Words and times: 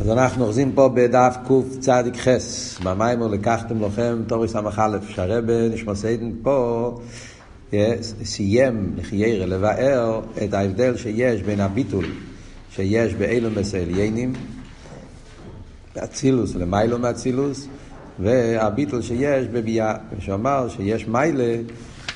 אז 0.00 0.08
אנחנו 0.08 0.44
אוחזים 0.44 0.72
פה 0.72 0.88
בדף 0.88 1.36
קצ"ח, 1.44 2.28
במיימר 2.82 3.26
לקחתם 3.26 3.84
לכם? 3.84 4.18
תורי 4.26 4.48
ס"א, 4.48 4.98
שהרבה 5.08 5.68
נשמע 5.68 5.92
פה 6.42 7.00
סיים 8.24 8.92
לחיירה 8.96 9.46
לבאר 9.46 10.20
את 10.44 10.54
ההבדל 10.54 10.96
שיש 10.96 11.42
בין 11.42 11.60
הביטול 11.60 12.04
שיש 12.70 13.14
באילום 13.14 13.54
בסליינים, 13.54 14.32
אצילוס 16.04 16.54
למיילו 16.54 16.98
מאצילוס, 16.98 17.68
והביטול 18.18 19.02
שיש 19.02 19.46
בביאה, 19.46 19.94
שאמר 20.18 20.68
שיש 20.68 21.08
מיילה 21.08 21.56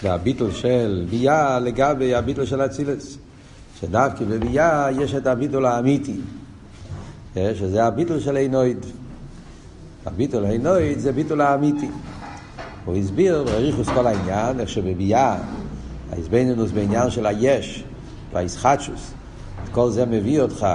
והביטול 0.02 0.52
של 0.52 1.06
ביאה 1.10 1.58
לגבי 1.58 2.14
הביטול 2.14 2.46
של 2.46 2.60
אצילוס, 2.60 3.18
שדווקא 3.80 4.24
בביאה 4.24 4.88
יש 5.00 5.14
את 5.14 5.26
הביטול 5.26 5.66
האמיתי. 5.66 6.20
שזה 7.34 7.84
הביטול 7.84 8.20
של 8.20 8.36
עינויד. 8.36 8.86
הביטול 10.06 10.44
העינויד 10.44 10.98
זה 10.98 11.12
ביטול 11.12 11.40
האמיתי. 11.40 11.88
הוא 12.84 12.96
הסביר 12.96 13.44
בריחוס 13.44 13.88
כל 13.88 14.06
העניין, 14.06 14.60
איך 14.60 14.68
שבביאה, 14.68 15.36
ההסבנינוס 16.12 16.70
בעניין 16.70 17.10
של 17.10 17.26
היש 17.26 17.84
והאיסחטשוס, 18.32 19.12
כל 19.70 19.90
זה 19.90 20.06
מביא 20.06 20.40
אותך 20.40 20.66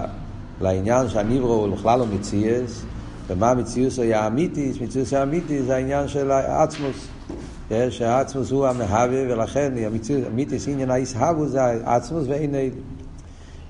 לעניין 0.61 1.09
שהניברו 1.09 1.53
הוא 1.53 1.75
בכלל 1.75 1.99
לא 1.99 2.05
מציאס, 2.05 2.83
ומה 3.27 3.51
המציאוס 3.51 3.99
היה 3.99 4.23
האמיתי? 4.23 4.71
מציאוס 4.81 5.13
האמיתי 5.13 5.63
זה 5.63 5.75
העניין 5.75 6.07
של 6.07 6.31
העצמוס. 6.31 7.07
שהעצמוס 7.89 8.51
הוא 8.51 8.67
המהווה, 8.67 9.23
ולכן 9.29 9.73
המיתיס 10.27 10.67
עניין 10.67 10.91
האיסהבו 10.91 11.47
זה 11.47 11.63
העצמוס 11.63 12.23
ואין 12.27 12.55
אלה. 12.55 12.69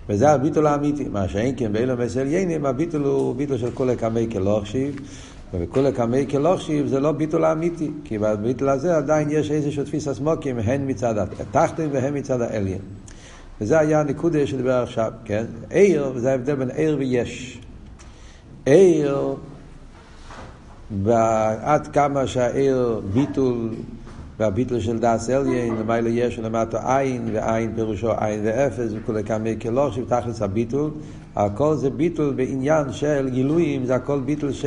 וזה 0.10 0.30
הביטול 0.30 0.68
האמיתי. 0.68 1.08
מה 1.12 1.30
שאין 1.30 1.54
כן 1.58 1.74
באילו 1.74 1.98
מסל 1.98 2.28
יינים, 2.28 2.66
הביטול 2.66 3.04
הוא 3.04 3.36
ביטול 3.36 3.58
של 3.58 3.72
כולי 3.72 3.96
קמי 3.96 4.28
כלוכשיב, 4.32 5.00
ובכולי 5.54 5.92
קמי 5.92 6.26
כלוכשיב 6.30 6.88
זה 6.88 7.00
לא 7.00 7.12
ביטול 7.12 7.44
האמיתי, 7.46 7.92
כי 8.04 8.18
בביטול 8.18 8.70
הזה 8.70 8.98
עדיין 8.98 9.28
יש 9.32 9.52
איזשהו 9.52 9.84
תפיס 9.84 10.08
הסמוקים, 10.08 10.60
הן 10.60 10.90
מצד 10.90 11.18
התחתן 11.18 11.88
והן 11.92 12.18
מצד 12.18 12.42
האליין. 12.42 12.80
וזה 13.62 13.80
היה 13.80 14.00
הנקודה 14.00 14.48
שדיבר 14.48 14.84
עכשיו, 14.84 15.12
כן? 15.26 15.46
עיר, 15.70 16.12
וזה 16.16 16.32
ההבדל 16.32 16.56
בין 16.56 16.70
עיר 16.70 16.96
ויש. 17.00 17.62
עיר, 18.66 19.36
עד 21.62 21.88
כמה 21.88 22.28
שהעיר 22.28 23.02
ביטול 23.14 23.70
והביטל 24.40 24.80
של 24.80 25.00
דס 25.00 25.30
אליין, 25.30 25.76
למעלה 25.76 26.10
יש 26.10 26.40
ולמטה 26.40 26.98
עין, 26.98 27.30
ועין 27.34 27.72
פירושו 27.76 28.12
עין 28.12 28.40
ואפס, 28.44 28.92
וכולי 28.94 29.24
כמי 29.24 29.56
כלוש, 29.62 29.98
ותכלס 29.98 30.42
הביטול. 30.42 30.92
הכל 31.36 31.76
זה 31.76 31.90
ביטול 31.90 32.34
בעניין 32.34 32.92
של 32.92 33.30
גילויים, 33.30 33.86
זה 33.86 33.96
הכל 33.96 34.20
ביטול 34.20 34.52
ש... 34.52 34.66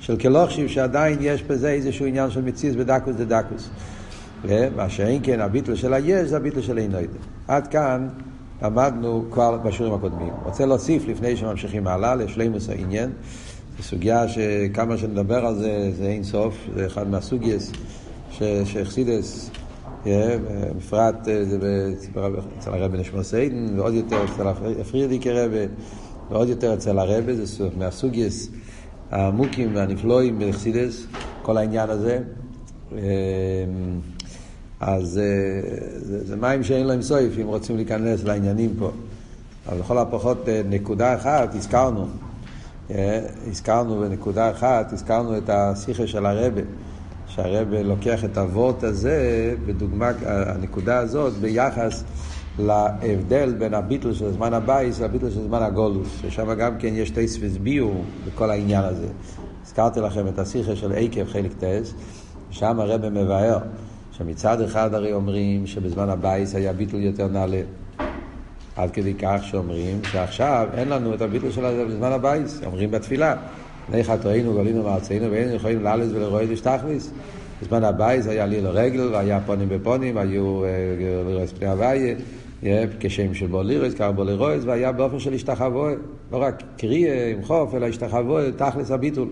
של 0.00 0.16
כלוכשיב, 0.16 0.68
שעדיין 0.68 1.18
יש 1.20 1.42
בזה 1.42 1.70
איזשהו 1.70 2.06
עניין 2.06 2.30
של 2.30 2.42
מציז 2.42 2.76
בדקוס 2.76 3.16
דדקוס. 3.16 3.70
מה 4.76 4.88
שאין 4.88 5.20
כן, 5.22 5.40
הביטול 5.40 5.74
של 5.74 5.94
היש 5.94 6.28
זה 6.28 6.36
הביטול 6.36 6.62
של 6.62 6.78
אין 6.78 6.90
נוידה. 6.90 7.18
עד 7.48 7.66
כאן 7.66 8.08
למדנו 8.62 9.24
כבר 9.30 9.56
בשיעורים 9.56 9.98
הקודמים. 9.98 10.32
רוצה 10.44 10.66
להוסיף 10.66 11.08
לפני 11.08 11.36
שממשיכים 11.36 11.86
הלאה 11.86 12.14
לשלימוס 12.14 12.68
העניין. 12.68 13.10
זו 13.76 13.82
סוגיה 13.82 14.28
שכמה 14.28 14.96
שנדבר 14.96 15.46
על 15.46 15.54
זה, 15.54 15.90
זה 15.98 16.04
אין 16.04 16.24
סוף, 16.24 16.54
זה 16.74 16.86
אחד 16.86 17.10
מהסוגייס. 17.10 17.72
שחסידס, 18.64 19.50
בפרט 20.76 21.28
אה, 21.28 21.44
זה 21.44 21.92
אצל 22.58 22.74
הרבי 22.74 22.98
נשמע 22.98 23.22
סיידן, 23.22 23.78
ועוד 23.78 23.94
יותר 23.94 24.24
אצל 24.24 24.46
הפרידיקי 24.80 25.30
רבי, 25.30 25.66
ועוד 26.30 26.48
יותר 26.48 26.74
אצל 26.74 26.98
הרבי, 26.98 27.34
זה 27.34 27.68
מהסוגייס 27.78 28.48
העמוקים 29.10 29.74
והנפלואים 29.74 30.38
בחסידס, 30.38 31.06
כל 31.42 31.56
העניין 31.56 31.90
הזה. 31.90 32.18
אה, 32.92 32.98
אז 34.80 35.18
אה, 35.18 35.68
זה, 36.00 36.36
מים 36.36 36.64
שאין 36.64 36.86
להם 36.86 37.02
סויף, 37.02 37.38
אם 37.42 37.46
רוצים 37.46 37.76
להיכנס 37.76 38.24
לעניינים 38.24 38.74
פה. 38.78 38.90
אבל 39.68 39.78
לכל 39.78 39.98
הפחות 39.98 40.48
נקודה 40.68 41.14
אחת 41.14 41.54
הזכרנו, 41.54 42.06
הזכרנו 43.50 44.00
בנקודה 44.00 44.50
אחת, 44.50 44.92
הזכרנו 44.92 45.38
את 45.38 45.50
השיחה 45.50 46.06
של 46.06 46.26
הרבי. 46.26 46.62
שהרבי 47.38 47.74
לוקח 47.74 48.24
את 48.24 48.38
הוורט 48.38 48.84
הזה, 48.84 49.54
בדוגמה, 49.66 50.10
הנקודה 50.26 50.98
הזאת, 50.98 51.32
ביחס 51.32 52.04
להבדל 52.58 53.54
בין 53.58 53.74
הביטול 53.74 54.14
של 54.14 54.32
זמן 54.32 54.54
הבית 54.54 55.00
לביטול 55.00 55.30
של 55.30 55.42
זמן 55.42 55.62
הגלות, 55.62 56.08
ששם 56.22 56.54
גם 56.54 56.78
כן 56.78 56.88
יש 56.92 57.10
תוספת 57.10 57.38
ביאור 57.40 58.02
בכל 58.26 58.50
העניין 58.50 58.84
הזה. 58.84 59.06
הזכרתי 59.66 60.00
לכם 60.00 60.28
את 60.28 60.38
השיחה 60.38 60.76
של 60.76 60.92
עקב 60.92 61.24
חלק 61.24 61.52
ט', 61.58 61.94
שם 62.50 62.80
הרבי 62.80 63.08
מבאר 63.08 63.58
שמצד 64.12 64.60
אחד 64.60 64.94
הרי 64.94 65.12
אומרים 65.12 65.66
שבזמן 65.66 66.08
הבית 66.08 66.54
היה 66.54 66.72
ביטול 66.72 66.96
יותר 66.96 67.28
נעלה. 67.28 67.60
עד 68.76 68.90
כדי 68.90 69.14
כך 69.14 69.40
שאומרים 69.42 70.00
שעכשיו 70.04 70.68
אין 70.74 70.88
לנו 70.88 71.14
את 71.14 71.20
הביטל 71.20 71.50
של 71.50 71.64
הזה 71.64 71.84
בזמן 71.84 72.12
הבייס, 72.12 72.60
אומרים 72.66 72.90
בתפילה. 72.90 73.36
לך 73.94 74.12
תראינו 74.20 74.54
גלינו 74.54 74.82
מארצנו 74.82 75.30
ואין 75.30 75.54
יכולים 75.54 75.82
לאלץ 75.82 76.08
ולראות 76.12 76.42
להשתכניס. 76.48 77.10
בזמן 77.62 77.84
הבית 77.84 78.26
היה 78.26 78.46
לי 78.46 78.60
לרגל 78.60 79.08
והיה 79.12 79.40
פונים 79.46 79.68
בפונים, 79.68 80.18
היו 80.18 80.62
לראות 81.26 81.48
פני 81.48 81.68
הוויה, 81.68 82.14
כשם 83.00 83.34
של 83.34 83.46
בו 83.46 83.62
לירס, 83.62 83.94
קרא 83.94 84.10
בו 84.10 84.24
לרועס, 84.24 84.62
והיה 84.64 84.92
באופן 84.92 85.18
של 85.18 85.32
השתחווי, 85.34 85.94
לא 86.32 86.36
רק 86.42 86.62
קריאה 86.76 87.32
עם 87.32 87.42
חוף, 87.42 87.74
אלא 87.74 87.86
השתחווי, 87.86 88.52
תכלס 88.56 88.90
הביטול. 88.90 89.28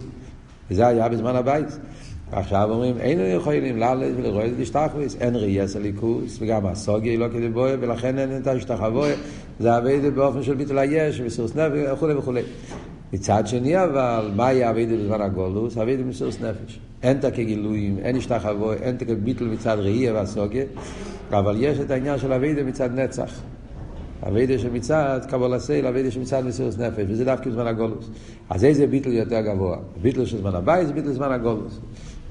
וזה 0.70 0.86
היה 0.86 1.08
בזמן 1.08 1.36
הבית. 1.36 1.78
עכשיו 2.32 2.68
אומרים, 2.70 2.98
אין 2.98 3.18
לנו 3.18 3.28
יכולים 3.28 3.78
לאלץ 3.78 4.12
ולראות 4.16 4.44
להשתכניס, 4.58 5.16
אין 5.20 5.36
ראייה 5.36 5.68
של 5.68 5.80
ליכוס, 5.82 6.38
וגם 6.40 6.66
הסוגיה 6.66 7.18
לא 7.18 7.26
כדי 7.28 7.48
בואה, 7.48 7.74
ולכן 7.80 8.18
אין 8.18 8.36
את 8.36 8.46
השתחווי, 8.46 9.10
זה 9.60 9.78
אביידה 9.78 10.10
באופן 10.10 10.42
של 10.42 10.54
ביטול 10.54 10.78
היש, 10.78 11.20
וסירוס 11.24 11.56
נפש 11.56 11.92
וכולי 11.92 12.14
וכולי. 12.14 12.42
מצד 13.12 13.46
שני 13.46 13.84
אבל, 13.84 14.30
מה 14.36 14.52
יהיה 14.52 14.70
אבידה 14.70 14.96
בזמן 14.96 15.20
הגולוס? 15.20 15.78
אבידה 15.78 16.02
במסירות 16.02 16.34
נפש. 16.40 16.80
אין 17.02 17.18
תקי 17.20 17.44
גילויים, 17.44 17.98
אין 17.98 18.16
השתחווי, 18.16 18.76
אין 18.76 18.96
תקי 18.96 19.14
ביטל 19.14 19.44
מצד 19.44 19.76
ראייה 19.78 20.14
והסוגיה, 20.14 20.64
אבל 21.30 21.56
יש 21.58 21.80
את 21.80 21.90
העניין 21.90 22.18
של 22.18 22.32
אבידה 22.32 22.62
מצד 22.62 22.90
נצח. 22.94 23.40
אבידה 24.28 24.58
שמצד 24.58 25.20
קבול 25.28 25.54
הסייל, 25.54 25.86
אבידה 25.86 26.10
שמצד 26.10 26.44
מסירות 26.44 26.78
נפש, 26.78 27.04
וזה 27.08 27.24
דווקא 27.24 27.50
בזמן 27.50 27.66
הגולוס. 27.66 28.10
אז 28.50 28.64
איזה 28.64 28.86
ביטל 28.86 29.12
יותר 29.12 29.40
גבוה? 29.40 29.76
ביטל 30.02 30.24
של 30.24 30.38
זמן 30.38 30.54
הבית 30.54 30.86
זה 30.86 30.92
ביטל 30.92 31.12
זמן 31.12 31.32
הגולוס. 31.32 31.80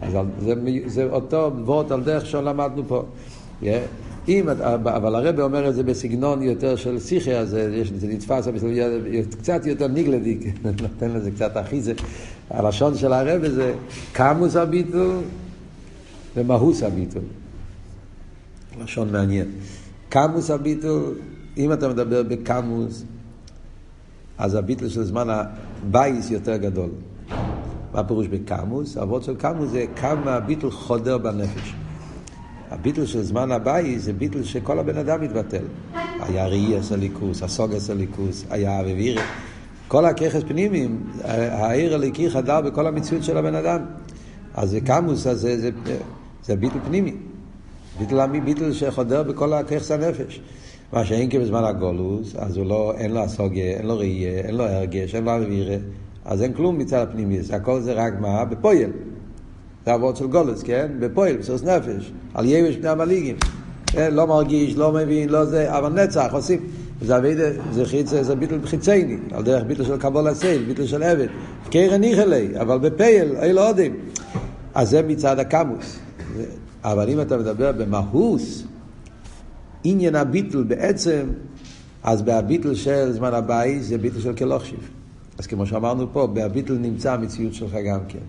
אז 0.02 0.18
זה, 0.40 0.54
זה 0.86 1.04
אותו 1.04 1.52
וורט 1.66 1.92
על 1.92 2.04
דרך 2.04 2.26
שלמדנו 2.26 2.84
פה. 2.88 3.04
Yeah. 3.62 3.66
אם, 4.28 4.50
אבל 4.50 5.16
הרב 5.16 5.40
אומר 5.40 5.70
את 5.70 5.76
זה 5.76 5.84
בסגנון 5.84 6.42
יותר 6.42 6.76
של 6.76 7.00
שיחי, 7.00 7.36
אז 7.36 7.50
זה 7.50 8.08
נתפס 8.08 8.48
קצת 9.40 9.66
יותר 9.66 9.88
ניגלדיק, 9.88 10.40
נותן 10.82 11.12
לזה 11.12 11.32
קצת 11.32 11.58
אחיזה. 11.58 11.94
הלשון 12.50 12.98
של 12.98 13.14
הרב 13.14 13.48
זה 13.48 13.74
כמוס 14.14 14.56
הביטול 14.56 15.16
ומהוס 16.36 16.84
הביטול. 16.84 17.22
לשון 18.84 19.12
מעניין. 19.12 19.48
כמוס 20.10 20.52
הביטול, 20.52 21.16
אם 21.58 21.74
אתה 21.74 21.90
מדבר 21.90 22.24
בכמוס, 22.24 23.04
אז 24.38 24.56
הביטול 24.56 24.90
של 24.90 25.04
זמן 25.04 25.28
הבייס 25.30 26.32
יותר 26.32 26.58
גדול. 26.58 26.90
מה 27.94 28.04
פירוש 28.04 28.28
בכמוס? 28.28 28.98
אבות 28.98 29.24
של 29.24 29.36
כמוס 29.36 29.70
זה 29.70 29.86
כמה 29.96 30.36
הביטול 30.36 30.72
חודר 30.72 31.18
בנפש. 31.18 31.85
הביטל 32.72 33.06
של 33.06 33.24
זמן 33.24 33.52
הבאי 33.52 34.00
זה 34.00 34.14
ביטל 34.14 34.44
שכל 34.44 34.80
הבן 34.80 34.98
אדם 34.98 35.22
מתבטל. 35.22 35.64
היה 36.20 36.48
ראי 36.48 36.78
הסליקוס, 36.78 37.44
הסוג 37.44 37.74
הסליקוס, 37.74 38.46
היה 38.50 38.82
אביבירי. 38.82 39.22
כל 39.88 40.06
הככס 40.06 40.44
פנימיים, 40.48 41.04
העיר 41.24 41.94
הליקי 41.94 42.30
חדר 42.30 42.62
בכל 42.62 42.88
המציאות 42.88 43.24
של 43.24 43.38
הבן 43.38 43.56
אדם. 43.56 43.80
אז 44.54 44.70
זה 44.70 44.82
קמוס, 44.82 45.28
אז 45.28 45.40
זה, 45.40 45.62
זה, 45.62 45.70
זה 46.44 46.56
ביטל 46.56 46.80
פנימי. 46.88 47.14
ביטל, 48.00 48.40
ביטל 48.40 48.74
שחודר 48.74 49.24
בכל 49.24 49.54
הככס 49.54 49.92
הנפש. 49.92 50.42
מה 50.94 51.06
שאין 51.06 51.30
כבזמן 51.30 51.64
הגולוס, 51.64 52.36
אז 52.36 52.58
הוא 52.58 52.66
לא, 52.66 52.94
אין 52.98 53.12
לו 53.12 53.20
הסוגיה, 53.20 53.78
אין 53.78 53.86
לו 53.86 53.98
ראייה, 53.98 54.40
אין 54.40 54.56
לו 54.56 54.64
הרגש, 54.64 55.16
אין 55.16 55.24
לו 55.24 55.36
אביבירי. 55.36 55.78
אז 56.26 56.42
אין 56.42 56.54
כלום 56.54 56.78
מצד 56.78 57.08
הפנימי, 57.10 57.40
הכל 57.54 57.82
זה 57.82 57.94
רק 57.94 58.14
מה? 58.20 58.46
בפויל. 58.46 58.90
זה 59.86 59.96
אבות 59.96 60.18
של 60.18 60.28
גולס, 60.28 60.64
כן? 60.64 60.88
בפועל, 61.00 61.38
בסוס 61.38 61.64
נפש, 61.64 62.12
על 62.34 62.46
יבש 62.46 62.76
פני 62.76 62.90
המליגים. 62.90 63.36
כן? 63.88 64.14
לא 64.14 64.28
מרגיש, 64.28 64.76
לא 64.76 64.92
מבין, 64.92 65.30
לא 65.30 65.46
זה, 65.46 65.78
אבל 65.78 66.04
נצח 66.04 66.30
עושים. 66.32 66.60
זה 67.02 67.18
אבידה, 67.18 67.44
זה 67.72 67.86
חיצ... 67.86 68.10
זה 68.10 68.36
ביטל 68.36 68.66
חיצייני, 68.66 69.18
על 69.32 69.44
דרך 69.44 69.64
ביטל 69.64 69.84
של 69.84 69.98
קבול 69.98 70.28
הסייל, 70.28 70.64
ביטל 70.64 70.86
של 70.86 71.04
עבד. 71.04 71.28
קרן 71.72 72.02
ניחלי, 72.02 72.48
אבל 72.62 72.78
בפייל, 72.78 73.36
אילו 73.36 73.62
עודים. 73.62 73.96
אז 74.74 74.90
זה 74.90 75.02
מצד 75.02 75.40
הקמוס. 75.40 76.00
אבל 76.84 77.10
אם 77.10 77.22
אתה 77.22 77.38
מדבר 77.38 77.72
במהוס, 77.72 78.64
עניין 79.84 80.16
הביטל 80.16 80.64
בעצם, 80.64 81.28
אז 82.04 82.22
בהביטל 82.22 82.76
של 82.76 83.12
זמן 83.12 83.34
הבית 83.34 83.84
זה 83.84 83.98
ביטל 83.98 84.20
של 84.20 84.34
כלוכשיב. 84.34 84.90
אז 85.38 85.48
כמו 85.48 85.66
שאמרנו 85.66 86.14
פה, 86.14 86.28
בהביטל 86.28 86.74
נמצא 86.74 87.14
המציאות 87.14 87.54
שלך 87.54 87.72
גם 87.88 88.00
כן. 88.08 88.20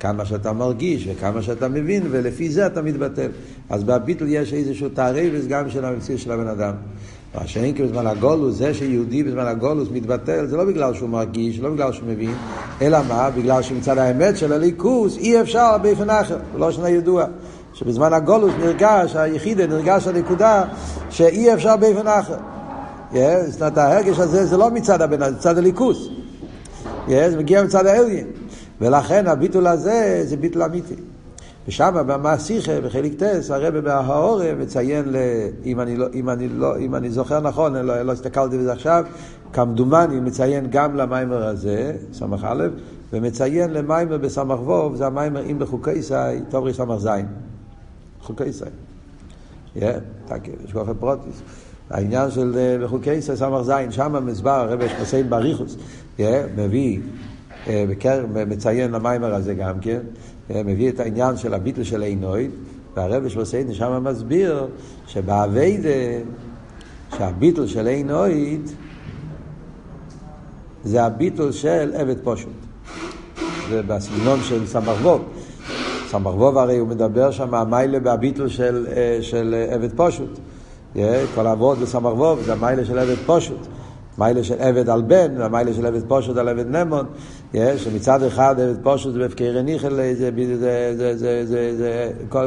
כמה 0.00 0.24
שאתה 0.24 0.52
מרגיש 0.52 1.08
וכמה 1.10 1.42
שאתה 1.42 1.68
מבין, 1.68 2.02
ולפי 2.10 2.50
זה 2.50 2.66
אתה 2.66 2.82
מתבטל. 2.82 3.28
אז 3.70 3.84
בהביטל 3.84 4.24
יש 4.28 4.52
איזשהו 4.52 4.88
תערבס 4.88 5.46
גם 5.48 5.70
של 5.70 5.84
המציאות 5.84 6.20
של 6.20 6.32
הבן 6.32 6.48
אדם. 6.48 6.74
מה 7.34 7.46
שאין 7.46 7.74
כי 7.74 7.82
בזמן 7.82 8.06
הגולוס, 8.06 8.56
זה 8.56 8.74
שיהודי 8.74 9.22
בזמן 9.22 9.46
הגולוס 9.46 9.88
מתבטל, 9.92 10.46
זה 10.46 10.56
לא 10.56 10.64
בגלל 10.64 10.94
שהוא 10.94 11.08
מרגיש, 11.08 11.60
לא 11.60 11.70
בגלל 11.70 11.92
שהוא 11.92 12.08
מבין, 12.08 12.34
אלא 12.82 12.98
מה? 13.08 13.30
בגלל 13.30 13.62
שמצד 13.62 13.98
האמת 13.98 14.36
של 14.36 14.52
הליכוס 14.52 15.18
אי 15.18 15.40
אפשר 15.40 15.78
באופן 15.82 16.10
אחר, 16.10 16.38
לא 16.56 16.72
שנה 16.72 16.88
ידוע. 16.88 17.24
שבזמן 17.74 18.12
הגולוס 18.12 18.52
נרגש, 18.60 19.16
היחידה 19.16 19.66
נרגש 19.66 20.06
הנקודה 20.06 20.64
שאי 21.10 21.54
אפשר 21.54 21.76
באופן 21.76 22.06
אחר. 22.06 22.36
זאת 23.48 23.60
אומרת, 23.60 23.78
ההרגש 23.78 24.18
הזה 24.18 24.46
זה 24.46 24.56
לא 24.56 24.70
מצד 24.70 25.02
הבן 25.02 25.22
אדם, 25.22 25.32
זה 25.32 25.38
מצד 25.38 25.58
הליכוס. 25.58 26.08
זה 27.08 27.34
מגיע 27.38 27.62
מצד 27.62 27.86
האלגין. 27.86 28.26
ולכן 28.80 29.26
הביטול 29.26 29.66
הזה 29.66 30.22
זה 30.24 30.36
ביטול 30.36 30.62
אמיתי. 30.62 30.94
ושם 31.68 31.94
במעשיכה, 32.06 32.80
בחלק 32.80 33.12
טס, 33.14 33.50
הרב 33.50 33.78
בהאורה 33.78 34.54
מציין, 34.54 35.04
ל... 35.08 35.16
אם, 35.64 35.80
אני 35.80 35.96
לא, 35.96 36.06
אם, 36.14 36.30
אני 36.30 36.48
לא, 36.48 36.78
אם 36.78 36.94
אני 36.94 37.10
זוכר 37.10 37.40
נכון, 37.40 37.76
אני 37.76 37.86
לא, 37.86 38.02
לא 38.02 38.12
הסתכלתי 38.12 38.58
בזה 38.58 38.72
עכשיו, 38.72 39.04
כמדומני 39.52 40.20
מציין 40.20 40.66
גם 40.70 40.96
למיימר 40.96 41.46
הזה, 41.46 41.96
סמ"א, 42.12 42.66
ומציין 43.12 43.70
למיימר 43.70 44.18
בסמ"ך 44.18 44.60
ווב, 44.60 44.96
זה 44.96 45.06
המיימר 45.06 45.42
אם 45.50 45.58
בחוקי 45.58 46.02
סי, 46.02 46.14
טוב 46.48 46.72
סמ"ך 46.72 46.96
זין. 46.96 47.26
חוקי 48.22 48.52
סי. 48.52 48.64
יש 49.76 50.72
גופי 50.72 50.90
פרוטיס. 51.00 51.42
העניין 51.90 52.30
של 52.30 52.54
אה, 52.58 52.76
בחוקי 52.84 53.22
סי 53.22 53.36
סמ"ך 53.36 53.62
זין, 53.62 53.92
שם 53.92 54.26
מסבר 54.26 54.50
הרב 54.50 54.88
שמסיין 54.88 55.30
בריחוס, 55.30 55.76
מביא 56.56 57.00
אה, 57.66 57.84
מציין 58.46 58.90
למיימר 58.90 59.34
הזה 59.34 59.54
גם 59.54 59.80
כן, 59.80 60.00
אה, 60.50 60.62
מביא 60.64 60.88
את 60.88 61.00
העניין 61.00 61.36
של 61.36 61.54
הביטל 61.54 61.82
של 61.82 62.02
עינוי, 62.02 62.48
והרב 62.96 63.28
שבוסיידן 63.28 63.74
שם 63.74 64.04
מסביר 64.04 64.66
שבאביידה, 65.06 65.88
שהביטל 67.16 67.66
של 67.66 67.86
עינוי 67.86 68.58
זה 70.84 71.04
הביטל 71.04 71.52
של 71.52 71.92
עבד 71.94 72.16
פשוט. 72.24 72.52
זה 73.68 73.82
בסגנון 73.82 74.38
של 74.42 74.66
סמ"ך 74.66 75.08
סמ"ך 76.10 76.56
הרי 76.56 76.78
הוא 76.78 76.88
מדבר 76.88 77.30
שם 77.30 77.54
המיילה 77.54 78.00
בהביטל 78.00 78.48
של, 78.48 78.86
אה, 78.96 79.18
של 79.20 79.66
עבד 79.70 79.90
פשוט. 79.96 80.38
כל 81.34 81.46
העבוד 81.46 81.78
בסמ"ך 81.78 82.44
זה 82.44 82.52
המיילה 82.52 82.84
של 82.84 82.98
עבד 82.98 83.16
פשוט. 83.26 83.66
מיילה 84.18 84.44
של 84.44 84.54
עבד 84.58 84.88
על 84.88 85.02
בן, 85.02 85.40
המיילה 85.40 85.72
של 85.74 85.86
עבד 85.86 86.08
פושט 86.08 86.36
על 86.36 86.48
עבד 86.48 86.66
נמון, 86.66 87.06
שמצד 87.54 88.22
אחד 88.22 88.56
פושט 88.82 89.10
בהפקר 89.10 89.62
ניחל, 89.62 90.00
זה, 90.14 90.30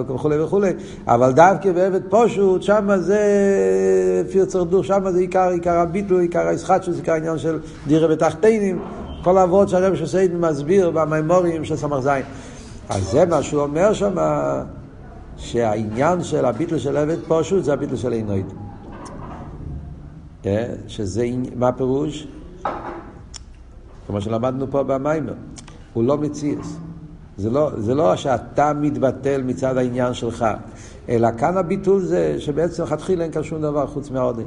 וכולי 0.10 0.40
וכולי, 0.40 0.72
אבל 1.08 1.32
דווקא 1.32 1.72
בעבד 1.72 2.02
פושט, 2.10 2.62
שם 2.62 2.90
זה 2.98 3.22
פירצר 4.32 4.64
דור, 4.64 4.84
שם 4.84 5.12
זה 5.12 5.20
עיקר, 5.20 5.50
עיקר 5.50 5.78
הביטוי, 5.78 6.24
עיקר 6.24 6.48
הישחטשוס, 6.48 6.96
עיקר 6.96 7.12
העניין 7.12 7.38
של 7.38 7.60
דירה 7.88 8.08
בתחתינים, 8.08 8.82
כל 9.24 9.38
העבוד 9.38 9.70
שהרב 9.70 9.96
שסיידן 9.96 10.38
מסביר 10.38 10.92
במימורים 10.92 11.66
של 11.66 11.76
סמ"ך 11.76 12.00
זין. 12.00 12.24
אז 12.90 13.12
זה 13.12 13.26
מה 13.26 13.44
שהוא 13.44 13.62
אומר 13.62 13.94
שם, 13.94 14.14
שהעניין 15.38 16.24
של 16.24 16.46
הביטל 16.46 16.78
של 16.78 16.98
עבד 16.98 17.18
פושט 17.28 17.64
זה 17.64 17.74
הביטל 17.74 17.96
של 17.96 18.12
עינויד. 18.12 18.46
כן? 20.44 20.72
שזה, 20.88 21.26
מה 21.56 21.68
הפירוש? 21.68 22.28
כמו 24.12 24.22
שלמדנו 24.22 24.72
פה 24.72 24.84
במיימר, 24.84 25.34
הוא 25.94 26.04
לא 26.04 26.18
מציאס. 26.18 26.78
זה 27.38 27.50
לא, 27.50 27.72
זה 27.78 27.96
לא 27.96 28.16
שאתה 28.16 28.74
מתבטל 28.74 29.42
מצד 29.44 29.78
העניין 29.78 30.14
שלך, 30.14 30.46
אלא 31.10 31.28
כאן 31.38 31.58
הביטול 31.58 32.02
זה 32.02 32.36
שבעצם 32.40 32.84
לכתחילה 32.84 33.24
אין 33.24 33.32
כאן 33.32 33.44
שום 33.44 33.62
דבר 33.62 33.88
חוץ 33.88 34.12
מהעודן. 34.12 34.44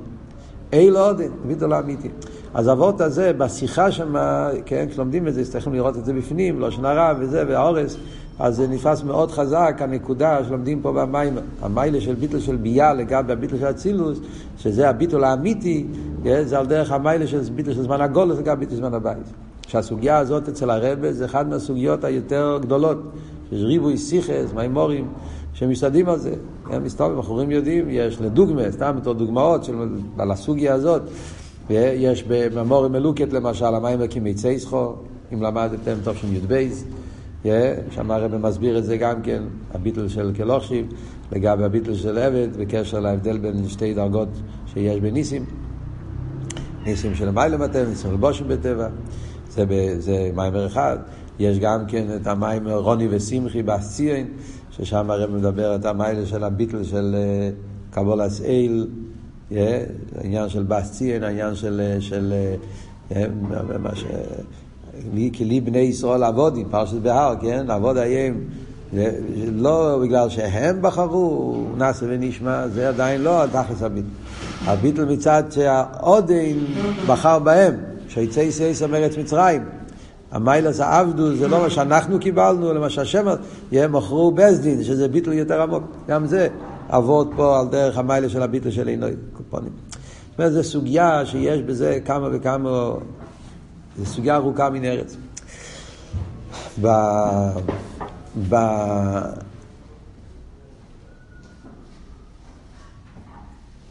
אין 0.72 0.92
לו 0.92 1.00
עודן, 1.00 1.28
ביטול 1.46 1.72
האמיתי. 1.72 2.08
אז 2.54 2.68
אבות 2.68 3.00
הזה, 3.00 3.32
בשיחה 3.32 3.90
שם, 3.90 4.14
כן, 4.66 4.86
כשלומדים 4.90 5.28
את 5.28 5.34
זה, 5.34 5.44
צריכים 5.44 5.74
לראות 5.74 5.96
את 5.96 6.04
זה 6.04 6.12
בפנים, 6.12 6.60
לא 6.60 6.70
שנה 6.70 6.92
רע 6.92 7.14
וזה, 7.18 7.44
והאורס, 7.48 7.96
אז 8.38 8.56
זה 8.56 8.68
נפס 8.68 9.02
מאוד 9.02 9.30
חזק, 9.30 9.76
הנקודה 9.80 10.44
שלומדים 10.44 10.82
פה 10.82 10.92
במים, 10.92 11.38
המיילה 11.62 12.00
של 12.00 12.14
ביטל 12.14 12.40
של 12.40 12.56
ביה 12.56 12.94
לגבי 12.94 13.32
הביטל 13.32 13.58
של 13.58 13.70
אצילוס, 13.70 14.18
שזה 14.58 14.88
הביטול 14.88 15.24
האמיתי, 15.24 15.86
זה 16.42 16.58
על 16.58 16.66
דרך 16.66 16.92
המיילה 16.92 17.26
של 17.26 17.40
ביטל 17.54 17.72
של 17.72 17.82
זמן 17.82 18.00
הגולס 18.00 18.38
לגבי 18.38 18.66
ביטל 18.66 18.76
זמן 18.76 18.94
הבית. 18.94 19.43
שהסוגיה 19.68 20.18
הזאת 20.18 20.48
אצל 20.48 20.70
הרבה 20.70 21.12
זה 21.12 21.24
אחת 21.24 21.46
מהסוגיות 21.46 22.04
היותר 22.04 22.58
גדולות, 22.62 22.98
שיש 23.50 23.62
ריבוי 23.62 23.98
סיכס, 23.98 24.52
מימורים, 24.54 25.08
שמסתדים 25.52 26.08
על 26.08 26.18
זה. 26.18 26.34
הם 26.70 26.84
מסתובבים, 26.84 27.18
בחורים 27.18 27.50
יודעים, 27.50 27.86
יש 27.90 28.20
לדוגמה, 28.20 28.62
סתם 28.70 28.96
בתור 29.00 29.14
דוגמאות 29.14 29.64
של, 29.64 29.74
על 30.18 30.30
הסוגיה 30.30 30.74
הזאת, 30.74 31.02
ויש 31.70 32.24
בממורים 32.28 32.92
מלוקת 32.92 33.32
למשל, 33.32 33.64
המים 33.64 33.98
וקימי 34.02 34.34
צייסחו, 34.34 34.92
אם 35.32 35.42
למדתם 35.42 35.94
טוב 36.04 36.16
שם 36.16 36.34
י"ב. 36.34 36.68
שם 37.90 38.10
הרב 38.10 38.36
מסביר 38.36 38.78
את 38.78 38.84
זה 38.84 38.96
גם 38.96 39.22
כן, 39.22 39.42
הביטל 39.74 40.08
של 40.08 40.32
כלוכשיב, 40.36 40.86
לגבי 41.32 41.64
הביטל 41.64 41.94
של 41.94 42.18
עבד, 42.18 42.48
בקשר 42.56 43.00
להבדל 43.00 43.38
בין 43.38 43.68
שתי 43.68 43.94
דרגות 43.94 44.28
שיש 44.66 45.00
בניסים. 45.00 45.44
ניסים 46.86 47.14
של 47.14 47.30
מיילא 47.30 47.56
בטבע, 47.56 47.88
ניסים 47.88 48.10
של 48.10 48.16
בושם 48.16 48.48
בטבע, 48.48 48.88
זה, 49.54 49.64
זה 49.98 50.30
מיימר 50.34 50.66
אחד. 50.66 50.98
יש 51.38 51.58
גם 51.58 51.86
כן 51.88 52.06
את 52.16 52.26
המים 52.26 52.68
רוני 52.68 53.08
ושמחי 53.10 53.62
באסציין, 53.62 54.26
ששם 54.70 55.10
הרב 55.10 55.30
מדבר 55.30 55.74
את 55.74 55.84
המיילה 55.84 56.26
של 56.26 56.44
הביטל 56.44 56.84
של 56.84 57.14
אה, 57.18 57.50
קבולס 57.90 58.40
אייל, 58.40 58.86
העניין 60.18 60.48
של 60.48 60.62
באסציין, 60.62 61.22
העניין 61.22 61.54
של, 61.54 61.96
של, 62.00 62.32
של 63.10 63.32
מה 63.78 63.96
ש... 63.96 64.04
כי 65.32 65.44
לי 65.44 65.60
בני 65.60 65.78
ישראל 65.78 66.22
עבודים, 66.22 66.68
פרשת 66.70 66.96
בהר, 66.96 67.34
כן? 67.40 67.66
לעבוד 67.66 67.96
היום. 67.96 68.36
לא 69.52 69.98
בגלל 70.02 70.28
שהם 70.28 70.82
בחרו, 70.82 71.64
נאסר 71.76 72.06
ונשמע, 72.08 72.68
זה 72.68 72.88
עדיין 72.88 73.20
לא 73.20 73.42
על 73.42 73.48
תכלס 73.48 73.82
הביטל. 73.82 74.08
הביטל 74.64 75.04
מצד 75.04 75.42
שהעודן 75.50 76.56
בחר 77.06 77.38
בהם, 77.38 77.74
שיצא 78.14 78.40
ישראל 78.40 78.90
מארץ 78.90 79.16
מצרים. 79.16 79.64
המיילס 80.30 80.80
העבדו 80.80 81.34
זה 81.34 81.48
לא 81.48 81.62
מה 81.62 81.70
שאנחנו 81.70 82.20
קיבלנו, 82.20 82.70
אלא 82.70 82.80
מה 82.80 82.90
שהשם, 82.90 83.26
הם 83.72 83.92
מכרו 83.92 84.30
בסדין, 84.30 84.84
שזה 84.84 85.08
ביטל 85.08 85.32
יותר 85.32 85.62
עמוק. 85.62 85.82
גם 86.08 86.26
זה 86.26 86.48
עבוד 86.88 87.30
פה 87.36 87.60
על 87.60 87.66
דרך 87.68 87.98
המיילס 87.98 88.32
של 88.32 88.42
הביטל 88.42 88.70
של 88.70 88.88
עינוי 88.88 89.12
קופונים. 89.32 89.72
זאת 90.30 90.38
אומרת, 90.38 90.52
זו 90.52 90.64
סוגיה 90.64 91.26
שיש 91.26 91.62
בזה 91.62 91.98
כמה 92.04 92.28
וכמה 92.32 92.92
זו 93.98 94.06
סוגיה 94.06 94.36
ארוכה 94.36 94.70
מן 94.70 94.84
ארץ. 94.84 95.16
ב... 96.82 96.88
ב... 98.48 98.54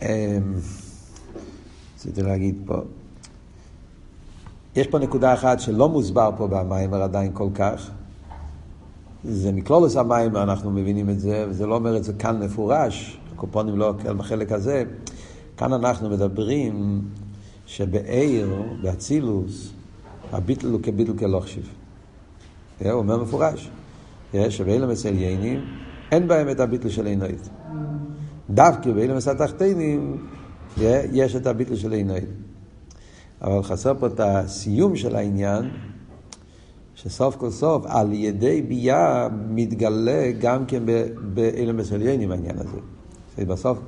אמ, 0.02 0.54
רציתי 1.96 2.22
להגיד 2.22 2.56
פה, 2.66 2.76
יש 4.76 4.88
פה 4.88 5.00
נקודה 5.00 5.34
אחת 5.34 5.60
שלא 5.60 5.90
מוסבר 5.90 6.30
פה 6.38 6.48
במיימר 6.48 7.02
עדיין 7.02 7.32
כל 7.34 7.48
כך, 7.56 7.90
זה 9.24 9.52
מקלולוס 9.52 9.96
המיימר, 9.96 10.44
אנחנו 10.44 10.72
מבינים 10.72 11.10
את 11.10 11.20
זה, 11.20 11.46
וזה 11.50 11.66
לא 11.66 11.76
אומר 11.76 11.98
את 11.98 12.04
זה 12.04 12.14
כאן 12.14 12.44
מפורש, 12.44 13.20
הקופונים 13.34 13.78
לא 13.78 13.92
בחלק 13.92 14.52
הזה, 14.52 14.84
כאן 15.58 15.74
אנחנו 15.74 16.10
מדברים 16.10 17.02
שבעיר, 17.66 18.64
באצילוס, 18.82 19.72
הביטל 20.32 20.68
הוא 20.68 20.80
כביטל 20.84 21.18
כלוכשיב. 21.18 21.70
הוא 22.82 22.92
אומר 22.92 23.24
מפורש, 23.24 23.70
שבאילם 24.50 24.90
מסליינים 24.90 25.66
אין 26.12 26.28
בהם 26.28 26.50
את 26.50 26.60
הביטל 26.60 26.90
של 26.90 27.06
עינוית. 27.06 27.50
דווקא 28.50 28.92
באילם 28.92 29.18
התחתינים 29.32 30.18
יש 31.12 31.36
את 31.36 31.48
הביטל 31.48 31.76
של 31.76 31.92
עינוית. 31.92 32.30
אבל 33.44 33.64
חסר 33.64 33.94
פה 34.00 34.08
את 34.08 34.20
הסיום 34.20 34.96
של 34.96 35.16
העניין, 35.16 35.70
שסוף 36.96 37.36
כל 37.36 37.50
סוף 37.50 37.86
על 37.86 38.14
ידי 38.14 38.62
ביאה 38.62 39.28
מתגלה 39.50 40.32
גם 40.40 40.66
כן 40.66 40.84
באילם 41.34 41.78
מסליינים 41.78 42.32
העניין 42.32 42.56
הזה. 42.58 42.78
בסוף 43.46 43.80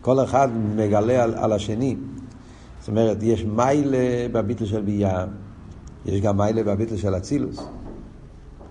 כל 0.00 0.24
אחד 0.24 0.48
מגלה 0.76 1.22
על, 1.22 1.34
על 1.34 1.52
השני. 1.52 1.96
זאת 2.80 2.88
אומרת, 2.88 3.22
יש 3.22 3.44
מיילה 3.44 4.28
בביטל 4.32 4.64
של 4.64 4.80
ביאה. 4.82 5.24
יש 6.06 6.20
גם 6.20 6.36
מיילה 6.36 6.62
בביטל 6.62 6.96
של 6.96 7.16
אצילוס. 7.16 7.58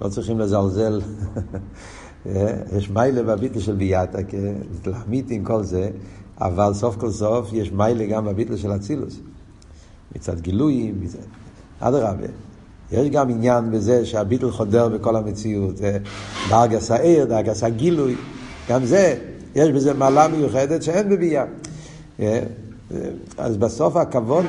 לא 0.01 0.09
צריכים 0.09 0.39
לזלזל. 0.39 1.01
יש 2.77 2.89
מיילה 2.89 3.23
בביטל 3.23 3.59
של 3.59 3.75
ביאטה, 3.75 4.17
להעמיד 4.85 5.31
עם 5.31 5.43
כל 5.43 5.63
זה, 5.63 5.89
אבל 6.41 6.73
סוף 6.73 6.95
כל 6.95 7.11
סוף 7.11 7.53
יש 7.53 7.71
מיילה 7.71 8.05
גם 8.05 8.25
בביטל 8.25 8.57
של 8.57 8.75
אצילוס. 8.75 9.19
מצד 10.15 10.39
גילויים, 10.39 10.95
מצד... 11.01 11.19
אדרבה. 11.79 12.27
יש 12.91 13.09
גם 13.09 13.29
עניין 13.29 13.71
בזה 13.71 14.05
שהביטל 14.05 14.51
חודר 14.51 14.89
בכל 14.89 15.15
המציאות. 15.15 15.75
דרגס 16.49 16.91
העיר, 16.91 17.25
דרגס 17.25 17.63
הגילוי, 17.63 18.15
גם 18.69 18.85
זה, 18.85 19.15
יש 19.55 19.69
בזה 19.69 19.93
מעלה 19.93 20.27
מיוחדת 20.27 20.83
שאין 20.83 21.09
בביאה. 21.09 21.45
אז 23.37 23.57
בסוף 23.57 23.95
הכבוד, 23.95 24.45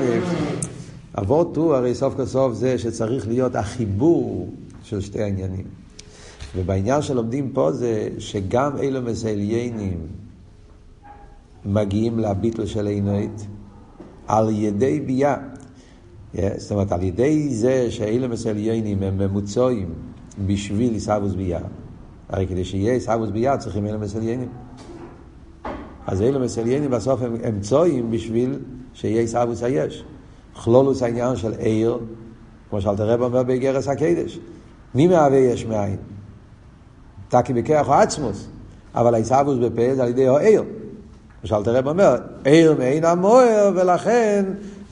אבות 1.18 1.56
הוא 1.56 1.74
הרי 1.74 1.94
סוף 1.94 2.14
כל 2.16 2.26
סוף 2.26 2.52
זה 2.52 2.78
שצריך 2.78 3.28
להיות 3.28 3.54
החיבור 3.54 4.48
של 4.82 5.00
שתי 5.00 5.22
העניינים. 5.22 5.64
ובעניין 6.56 7.02
שלומדים 7.02 7.50
פה 7.52 7.72
זה 7.72 8.08
שגם 8.18 8.76
אלו 8.78 9.02
מסליינים 9.02 9.98
מגיעים 11.64 12.18
לביטל 12.18 12.66
של 12.66 12.86
עינוית 12.86 13.46
על 14.26 14.50
ידי 14.50 15.00
ביאה. 15.00 15.36
זאת 16.56 16.72
אומרת, 16.72 16.92
על 16.92 17.02
ידי 17.02 17.54
זה 17.54 17.90
שאלה 17.90 18.28
מסליינים 18.28 19.02
הם 19.02 19.18
ממוצעים 19.18 19.88
בשביל 20.46 20.92
עיסאוווס 20.92 21.32
ביאה. 21.32 21.60
הרי 22.28 22.46
כדי 22.46 22.64
שיהיה 22.64 22.92
עיסאוווס 22.92 23.30
ביאה 23.30 23.56
צריכים 23.56 23.86
אלה 23.86 23.98
מסליינים. 23.98 24.48
אז 26.06 26.22
אלה 26.22 26.38
מסליינים 26.38 26.90
בסוף 26.90 27.20
הם, 27.42 27.60
צועים 27.60 28.10
בשביל 28.10 28.58
שיהיה 28.94 29.20
עיסאוווס 29.20 29.62
היש. 29.62 30.04
כלולוס 30.62 31.02
העניין 31.02 31.36
של 31.36 31.52
עיר, 31.52 31.98
כמו 32.70 32.80
שאלת 32.80 33.00
הרב 33.00 33.22
אומר 33.22 33.42
באגרס 33.42 33.88
הקדש. 33.88 34.38
מי 34.94 35.06
מהווה 35.06 35.38
יש 35.38 35.66
מאין? 35.66 35.96
תקי 37.28 37.52
בכרך 37.52 37.88
או 37.88 37.94
עצמוס, 37.94 38.48
אבל 38.94 39.14
העיסאוווס 39.14 39.58
בפה 39.58 39.94
זה 39.94 40.02
על 40.02 40.08
ידי 40.08 40.28
העיר. 40.28 40.64
כמו 41.40 41.48
שאלת 41.48 41.68
הרב 41.68 41.88
אומר, 41.88 42.16
עיר 42.44 42.74
מעין 42.78 43.04
המוער, 43.04 43.70
ולכן, 43.74 44.44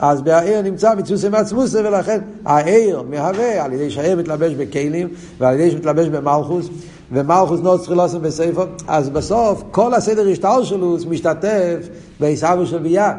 אז 0.03 0.21
בעיר 0.21 0.61
נמצא 0.61 0.95
מצוסי 0.95 1.29
מעצמוסי, 1.29 1.77
ולכן 1.77 2.19
העיר 2.45 3.01
מהווה 3.01 3.65
על 3.65 3.73
ידי 3.73 3.91
שהעיר 3.91 4.17
מתלבש 4.17 4.53
בכלים, 4.53 5.07
ועל 5.37 5.59
ידי 5.59 5.71
שמתלבש 5.71 6.07
במלכוס, 6.07 6.69
ומלכוס 7.11 7.59
נוץ 7.59 7.81
צריך 7.81 7.97
לעשות 7.97 8.21
בספר, 8.21 8.67
אז 8.87 9.09
בסוף 9.09 9.63
כל 9.71 9.93
הסדר 9.93 10.29
השטר 10.29 10.63
שלו 10.63 10.97
משתתף 11.09 11.87
בעיסאוווס 12.19 12.69
של 12.69 12.77
ביאה. 12.77 13.13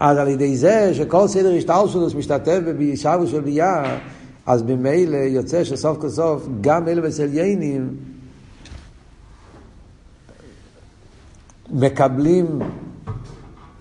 אז 0.00 0.18
על 0.18 0.28
ידי 0.28 0.56
זה 0.56 0.90
שכל 0.94 1.28
סדר 1.28 1.54
השטלשלוס 1.56 2.14
משתתף 2.14 2.58
בעיסאוווס 2.78 3.30
של 3.30 3.40
ביאה, 3.40 3.98
אז 4.46 4.62
ממילא 4.62 5.16
יוצא 5.16 5.64
שסוף 5.64 5.98
כל 5.98 6.08
סוף 6.08 6.48
גם 6.60 6.88
אלה 6.88 7.08
מסליינים 7.08 7.96
מקבלים 11.70 12.58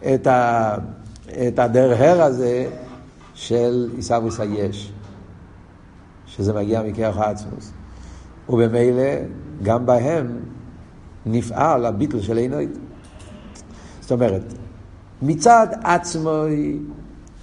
את, 0.01 0.27
ה, 0.27 0.75
את 1.47 1.59
הדרהר 1.59 2.21
הזה 2.21 2.69
של 3.33 3.89
עיסאוויס 3.95 4.39
היש, 4.39 4.91
שזה 6.25 6.53
מגיע 6.53 6.81
מכרך 6.83 7.17
העצמוס. 7.17 7.71
ובמילא 8.49 9.13
גם 9.63 9.85
בהם 9.85 10.39
נפעל 11.25 11.85
הביטל 11.85 12.21
של 12.21 12.37
עינוית. 12.37 12.77
זאת 14.01 14.11
אומרת, 14.11 14.53
מצד 15.21 15.67
עצמוי, 15.83 16.79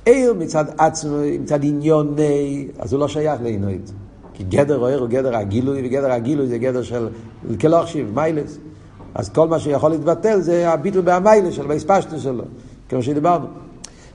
עיר 0.05 0.35
מצד 0.35 0.65
עצמוי, 0.79 1.39
מצד 1.39 1.65
עניוני, 1.65 2.69
אז 2.79 2.93
הוא 2.93 3.01
לא 3.01 3.09
שייך 3.09 3.43
לעינוית. 3.43 3.93
כי 4.35 4.45
גדר 4.45 4.85
העיר 4.85 5.01
הוא 5.01 5.09
גדר 5.09 5.37
הגילוי, 5.37 5.83
וגדר 5.87 6.13
הגילוי 6.13 6.47
זה 6.47 6.59
גדר 6.59 6.83
של 6.83 7.09
כלוכשיב, 7.61 8.15
מיילס. 8.15 8.59
אז 9.15 9.29
כל 9.29 9.49
מה 9.49 9.59
שיכול 9.59 9.91
להתבטל 9.91 10.41
זה 10.41 10.71
הביטול 10.71 11.01
בהמיילס 11.01 11.55
שלו, 11.55 11.69
בהספשטו 11.69 12.19
שלו, 12.19 12.45
כמו 12.89 13.03
שדיברנו. 13.03 13.47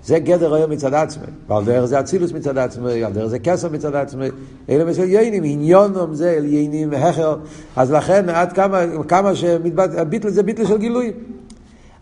זה 0.06 0.20
גדר 0.20 0.54
העיר 0.54 0.68
מצד 0.68 0.94
עצמי, 0.94 1.26
ועל 1.48 1.66
דרך 1.66 1.86
זה 1.86 2.00
אצילוס 2.00 2.32
מצד 2.32 2.58
עצמי, 2.58 3.04
על 3.04 3.14
דרך 3.14 3.28
זה 3.28 3.40
כסר 3.40 3.70
מצד 3.70 3.96
עצמי, 3.96 4.28
אלה 4.70 4.86
מסל 4.86 5.04
ייינים, 5.04 5.44
עניונם 5.46 6.14
זה 6.14 6.32
אל 6.38 6.46
יינים 6.46 6.94
החר, 6.94 7.36
אז 7.76 7.92
לכן 7.92 8.30
עד 8.30 8.54
כמה, 8.54 8.82
כמה 9.08 9.36
שהביטל 9.36 10.30
זה 10.30 10.44
ביטל 10.44 10.66
של 10.66 10.78
גילוי. 10.78 11.12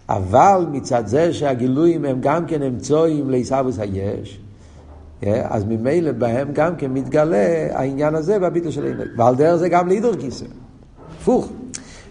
אבל 0.10 0.66
מצד 0.72 1.08
זה 1.08 1.34
שהגילויים 1.34 2.06
הם 2.06 2.18
גם 2.20 2.46
כן 2.46 2.64
אמצואים 2.64 3.30
לעיסאוויס 3.30 3.80
היש, 3.80 4.40
אז 5.24 5.64
ממילא 5.64 6.12
בהם 6.12 6.48
גם 6.54 6.76
כן 6.76 6.92
מתגלה 6.94 7.68
העניין 7.72 8.16
הזה 8.16 8.38
והביטל 8.42 8.72
של 8.72 8.86
עינוי. 8.86 9.06
ועל 9.18 9.36
דרך 9.36 9.56
זה 9.56 9.70
גם 9.70 9.88
להידור 9.88 10.16
כיסא. 10.20 10.46
הפוך. 11.22 11.50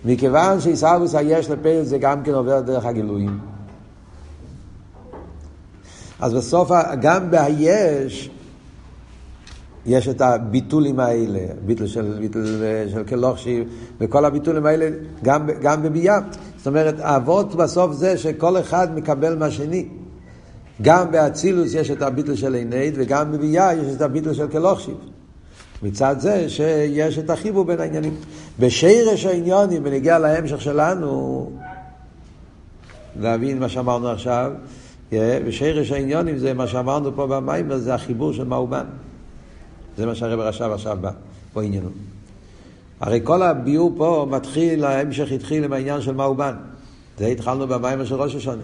מכיוון 0.05 0.61
שעיסאוויס 0.61 1.15
היש 1.15 1.50
לפעיל 1.50 1.83
זה 1.83 1.99
גם 1.99 2.23
כן 2.23 2.35
עובר 2.35 2.61
דרך 2.61 2.85
הגילויים. 2.85 3.38
אז 6.21 6.35
בסוף, 6.35 6.71
גם 7.00 7.31
בהיש, 7.31 8.31
יש 9.87 10.09
את 10.09 10.21
הביטולים 10.21 11.00
האלה, 11.00 11.41
ביטול 11.67 11.87
של, 11.87 12.17
ביטול 12.21 12.47
של 12.88 13.05
כלוכשי, 13.05 13.65
וכל 14.00 14.25
הביטולים 14.25 14.67
האלה, 14.67 14.88
גם, 15.25 15.47
גם 15.61 15.83
בביאה. 15.83 16.19
זאת 16.57 16.67
אומרת, 16.67 16.95
האבות 17.00 17.55
בסוף 17.55 17.93
זה 17.93 18.19
שכל 18.19 18.61
אחד 18.61 18.95
מקבל 18.95 19.37
מהשני. 19.37 19.88
גם 20.83 21.11
באצילוס 21.11 21.75
יש 21.75 21.91
את 21.91 22.03
הביטל 22.03 22.35
של 22.35 22.55
עינית, 22.55 22.95
וגם 22.97 23.33
בביאה 23.33 23.75
יש 23.75 23.95
את 23.97 24.03
הביטל 24.03 24.35
של 24.35 24.49
כלוכשיב. 24.49 24.97
מצד 25.83 26.16
זה 26.18 26.49
שיש 26.49 27.18
את 27.18 27.30
החיבור 27.30 27.64
בין 27.64 27.80
העניינים. 27.80 28.14
בשרש 28.59 29.26
העניונים, 29.26 29.85
בנגיע 29.85 30.18
להמשך 30.18 30.61
שלנו, 30.61 31.50
להבין 33.21 33.59
מה 33.59 33.68
שאמרנו 33.68 34.09
עכשיו, 34.09 34.52
בשרש 35.12 35.92
העניונים 35.92 36.38
זה 36.38 36.54
מה 36.54 36.66
שאמרנו 36.66 37.16
פה 37.16 37.26
במים, 37.26 37.78
זה 37.78 37.95
החיבור 37.95 38.33
של 38.33 38.45
מאובן. 38.45 38.85
זה 39.97 40.06
מה 40.06 40.14
שהרב 40.14 40.40
רשב 40.40 40.71
עכשיו 40.75 40.99
בא, 41.00 41.11
פה 41.52 41.62
עניינו. 41.62 41.88
הרי 43.00 43.21
כל 43.25 43.42
הביור 43.42 43.95
פה 43.97 44.26
מתחיל, 44.30 44.85
ההמשך 44.85 45.33
התחיל 45.33 45.64
עם 45.64 45.73
העניין 45.73 46.00
של 46.00 46.14
מאובן. 46.14 46.54
זה 47.18 47.26
התחלנו 47.26 47.68
במים 47.68 48.06
של 48.06 48.14
ראש 48.14 48.35
השונה. 48.35 48.62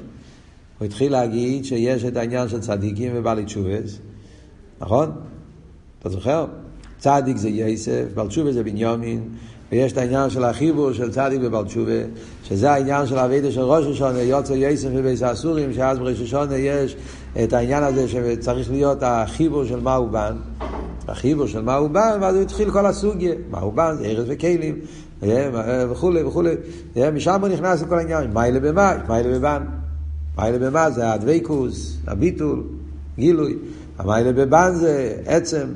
הוא 0.78 0.86
התחיל 0.86 1.12
להגיד 1.12 1.64
שיש 1.64 2.04
את 2.04 2.16
העניין 2.16 2.48
של 2.48 2.60
צדיקים 2.60 3.12
ובעלי 3.14 3.44
תשובס, 3.44 3.98
נכון? 4.80 5.10
אתה 5.98 6.08
זוכר? 6.08 6.46
צדיק 7.02 7.36
זה 7.36 7.48
יסף, 7.48 8.04
בעל 8.14 8.28
תשובה 8.28 8.52
זה 8.52 8.62
בנימין, 8.62 9.20
ויש 9.72 9.92
את 9.92 9.98
העניין 9.98 10.30
של 10.30 10.44
החיבור 10.44 10.92
של 10.92 11.10
צדיק 11.10 11.40
ובעל 11.42 11.64
תשובה, 11.64 11.92
שזה 12.44 12.72
העניין 12.72 13.06
של 13.06 13.18
הווידה 13.18 13.50
של 13.50 13.60
ראש 13.60 13.86
השונה, 13.86 14.20
יוצא 14.20 14.52
יסף 14.52 14.88
ובייס 14.92 15.22
האסורים, 15.22 15.72
שאז 15.72 15.98
בראש 15.98 16.20
השונה 16.20 16.56
יש 16.56 16.96
את 17.44 17.52
העניין 17.52 17.82
הזה 17.82 18.08
שצריך 18.08 18.70
להיות 18.70 18.98
החיבור 19.00 19.64
של 19.64 19.80
מאובן. 19.80 20.36
החיבור 21.08 21.46
של 21.46 21.62
מה 21.62 21.74
הוא 21.74 21.88
בא, 21.88 22.16
ואז 22.20 22.34
הוא 22.34 22.42
התחיל 22.42 22.70
כל 22.70 22.86
הסוגיה. 22.86 23.34
מה 23.50 23.58
הוא 23.58 23.72
בא, 23.72 23.94
זה 23.94 24.04
ארץ 24.04 24.26
וכלים, 24.28 24.78
וכולי 25.90 26.22
וכולי. 26.22 26.54
משם 27.14 27.40
הוא 27.40 27.48
נכנס 27.48 27.82
לכל 27.82 27.98
העניין. 27.98 28.30
מיילה 28.32 28.60
במה? 28.60 28.94
מיילה 29.08 29.38
בבן. 29.38 29.62
מיילה 30.38 30.58
במה 30.58 30.90
זה 30.90 31.12
הדבקוס, 31.12 31.96
הביטול, 32.06 32.62
גילוי. 33.18 33.56
המיילה 33.98 34.32
בבן 34.32 34.74
זה 34.74 35.16
עצם, 35.26 35.66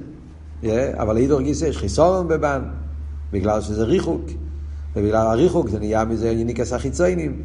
אבל 0.95 1.17
אידור 1.17 1.41
גיסא 1.41 1.65
יש 1.65 1.79
חיסורון 1.79 2.29
בבן, 2.29 2.63
בגלל 3.33 3.61
שזה 3.61 3.85
ריחוק. 3.85 4.23
ובגלל 4.97 5.27
הריחוק 5.27 5.69
זה 5.69 5.79
נהיה 5.79 6.05
מזה 6.05 6.31
יניקס 6.31 6.73
החיציינים. 6.73 7.43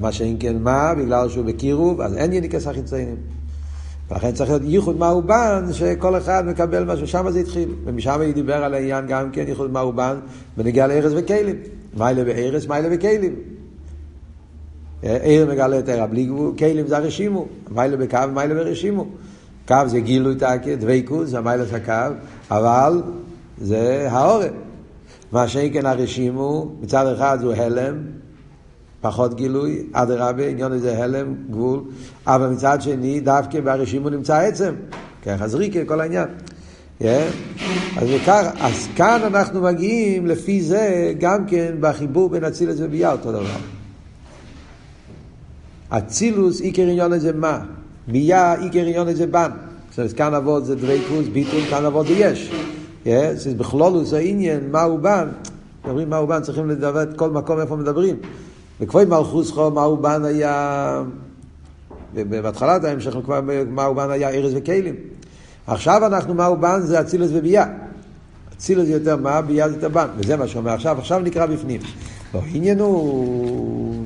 מה 0.00 0.12
שאין 0.12 0.36
כן 0.40 0.56
מה, 0.58 0.94
בגלל 0.94 1.28
שהוא 1.28 1.44
בקירוב, 1.44 2.00
אז 2.00 2.16
אין 2.16 2.32
יניקס 2.32 2.66
החיציינים. 2.66 3.16
ולכן 4.10 4.32
צריך 4.32 4.50
להיות 4.50 4.62
ייחוד 4.64 4.98
מאובן, 4.98 5.64
שכל 5.72 6.16
אחד 6.16 6.46
מקבל 6.46 6.84
משהו, 6.84 7.06
שם 7.06 7.30
זה 7.30 7.38
התחיל. 7.38 7.68
ומשם 7.84 8.20
היא 8.20 8.34
דיבר 8.34 8.64
על 8.64 8.74
העניין 8.74 9.06
גם 9.06 9.30
כן, 9.30 9.44
ייחוד 9.48 9.70
מאובן, 9.70 10.16
ונגיע 10.58 10.86
לארץ 10.86 11.12
וכלים. 11.16 11.56
מיילה 11.96 12.24
בארץ, 12.24 12.66
מיילה 12.66 12.88
וכלים. 12.92 13.34
עיר 15.02 15.50
מגלה 15.50 15.78
את 15.78 15.88
העיר 15.88 16.06
בלי 16.06 16.24
גבול, 16.24 16.52
כלים 16.58 16.86
זה 16.86 16.96
הרשימו. 16.96 17.46
מיילה 17.70 17.96
בקו, 17.96 18.18
מיילה 18.34 18.54
ברשימו. 18.54 19.06
קו 19.68 19.76
זה 19.86 20.00
גילוי 20.00 20.34
זה 21.24 21.40
מיילה 21.40 21.66
של 21.66 21.74
הקו, 21.76 22.14
אבל 22.50 23.02
זה 23.58 24.08
העורף. 24.10 24.50
מה 25.32 25.48
שאין 25.48 25.72
כן 25.72 25.86
הרשימו, 25.86 26.72
מצד 26.80 27.06
אחד 27.06 27.38
הוא 27.42 27.52
הלם, 27.52 27.94
פחות 29.00 29.34
גילוי, 29.34 29.86
אדרבה, 29.92 30.48
עניון 30.48 30.72
איזה 30.72 31.04
הלם, 31.04 31.34
גבול, 31.50 31.80
אבל 32.26 32.48
מצד 32.48 32.82
שני, 32.82 33.20
דווקא 33.20 33.60
ברשימו 33.60 34.10
נמצא 34.10 34.36
עצם, 34.36 34.74
ככה 35.22 35.48
זריקה, 35.48 35.84
כל 35.84 36.00
העניין. 36.00 36.28
Yeah. 37.00 37.04
אז, 37.96 38.08
וכך, 38.16 38.46
אז 38.60 38.88
כאן 38.96 39.20
אנחנו 39.24 39.62
מגיעים 39.62 40.26
לפי 40.26 40.62
זה 40.62 41.12
גם 41.18 41.46
כן 41.46 41.74
בחיבור 41.80 42.28
בין 42.28 42.44
אצילוס 42.44 42.76
וביאה 42.78 43.12
אותו 43.12 43.32
דבר. 43.32 43.56
אצילוס 45.88 46.60
עיקר 46.60 46.82
עניון 46.82 47.12
הזה 47.12 47.32
מה? 47.32 47.60
ביאה 48.08 48.54
עיקר 48.54 48.78
עניון 48.78 49.08
הזה 49.08 49.26
בן. 49.26 49.50
זאת 49.96 50.12
כאן 50.12 50.34
אבות 50.34 50.64
זה 50.64 50.74
דרייקוס, 50.76 51.26
ביטול, 51.32 51.60
כאן 51.70 51.84
אבות 51.84 52.06
זה 52.06 52.12
יש. 52.12 52.50
Yeah. 53.04 53.08
זה 53.34 53.54
בכלולוס 53.54 54.12
העניין, 54.12 54.70
מהו 54.70 54.98
בן. 54.98 55.28
מדברים 55.84 56.10
מהו 56.10 56.26
בן, 56.26 56.42
צריכים 56.42 56.70
לדבר 56.70 57.02
את 57.02 57.16
כל 57.16 57.30
מקום 57.30 57.60
איפה 57.60 57.76
מדברים. 57.76 58.16
וכבוי 58.80 59.04
מלכוס 59.04 59.50
חו, 59.50 59.70
מה 59.70 59.82
הוא 59.82 59.98
בן 59.98 60.24
היה 60.24 61.02
בהתחלת 62.14 62.84
ההמשך 62.84 63.14
כבר 63.24 63.40
מאובן 63.68 64.10
היה 64.10 64.30
ארז 64.30 64.52
וכלים. 64.56 64.94
עכשיו 65.66 66.06
אנחנו 66.06 66.34
מאובן 66.34 66.80
זה 66.80 67.00
אצילוס 67.00 67.30
וביאה. 67.32 67.66
אצילוס 68.56 68.88
יותר 68.88 69.16
מה, 69.16 69.40
ביאה 69.40 69.68
זה 69.68 69.74
יותר 69.74 69.88
בן, 69.88 70.06
וזה 70.16 70.36
מה 70.36 70.48
שאומר 70.48 70.70
עכשיו, 70.70 70.98
עכשיו 70.98 71.18
נקרא 71.20 71.46
בפנים. 71.46 71.80
לא, 72.34 72.40
עניין 72.54 72.80
הוא... 72.80 74.03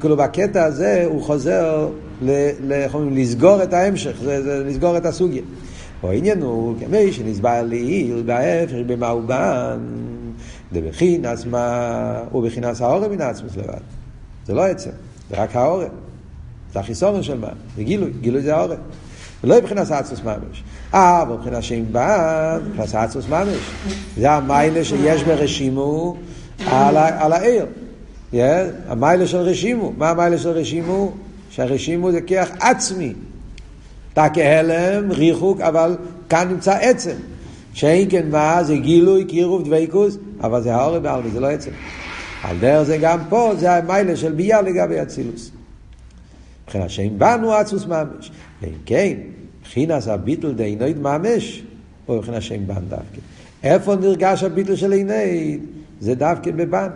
כאילו 0.00 0.16
בקטע 0.16 0.64
הזה 0.64 1.04
הוא 1.06 1.22
חוזר 1.22 1.88
ל, 2.22 2.50
ל, 2.60 2.86
לסגור 3.10 3.62
את 3.62 3.72
ההמשך, 3.72 4.16
זה, 4.22 4.42
זה 4.42 4.64
לסגור 4.64 4.96
את 4.96 5.06
הסוגיה. 5.06 5.42
או 6.02 6.10
העניין 6.10 6.42
הוא 6.42 6.74
כמי 6.80 7.12
שנסבר 7.12 7.62
לעיל 7.62 8.22
בהפך 8.26 8.76
במה 8.86 9.08
הוא 9.08 9.22
בן, 9.22 9.78
דבחינס 10.72 11.44
מה, 11.46 12.20
הוא 12.30 12.46
בחינס 12.46 12.80
האורם 12.80 13.10
מן 13.10 13.20
העצמוס 13.20 13.56
לבד. 13.56 13.80
זה 14.46 14.54
לא 14.54 14.66
עצם, 14.66 14.90
זה 15.30 15.36
רק 15.36 15.56
האורם. 15.56 15.88
זה 16.72 16.80
החיסון 16.80 17.22
של 17.22 17.38
מה? 17.38 17.48
זה 17.76 17.82
גילוי, 17.82 18.10
גילוי 18.20 18.42
זה 18.42 18.56
האורם. 18.56 18.76
ולא 19.44 19.58
מבחינת 19.58 19.90
האצוס 19.90 20.22
ממש. 20.24 20.62
אה, 20.94 21.22
אבל 21.22 21.34
מבחינת 21.34 21.62
שם 21.62 21.92
בן, 21.92 22.58
מבחינת 22.66 22.94
האצוס 22.94 23.28
ממש. 23.28 23.58
זה 24.16 24.30
המיילה 24.30 24.84
שיש 24.84 25.22
ברשימו 25.22 26.16
על, 26.66 26.96
על 26.96 27.32
העיר. 27.32 27.66
Yeah, 28.34 28.36
המיילה 28.88 29.26
של 29.26 29.36
רשימו. 29.36 29.92
מה 29.98 30.10
המיילה 30.10 30.38
של 30.38 30.48
רשימו? 30.48 31.12
שהרשימו 31.50 32.12
זה 32.12 32.20
כיח 32.20 32.50
עצמי. 32.60 33.12
תא 34.14 34.28
כהלם, 34.34 35.12
ריחוק, 35.12 35.60
אבל 35.60 35.96
כאן 36.28 36.48
נמצא 36.48 36.72
עצם. 36.72 37.14
שאין 37.74 38.10
כן 38.10 38.30
מה, 38.30 38.64
זה 38.64 38.76
גילוי, 38.76 39.24
קירוב, 39.24 39.68
דבקוס, 39.68 40.18
אבל 40.40 40.62
זה 40.62 40.74
האורי 40.74 41.00
בעלמי, 41.00 41.30
זה 41.30 41.40
לא 41.40 41.46
עצם. 41.46 41.70
על 42.42 42.56
דרך 42.60 42.82
זה 42.82 42.98
גם 43.00 43.18
פה, 43.28 43.52
זה 43.58 43.74
המיילה 43.74 44.16
של 44.16 44.32
ביה 44.32 44.62
לגבי 44.62 45.02
אצילוס. 45.02 45.50
מבחינת 46.64 46.90
שאין 46.90 47.18
בנו 47.18 47.52
עצוס 47.52 47.86
ממש. 47.86 48.30
ואם 48.62 48.70
כן, 48.86 49.12
מבחינת 49.60 50.06
הביטל 50.06 50.54
דאינוid 50.56 50.98
ממש, 50.98 51.62
או 52.08 52.16
מבחינת 52.16 52.42
שאין 52.42 52.66
בן 52.66 52.84
דווקא. 52.88 53.20
איפה 53.62 53.96
נרגש 53.96 54.42
הביטל 54.42 54.76
של 54.76 54.92
עיני? 54.92 55.58
זה 56.00 56.14
דווקא 56.14 56.50
בבן. 56.50 56.88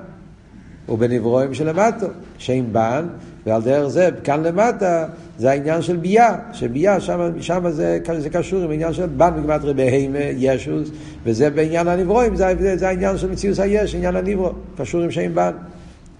ובנברואים 0.88 1.54
שלמטו, 1.54 2.06
שאין 2.38 2.72
בן, 2.72 3.06
ועל 3.46 3.62
דרך 3.62 3.88
זה, 3.88 4.08
כאן 4.24 4.42
למטה, 4.42 5.06
זה 5.38 5.50
העניין 5.50 5.82
של 5.82 5.96
ביה, 5.96 6.36
שביה, 6.52 7.00
שם, 7.00 7.20
שם 7.40 7.70
זה, 7.70 7.98
זה 8.18 8.30
קשור 8.30 8.62
עם 8.62 8.70
העניין 8.70 8.92
של 8.92 9.06
בן 9.06 9.30
בגמטרי 9.36 9.74
בהימה, 9.74 10.18
ישוס, 10.18 10.90
וזה 11.24 11.50
בעניין 11.50 11.88
הנברואים, 11.88 12.36
זה, 12.36 12.54
זה, 12.60 12.76
זה 12.76 12.88
העניין 12.88 13.18
של 13.18 13.30
מציאוס 13.30 13.60
היש, 13.60 13.94
עניין 13.94 14.16
הנברו, 14.16 14.50
קשור 14.76 15.00
עם 15.00 15.10
שאין 15.10 15.34
בן. 15.34 15.52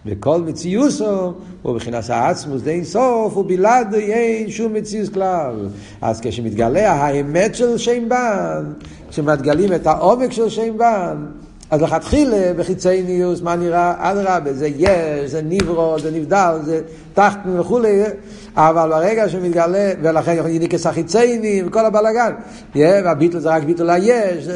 וכל 0.06 0.42
מציאוסו 0.42 1.32
הוא 1.62 1.75
מבחינת 1.75 2.10
העצמוס 2.10 2.62
די 2.62 2.84
סוף 2.84 3.34
הוא 3.34 3.44
בלעד 3.48 3.94
אין 3.94 4.50
שום 4.50 4.75
מציאוס 4.75 5.08
כלל 5.08 5.68
אז 6.00 6.20
כשמתגלה 6.20 6.92
האמת 6.92 7.54
של 7.54 7.78
שם 7.78 8.08
בן 8.08 8.64
כשמתגלים 9.10 9.72
את 9.72 9.87
העומק 9.87 10.32
של 10.32 10.48
שם 10.48 10.78
בן 10.78 11.16
אז 11.70 11.82
לכתחילה 11.82 12.52
בחיצייניוס, 12.56 13.42
מה 13.42 13.56
נראה? 13.56 13.94
אדרבה, 13.98 14.52
זה 14.52 14.68
יש, 14.76 15.30
זה 15.30 15.42
נברו, 15.42 15.98
זה 15.98 16.10
נבדל, 16.10 16.58
זה 16.64 16.80
תחתן 17.18 17.60
וכולי, 17.60 18.02
אבל 18.56 18.90
ברגע 18.90 19.28
שמתגלה, 19.28 19.92
ולכן 20.02 20.37
יכול 20.38 20.50
יניקס 20.50 20.87
החיצייני 20.87 21.62
וכל 21.66 21.87
הבלאגן, 21.87 22.32
והביטול 22.75 23.40
זה 23.40 23.48
רק 23.48 23.62
ביטול 23.62 23.90
היש, 23.90 24.48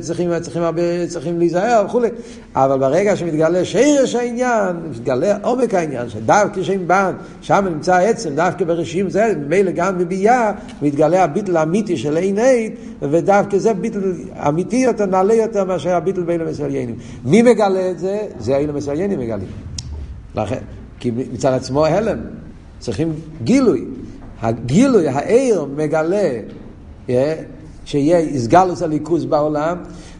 צריכים, 0.00 0.38
צריכים, 0.40 0.62
הרבה, 0.62 1.06
צריכים 1.08 1.38
להיזהר 1.38 1.84
וכולי, 1.86 2.08
אבל 2.56 2.78
ברגע 2.78 3.16
שמתגלה 3.16 3.64
שירש 3.64 4.14
העניין, 4.14 4.76
מתגלה 4.90 5.36
עומק 5.42 5.74
העניין, 5.74 6.08
שדווקא 6.08 6.62
שם 6.62 6.88
בן, 6.88 7.12
שם 7.40 7.66
נמצא 7.70 7.94
העצם, 7.94 8.34
דווקא 8.34 8.64
ברשים 8.64 9.10
זה, 9.10 9.34
ממילא 9.46 9.70
גם 9.70 9.98
בביאה, 9.98 10.52
מתגלה 10.82 11.24
הביטול 11.24 11.56
האמיתי 11.56 11.96
של 11.96 12.16
עין 12.16 12.38
עין, 12.38 12.74
ודווקא 13.02 13.58
זה 13.58 13.72
ביטול 13.72 14.14
אמיתי 14.48 14.76
יותר, 14.76 15.06
נעלה 15.06 15.34
יותר 15.34 15.64
מאשר 15.64 15.94
הביטול 15.94 16.24
בין 16.24 16.40
המסיינים. 16.40 16.96
מי 17.24 17.42
מגלה 17.42 17.90
את 17.90 17.98
זה? 17.98 18.18
זה 18.38 18.56
אלה 18.56 18.72
מסיינים 18.72 19.20
מגלים. 19.20 19.48
לכן, 20.34 20.60
כי 21.02 21.10
מצד 21.32 21.52
עצמו 21.52 21.86
הלם. 21.86 22.18
צריכים 22.78 23.12
גילוי. 23.44 23.84
הגילוי, 24.40 25.08
העיר 25.08 25.66
מגלה 25.76 26.30
שיהיה 27.84 28.18
איסגלוס 28.18 28.82
הליכוז 28.82 29.24
בעולם, 29.24 29.76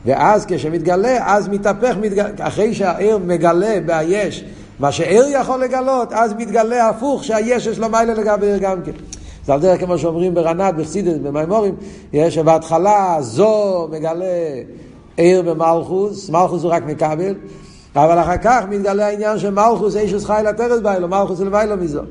ואז 0.07 0.47
כשמתגלה, 0.47 1.35
אז 1.37 1.49
מתהפך, 1.49 1.97
מתגלה, 2.01 2.29
אחרי 2.41 2.75
שהעיר 2.75 3.19
מגלה 3.19 3.75
ביש 3.87 4.45
מה 4.79 4.93
שעיר 4.93 5.25
יכול 5.29 5.61
לגלות, 5.65 6.13
אז 6.13 6.33
מתגלה 6.39 6.89
הפוך 6.89 7.25
שהיש 7.25 7.67
יש 7.67 7.79
לו 7.79 7.89
מיילה 7.89 8.15
לגבי 8.15 8.47
עיר 8.47 8.59
גם 8.59 8.83
כן. 8.83 8.93
זה 9.47 9.53
על 9.53 9.61
דרך 9.61 9.81
כמו 9.81 9.99
שאומרים 9.99 10.35
ברנת, 10.35 10.75
בחסידס, 10.75 11.19
במימורים, 11.23 11.75
יש 12.13 12.35
שבהתחלה 12.35 13.17
זו 13.21 13.89
מגלה 13.93 14.25
עיר 15.17 15.43
במלכוס, 15.43 16.31
מלכוס 16.31 16.63
הוא 16.63 16.73
רק 16.73 16.83
מקבל, 16.87 17.35
אבל 17.97 18.19
אחר 18.19 18.37
כך 18.37 18.65
מתגלה 18.71 19.07
העניין 19.07 19.39
שמלכוס 19.39 19.97
אישוס 19.97 20.25
חי 20.25 20.43
לטרס 20.45 20.81
ביילו, 20.81 21.09
מלכוס 21.09 21.39
זה 21.39 21.45
למיילו 21.45 21.77
מזו. 21.77 22.03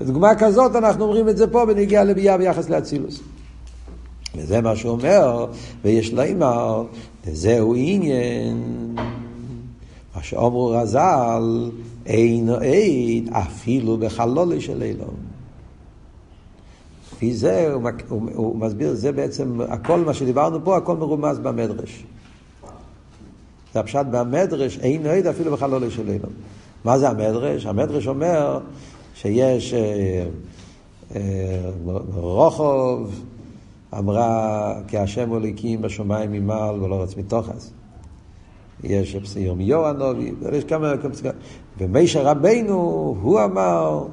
בדוגמה 0.00 0.34
כזאת 0.34 0.76
אנחנו 0.76 1.04
אומרים 1.04 1.28
את 1.28 1.36
זה 1.36 1.46
פה 1.46 1.66
בנגיעה 1.66 2.04
לביאה 2.04 2.38
ביחס 2.38 2.68
לאצילוס. 2.68 3.20
וזה 4.36 4.60
מה 4.60 4.76
שהוא 4.76 4.92
אומר, 4.92 5.46
ויש 5.84 6.12
לימר, 6.12 6.84
וזהו 7.26 7.74
עניין, 7.76 8.94
מה 10.16 10.22
שאומרו 10.22 10.66
רז"ל, 10.66 11.70
אינו 12.06 12.54
עד 12.54 13.32
אפילו 13.32 13.96
בחלולי 13.96 14.60
של 14.60 14.82
אילון. 14.82 15.14
לפי 17.12 17.34
זה 17.34 17.72
הוא, 17.72 17.90
הוא, 18.08 18.22
הוא 18.34 18.58
מסביר, 18.58 18.94
זה 18.94 19.12
בעצם, 19.12 19.60
הכל 19.68 20.00
מה 20.00 20.14
שדיברנו 20.14 20.64
פה, 20.64 20.76
הכל 20.76 20.96
מרומז 20.96 21.38
במדרש. 21.38 22.04
זה 23.74 23.80
הפשט 23.80 24.06
במדרש, 24.10 24.78
אין 24.78 25.06
עד 25.06 25.26
אפילו 25.26 25.52
בחלולי 25.52 25.90
של 25.90 26.08
אילון. 26.08 26.32
מה 26.84 26.98
זה 26.98 27.08
המדרש? 27.08 27.66
המדרש 27.66 28.06
אומר 28.06 28.58
שיש 29.14 29.74
אה, 29.74 30.26
אה, 31.14 31.70
רוחוב, 32.14 33.24
אמרה 33.98 34.74
כי 34.88 34.98
השם 34.98 35.28
הוליקים 35.28 35.82
בשמיים 35.82 36.32
ממעל 36.32 36.82
ולא 36.82 37.02
רץ 37.02 37.16
מתוכס. 37.16 37.72
יש 38.84 39.16
ירמיהו 39.36 39.84
הנובי, 39.84 40.32
יש 40.52 40.64
כמה, 40.64 40.92
ומישר 41.78 42.26
רבנו, 42.26 42.74
הוא 43.22 43.40
אמר, 43.44 44.06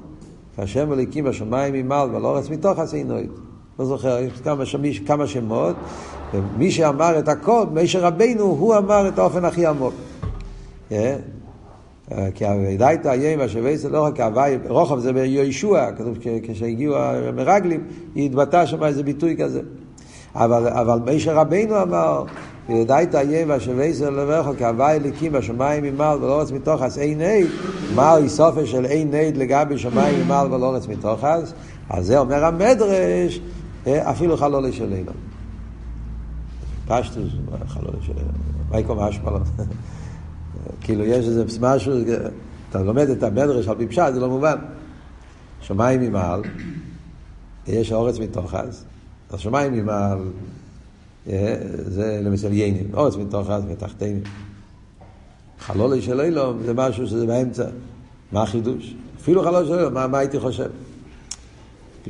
השם 0.57 0.87
הוליקים 0.87 1.25
בשמיים 1.25 1.73
ממעל 1.73 2.15
ולא 2.15 2.37
רץ 2.37 2.49
מתוכס 2.49 2.93
עינוי. 2.93 3.27
לא 3.79 3.85
זוכר, 3.85 4.19
יש 4.19 4.31
כמה, 4.43 4.63
כמה 5.05 5.27
שמות, 5.27 5.75
ומי 6.33 6.71
שאמר 6.71 7.19
את 7.19 7.27
הכל, 7.27 7.65
מישר 7.71 7.99
רבנו, 7.99 8.43
הוא 8.43 8.75
אמר 8.75 9.07
את 9.07 9.19
האופן 9.19 9.45
הכי 9.45 9.65
עמוק. 9.65 9.93
אה? 10.91 11.15
כי 12.35 12.45
הוודאית 12.45 13.05
איים 13.05 13.39
השווה 13.39 13.77
זה 13.77 13.89
לא 13.89 14.05
רק 14.05 14.19
הוואי, 14.19 14.57
רוחב 14.67 14.99
זה 14.99 15.13
ביהושע, 15.13 15.91
כתוב 15.97 16.17
כשהגיעו 16.43 16.95
המרגלים, 16.97 17.83
התבטא 18.15 18.65
שם 18.65 18.83
איזה 18.83 19.03
ביטוי 19.03 19.35
כזה. 19.39 19.61
אבל, 20.35 20.67
אבל 20.67 20.99
מישר 21.05 21.35
רבינו 21.35 21.81
אמר, 21.81 22.23
וידעת 22.69 23.15
איים 23.15 23.49
והשווה 23.49 23.91
זה 23.91 24.11
לברך 24.11 24.47
כהוואי 24.59 24.95
אליקים 24.95 25.31
בשמיים 25.31 25.83
ממעל 25.83 26.23
ולאורץ 26.23 26.51
מתוכס 26.51 26.97
אין 26.97 27.21
עד, 27.21 27.47
מה 27.95 28.17
איסופה 28.17 28.65
של 28.65 28.85
אין 28.85 29.13
עד 29.13 29.37
לגבי 29.37 29.77
שמיים 29.77 30.25
ממעל 30.25 30.53
ולאורץ 30.53 30.87
מתוכס? 30.87 31.53
אז 31.89 32.05
זה 32.05 32.19
אומר 32.19 32.45
המדרש, 32.45 33.41
אפילו 33.87 34.37
חלולי 34.37 34.73
של 34.73 34.93
אילון. 34.93 35.15
פשטוס, 36.87 37.31
חלולי 37.67 37.97
של 38.01 38.13
אילון. 38.17 38.33
מה 38.71 38.79
יקום 38.79 38.99
אשפלון? 38.99 39.43
כאילו 40.81 41.03
יש 41.03 41.25
איזה 41.25 41.45
משהו, 41.61 41.93
אתה 42.69 42.83
לומד 42.83 43.09
את 43.09 43.23
המדרש 43.23 43.67
על 43.67 43.75
פי 43.77 43.87
פשט, 43.87 44.13
זה 44.13 44.19
לא 44.19 44.29
מובן. 44.29 44.57
שמיים 45.61 46.01
ממעל, 46.01 46.41
יש 47.67 47.91
אורץ 47.91 48.19
מתוכס, 48.19 48.85
אז 49.29 49.39
שמיים 49.39 49.73
ממעל, 49.73 50.19
אה, 51.29 51.55
זה 51.71 52.19
למסליינים, 52.23 52.89
אורץ 52.93 53.15
מתוכס 53.15 53.61
ותחתינים. 53.67 54.21
חלולי 55.59 56.01
של 56.01 56.21
אילום 56.21 56.63
זה 56.63 56.73
משהו 56.73 57.07
שזה 57.07 57.25
באמצע. 57.25 57.65
מה 58.31 58.43
החידוש? 58.43 58.95
אפילו 59.21 59.43
חלולי 59.43 59.67
של 59.67 59.73
אילום, 59.73 59.93
מה, 59.93 60.07
מה 60.07 60.17
הייתי 60.17 60.39
חושב? 60.39 60.69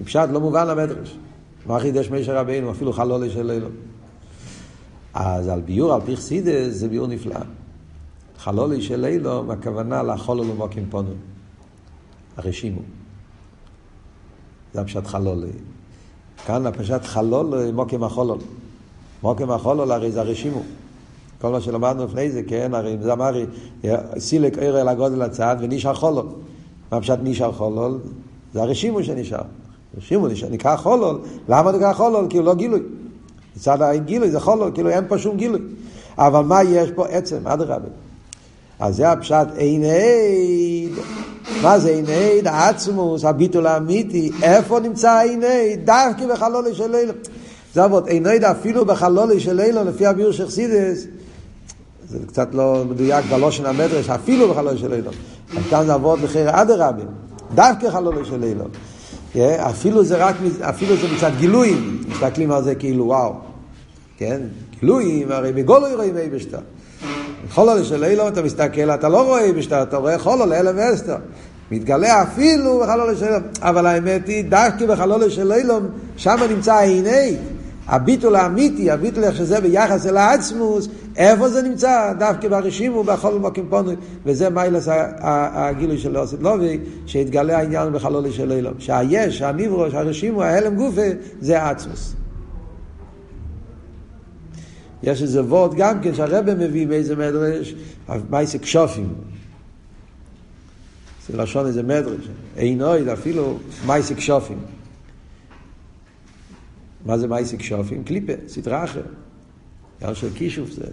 פשט 0.04 0.30
לא 0.32 0.40
מובן 0.40 0.68
למדרש. 0.68 1.18
מה 1.68 1.80
חידש 1.80 2.10
מישר 2.10 2.38
רבינו? 2.38 2.72
אפילו 2.72 2.94
חלולי 2.94 3.30
של 3.30 3.52
אילום. 3.52 3.72
אז 5.14 5.48
על 5.48 5.62
ביור, 5.62 5.94
על 5.94 6.02
פי 6.06 6.16
חסידס, 6.16 6.74
זה 6.74 6.88
ביור 6.88 7.08
נפלא. 7.08 7.40
חלולי 8.38 8.82
של 8.82 9.06
אילום, 9.06 9.52
הכוונה 9.52 10.04
לאכול 10.04 10.38
לו 10.38 10.44
מוקים 10.44 10.86
פונו. 10.90 11.10
הרשימו. 12.38 12.82
זה 14.74 14.82
הפשט 14.82 15.08
חלולי. 15.08 15.52
כאן 16.46 16.66
הפשט 16.66 17.04
חלולי 17.04 17.72
מוקים 17.72 18.04
החולול. 18.04 18.40
מוקים 19.24 19.52
החולול 19.52 19.92
הרי 19.92 20.12
זה 20.12 20.22
הרשימו. 20.22 20.62
כל 21.42 21.52
מה 21.52 21.62
שלמדנו 21.62 22.06
לפני 22.06 22.32
זה, 22.32 22.44
כן, 22.44 22.74
הרי 22.74 22.98
זה 23.02 23.14
אמר, 23.14 23.34
סילק 24.18 24.58
עיר 24.58 24.82
אל 24.82 24.88
הגודל 24.88 25.22
הצד 25.22 25.58
ונשאר 25.60 25.94
חולול. 25.94 26.26
מה 26.92 27.02
פשט 27.02 27.20
נשאר 27.24 27.52
חולול? 27.52 28.00
זה 28.54 28.62
הרשימו 28.62 29.04
שנשאר. 29.04 29.44
הרשימו 29.96 30.28
נקרא 30.52 30.76
חולול, 30.76 31.20
למה 31.50 31.72
נקרא 31.72 31.94
חולול? 31.94 32.26
כי 32.30 32.38
הוא 32.38 32.46
לא 32.46 32.56
גילוי. 32.56 32.80
מצד 33.58 33.82
הגילוי 33.82 34.32
זה 34.32 34.40
חולול, 34.40 34.72
כאילו 34.74 34.90
אין 34.90 35.04
פה 35.08 35.18
שום 35.18 35.38
גילוי. 35.38 35.62
אבל 36.18 36.42
מה 36.42 36.64
יש 36.64 36.92
פה? 36.92 37.08
עצם, 37.08 37.48
אדרבה. 37.48 37.88
אז 38.80 38.96
זה 38.96 39.12
הפשט 39.12 39.48
אין 39.58 39.84
עד. 39.84 41.04
מה 41.62 41.80
זה 41.80 41.90
אין 41.90 42.06
עד? 42.06 42.48
העצמוס, 42.48 43.26
הביטול 43.26 43.68
האמיתי. 43.68 44.32
איפה 44.44 44.80
נמצא 44.80 45.22
אין 45.22 45.44
עד? 45.44 45.80
דווקא 45.86 46.34
בחלולי 46.34 46.76
של 46.76 46.96
אילון. 46.96 47.16
זה 47.74 47.86
אבות, 47.86 48.08
אין 48.08 48.28
עד 48.28 48.44
אפילו 48.44 48.86
בחלולי 48.86 49.40
של 49.40 49.60
אילון, 49.60 49.88
לפי 49.88 50.06
הביור 50.06 50.32
של 50.32 50.48
חסידס. 50.48 51.06
זה 52.10 52.18
קצת 52.28 52.48
לא 52.54 52.84
מדויק 52.90 53.26
בלושן 53.26 53.66
המדרש, 53.66 54.10
אפילו 54.10 54.50
בחלולי 54.50 54.78
של 54.78 54.94
אילון. 54.94 55.14
אז 55.58 55.64
כאן 55.70 55.86
זה 55.86 55.96
אבות 55.96 56.20
בחיר 56.20 56.62
אדרבה. 56.62 57.04
דווקא 57.56 57.90
חלולי 57.90 58.26
של 58.26 58.44
אילון. 58.44 58.70
אפילו 59.58 60.04
זה 60.04 60.18
רק, 60.18 60.36
אפילו 60.62 60.96
זה 60.98 61.08
מצד 61.16 61.32
גילויים, 61.38 62.04
מסתכלים 62.10 62.52
על 62.52 62.64
זה 62.64 62.76
כאילו 62.76 63.06
וואו, 63.06 63.34
כן? 64.18 64.42
גילויים, 64.80 65.32
הרי 65.32 65.54
בגולוי 65.54 65.96
רואים 65.96 66.18
אי 66.18 66.30
בשטר. 66.30 66.60
חולו 67.52 67.86
של 67.86 68.04
אילום 68.04 68.28
אתה 68.28 68.42
מסתכל, 68.42 68.90
אתה 68.90 69.10
לא 69.10 69.26
רואה 69.26 69.52
בשטר, 69.54 69.84
אתה 69.84 69.98
רואה 69.98 70.20
חולו 70.20 70.46
לאלם 70.46 70.76
ואסתר. 70.78 71.16
מתגלה 71.72 72.24
אפילו 72.24 72.80
בחלול 72.80 73.16
של 73.16 73.26
אילום. 73.26 73.44
אבל 73.62 73.86
האמת 73.86 74.28
היא, 74.28 74.44
דווקא 74.44 74.86
בחלול 74.86 75.30
של 75.30 75.52
אילום, 75.52 75.88
שם 76.18 76.38
נמצא 76.50 76.74
העיני. 76.74 77.38
הביטול 77.88 78.36
האמיתי, 78.36 78.92
הביטול 78.92 79.24
איך 79.24 79.36
שזה 79.36 79.62
ביחס 79.62 80.06
אל 80.06 80.18
העצמוס, 80.18 80.88
איפה 81.16 81.50
זה 81.50 81.62
נמצא? 81.62 82.14
דווקא 82.20 82.48
ברשימו, 82.48 83.04
בכל 83.04 83.40
מוקים 83.40 83.68
פונו, 83.70 83.92
וזה 84.26 84.50
מיילס 84.50 84.88
הגילוי 85.22 85.98
של 85.98 86.18
אוסף 86.18 86.42
לובי, 86.42 86.80
שהתגלה 87.06 87.58
העניין 87.58 87.94
בחלול 87.94 88.32
של 88.32 88.52
אילום. 88.52 88.74
שהיש, 88.80 89.42
הניברו, 89.42 89.86
הרשימו, 89.86 90.44
ההלם 90.44 90.76
גופה, 90.76 91.02
זה 91.40 91.62
העצמוס. 91.62 92.14
יש 95.04 95.22
איזה 95.22 95.44
וורד 95.44 95.74
גם 95.78 96.02
כן 96.02 96.14
שהרבא 96.14 96.54
מביא 96.54 96.88
באיזה 96.88 97.16
מדרש, 97.16 97.76
מייסק 98.30 98.66
שופים. 98.66 99.14
זה 101.30 101.38
לשון 101.38 101.66
איזה 101.66 101.84
מדרש. 101.84 102.28
אינוי, 102.58 103.14
אפילו 103.14 103.58
מייסק 103.86 104.20
שופים. 104.20 104.58
מה 107.08 107.18
זה 107.18 107.28
מייסק 107.28 107.62
שופים? 107.62 108.04
קליפה, 108.04 108.34
סדרה 108.48 108.84
אחרת. 108.84 109.04
גם 110.02 110.16
של 110.16 110.34
קישוף 110.34 110.72
זה... 110.72 110.84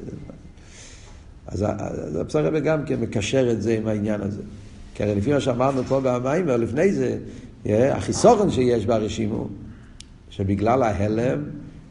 אז 1.47 1.65
הפסר 2.21 2.47
רבי 2.47 2.61
גם 2.61 2.85
כן 2.87 3.01
מקשר 3.01 3.51
את 3.51 3.63
זה 3.63 3.75
עם 3.75 3.87
העניין 3.87 4.21
הזה. 4.21 4.43
כי 4.95 5.03
הרי 5.03 5.15
לפי 5.15 5.33
מה 5.33 5.41
שאמרנו 5.41 5.85
פה 5.85 6.01
במים, 6.01 6.49
לפני 6.49 6.93
זה, 6.93 7.19
החיסורן 7.67 8.51
שיש 8.51 8.87
ברשימו, 8.87 9.49
שבגלל 10.31 10.83
ההלם, 10.83 11.43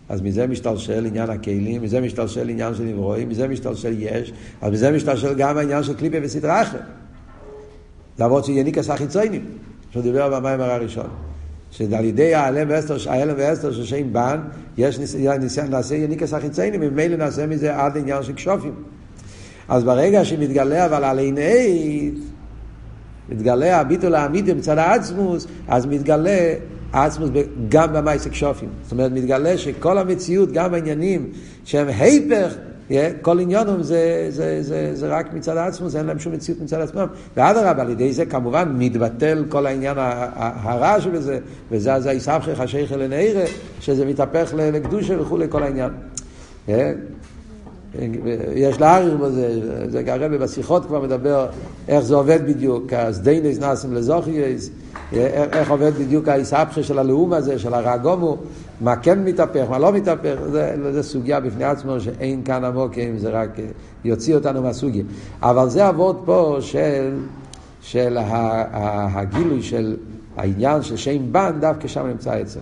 אז 0.09 0.21
מזה 0.21 0.47
משתלשל 0.47 1.05
עניין 1.05 1.29
הכלים, 1.29 1.81
מזה 1.81 2.01
משתלשל 2.01 2.49
עניין 2.49 2.75
של 2.75 2.83
נברואים, 2.83 3.29
מזה 3.29 3.47
משתלשל 3.47 3.95
יש, 3.99 4.33
אז 4.61 4.71
מזה 4.71 4.91
משתלשל 4.91 5.33
גם 5.33 5.57
העניין 5.57 5.83
של 5.83 5.93
קליפה 5.93 6.17
וסדרה 6.21 6.61
אחרת. 6.61 6.81
למרות 8.19 8.45
שיניקס 8.45 8.89
החיציינים, 8.89 9.45
שהוא 9.91 10.03
דיבר 10.03 10.39
במיימר 10.39 10.71
הראשון. 10.71 11.32
שעל 11.73 12.05
ידי 12.05 12.35
ההלם 12.35 12.67
ואסתר 13.37 13.71
של 13.71 13.85
שם 13.85 14.13
בן, 14.13 14.39
יש 14.77 14.99
ניסיון, 14.99 15.37
נעשה 15.69 15.95
יניקס 15.95 16.33
החיציינים, 16.33 16.81
ממילא 16.81 17.15
נעשה 17.15 17.47
מזה 17.47 17.75
עד 17.75 17.97
עניין 17.97 18.23
של 18.23 18.33
כשופים. 18.33 18.73
אז 19.67 19.83
ברגע 19.83 20.25
שמתגלה 20.25 20.85
אבל 20.85 21.03
על 21.03 21.19
עיני, 21.19 22.11
מתגלה 23.29 23.79
הביטול 23.79 24.15
האמיתי 24.15 24.53
מצד 24.53 24.77
העצמוס, 24.77 25.47
אז 25.67 25.85
מתגלה 25.85 26.53
עצמוס 26.93 27.29
גם 27.69 27.93
במייסק 27.93 28.33
שופים. 28.33 28.69
זאת 28.83 28.91
אומרת, 28.91 29.11
מתגלה 29.11 29.57
שכל 29.57 29.97
המציאות, 29.97 30.51
גם 30.51 30.73
העניינים 30.73 31.29
שהם 31.65 31.87
היפך, 31.87 32.55
כל 33.21 33.39
עניונם 33.39 33.83
זה, 33.83 34.27
זה, 34.29 34.57
זה, 34.61 34.91
זה 34.93 35.07
רק 35.07 35.33
מצד 35.33 35.57
עצמוס, 35.57 35.95
אין 35.95 36.05
להם 36.05 36.19
שום 36.19 36.33
מציאות 36.33 36.61
מצד 36.61 36.81
עצמם. 36.81 37.07
ואדרבה, 37.37 37.81
על 37.81 37.89
ידי 37.89 38.13
זה 38.13 38.25
כמובן 38.25 38.75
מתבטל 38.77 39.45
כל 39.49 39.65
העניין 39.65 39.97
הרע 39.97 41.01
שבזה, 41.01 41.39
וזה 41.71 41.99
זה 41.99 42.09
היסבכך 42.09 42.59
השייך 42.59 42.91
אלנעירה, 42.91 43.43
שזה 43.79 44.05
מתהפך 44.05 44.53
לקדושה 44.55 45.21
וכולי, 45.21 45.45
כל 45.49 45.63
העניין. 45.63 45.89
יש 48.55 48.79
להעריך 48.79 49.13
בזה, 49.13 49.59
זה 49.89 50.03
הרבה 50.07 50.37
בשיחות 50.37 50.85
כבר 50.85 51.01
מדבר 51.01 51.47
איך 51.87 51.99
זה 51.99 52.15
עובד 52.15 52.39
בדיוק, 52.47 52.93
אז 52.93 53.21
דיינס 53.21 53.59
נאסים 53.59 53.93
לזוכייס, 53.93 54.69
איך 55.13 55.71
עובד 55.71 55.91
בדיוק 55.93 56.27
האיסהפכה 56.27 56.83
של 56.83 56.99
הלאום 56.99 57.33
הזה, 57.33 57.59
של 57.59 57.73
הרגומו, 57.73 58.37
מה 58.81 58.95
כן 58.95 59.23
מתהפך, 59.23 59.65
מה 59.69 59.79
לא 59.79 59.91
מתהפך, 59.91 60.35
זה, 60.51 60.75
זה 60.91 61.03
סוגיה 61.03 61.39
בפני 61.39 61.63
עצמו 61.63 61.99
שאין 61.99 62.43
כאן 62.43 62.63
עמוקים, 62.63 63.17
זה 63.17 63.29
רק 63.29 63.49
יוציא 64.03 64.35
אותנו 64.35 64.61
מהסוגיה. 64.61 65.03
אבל 65.41 65.69
זה 65.69 65.87
עבוד 65.87 66.21
פה 66.25 66.57
של, 66.59 67.19
של 67.81 68.17
הגילוי 68.21 69.61
של 69.63 69.97
העניין 70.37 70.81
של 70.81 70.97
שם 70.97 71.31
בן, 71.31 71.51
דווקא 71.59 71.87
שם 71.87 72.07
נמצא 72.07 72.31
עצם. 72.31 72.59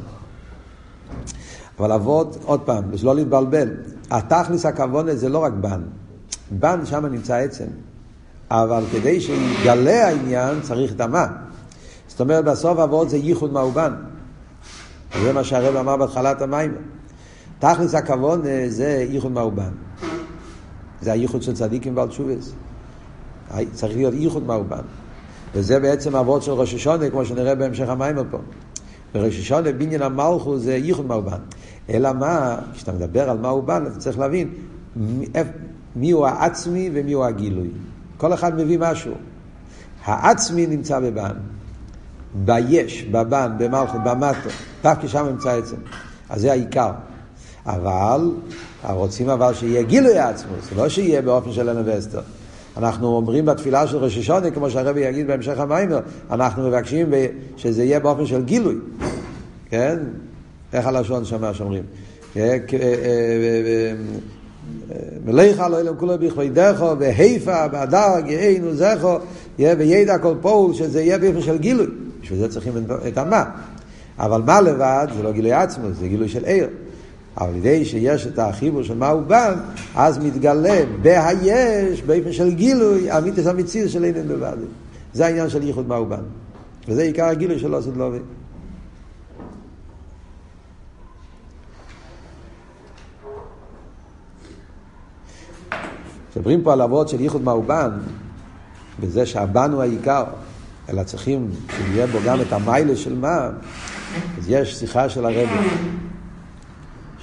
אבל 1.79 1.91
עבוד, 1.91 2.37
עוד 2.45 2.59
פעם, 2.59 2.91
בשביל 2.91 3.09
לא 3.09 3.15
להתבלבל, 3.15 3.69
התכלס 4.11 4.65
הכוונה 4.65 5.15
זה 5.15 5.29
לא 5.29 5.37
רק 5.37 5.53
בן, 5.53 5.81
בן 6.51 6.85
שם 6.85 7.05
נמצא 7.05 7.35
עצם, 7.35 7.67
אבל 8.51 8.83
כדי 8.91 9.21
שיגלה 9.21 10.07
העניין 10.07 10.61
צריך 10.61 10.93
המה. 10.99 11.27
זאת 12.07 12.19
אומרת, 12.19 12.45
בסוף 12.45 12.79
עבוד 12.79 13.09
זה 13.09 13.17
ייחוד 13.17 13.53
מהובן. 13.53 13.93
זה 15.19 15.33
מה 15.33 15.43
שהרב 15.43 15.75
אמר 15.75 15.97
בהתחלת 15.97 16.41
המים. 16.41 16.75
תכלס 17.59 17.95
הכוונה 17.95 18.49
זה 18.67 19.05
ייחוד 19.09 19.31
מהובן. 19.31 19.71
זה 21.01 21.11
הייחוד 21.11 21.41
של 21.41 21.53
צדיקים 21.53 21.97
ועל 21.97 22.07
תשובס. 22.07 22.53
צריך 23.73 23.95
להיות 23.95 24.13
ייחוד 24.13 24.45
מהובן. 24.45 24.81
וזה 25.55 25.79
בעצם 25.79 26.15
אבות 26.15 26.43
של 26.43 26.51
ראש 26.51 26.73
השונה, 26.73 27.09
כמו 27.09 27.25
שנראה 27.25 27.55
בהמשך 27.55 27.89
המים 27.89 28.15
פה. 28.31 28.37
וראש 29.15 29.39
השונה 29.39 29.71
בניין 29.71 30.01
המלכו 30.01 30.57
זה 30.57 30.75
ייחוד 30.75 31.05
מהובן. 31.05 31.37
אלא 31.89 32.13
מה, 32.13 32.57
כשאתה 32.73 32.91
מדבר 32.91 33.29
על 33.29 33.37
בא, 33.37 33.77
אתה 33.77 33.99
צריך 33.99 34.19
להבין 34.19 34.53
מי 35.95 36.11
הוא 36.11 36.27
העצמי 36.27 36.89
ומי 36.93 37.13
הוא 37.13 37.25
הגילוי. 37.25 37.69
כל 38.17 38.33
אחד 38.33 38.55
מביא 38.55 38.77
משהו. 38.79 39.13
העצמי 40.05 40.67
נמצא 40.67 40.99
בבן, 40.99 41.33
ביש, 42.33 43.03
בבן, 43.03 43.51
במלכות, 43.57 44.03
במטו, 44.03 44.49
דווקא 44.83 45.07
שם 45.07 45.25
נמצא 45.25 45.49
עצם. 45.49 45.75
אז 46.29 46.41
זה 46.41 46.51
העיקר. 46.51 46.91
אבל, 47.65 48.31
רוצים 48.89 49.29
אבל 49.29 49.53
שיהיה 49.53 49.83
גילוי 49.83 50.17
העצמות, 50.17 50.59
לא 50.75 50.89
שיהיה 50.89 51.21
באופן 51.21 51.51
של 51.51 51.69
ואסתר. 51.85 52.21
אנחנו 52.77 53.07
אומרים 53.07 53.45
בתפילה 53.45 53.87
של 53.87 53.97
ראש 53.97 54.17
השונה, 54.17 54.51
כמו 54.51 54.69
שהרבי 54.69 54.99
יגיד 54.99 55.27
בהמשך 55.27 55.59
המיימר, 55.59 55.99
אנחנו 56.31 56.67
מבקשים 56.67 57.13
שזה 57.57 57.83
יהיה 57.83 57.99
באופן 57.99 58.25
של 58.25 58.43
גילוי. 58.43 58.75
כן? 59.69 59.97
איך 60.73 60.87
הלשון 60.87 61.25
שמה 61.25 61.53
שאומרים? 61.53 61.83
מליך 65.25 65.59
לא 65.59 65.79
אלם 65.79 65.95
כולו 65.97 66.17
בכבודך 66.19 66.85
והיפה 66.99 67.67
בהדר 67.67 68.19
גאינו 68.25 68.75
זכו 68.75 69.17
וידע 69.59 70.17
כל 70.17 70.33
פועל 70.41 70.73
שזה 70.73 71.01
יהיה 71.01 71.17
באופן 71.17 71.41
של 71.41 71.57
גילוי 71.57 71.87
בשביל 72.21 72.39
זה 72.39 72.47
צריכים 72.47 72.73
את 73.07 73.17
המה 73.17 73.43
אבל 74.19 74.41
מה 74.41 74.61
לבד 74.61 75.07
זה 75.15 75.23
לא 75.23 75.31
גילוי 75.31 75.53
עצמו 75.53 75.91
זה 75.91 76.07
גילוי 76.07 76.29
של 76.29 76.45
עיר. 76.45 76.67
אבל 77.37 77.55
ידי 77.55 77.85
שיש 77.85 78.27
את 78.27 78.39
החיבור 78.39 78.83
של 78.83 78.97
מה 78.97 79.09
הוא 79.09 79.21
בא 79.21 79.53
אז 79.95 80.17
מתגלה 80.17 80.81
בהיש 81.01 82.01
באופן 82.01 82.31
של 82.31 82.53
גילוי 82.53 83.17
אמיתס 83.17 83.47
המציאות 83.47 83.89
של 83.89 84.03
אינן 84.03 84.27
בבד 84.27 84.57
זה 85.13 85.25
העניין 85.25 85.49
של 85.49 85.63
ייחוד 85.63 85.87
מה 85.87 85.95
הוא 85.95 86.07
בא. 86.07 86.17
וזה 86.87 87.01
עיקר 87.01 87.25
הגילוי 87.25 87.59
של 87.59 87.73
עושה 87.73 87.91
דלובי. 87.91 88.19
מדברים 96.35 96.63
פה 96.63 96.73
על 96.73 96.81
אבות 96.81 97.09
של 97.09 97.21
ייחוד 97.21 97.41
מאובן, 97.41 97.89
בזה 98.99 99.25
שהבן 99.25 99.71
הוא 99.71 99.81
העיקר, 99.81 100.23
אלא 100.91 101.03
צריכים 101.03 101.49
שיהיה 101.75 102.07
בו 102.07 102.17
גם 102.25 102.41
את 102.41 102.53
המיילה 102.53 102.95
של 102.95 103.15
מה, 103.15 103.49
אז 104.37 104.49
יש 104.49 104.75
שיחה 104.75 105.09
של 105.09 105.25
הרבי, 105.25 105.69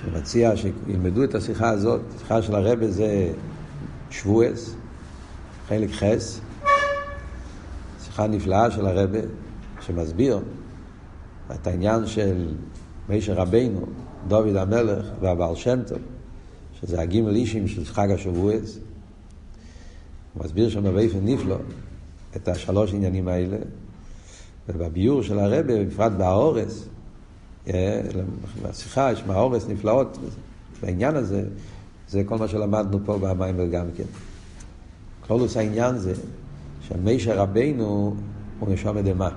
שמציע 0.03 0.53
שילמדו 0.57 1.25
את 1.25 1.35
השיחה 1.35 1.71
הזאת, 1.71 2.01
השיחה 2.17 2.43
של 2.43 2.55
הרבי 2.55 2.89
זה 2.89 3.33
שבועס, 4.11 4.75
חלק 5.69 5.91
חס, 5.91 6.41
שיחה 8.05 8.27
נפלאה 8.27 8.71
של 8.71 8.87
הרבי, 8.87 9.21
שמסביר 9.81 10.41
את 11.55 11.67
העניין 11.67 12.07
של 12.07 12.55
מישר 13.09 13.35
רבינו, 13.35 13.87
דוד 14.29 14.57
המלך 14.57 15.07
והבעל 15.21 15.57
שם 15.57 15.79
טוב, 15.87 15.99
שזה 16.81 17.01
הגימל 17.01 17.35
אישים 17.35 17.69
של 17.69 17.85
חג 17.85 18.11
השבועס. 18.11 18.79
הוא 20.35 20.45
מסביר 20.45 20.69
שם 20.69 20.83
באופן 20.83 21.19
נפלא 21.23 21.57
את 22.37 22.49
השלוש 22.49 22.95
עניינים 22.95 23.29
האלה, 23.29 23.57
ובביור 24.69 25.23
של 25.23 25.39
הרבה, 25.39 25.85
בפרט 25.85 26.13
באורס, 26.13 26.89
בשיחה 28.63 29.13
יש 29.13 29.23
מהאורס 29.27 29.69
נפלאות, 29.69 30.19
בעניין 30.83 31.17
הזה, 31.17 31.45
זה 32.09 32.23
כל 32.27 32.39
מה 32.39 32.49
שלמדנו 32.49 32.99
פה 33.05 33.19
במים 33.19 33.71
גם 33.71 33.87
כן. 33.97 34.05
כלולוס 35.27 35.57
העניין 35.57 35.99
זה 35.99 36.13
שמשה 36.81 37.35
רבינו 37.35 38.15
הוא 38.61 38.69
נשום 38.73 38.99
אדמה. 38.99 39.29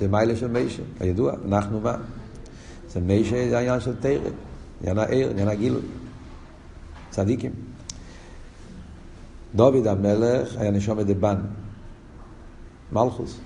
זה 0.00 0.08
מיילה 0.08 0.36
של 0.36 0.48
משה, 0.48 0.82
כידוע, 0.98 1.32
אנחנו 1.48 1.80
מה? 1.80 1.96
זה 2.88 3.00
משה 3.00 3.48
זה 3.50 3.58
העניין 3.58 3.80
של 3.80 3.96
תרא, 4.00 4.30
עניין 4.80 4.98
העיר, 4.98 5.30
עניין 5.30 5.48
הגילוי. 5.48 5.82
צדיקים. 7.10 7.69
דוד 9.54 9.86
המלך 9.86 10.56
היה 10.56 10.70
נשום 10.70 11.00
דבן, 11.00 11.36
מלכוס. 12.92 13.40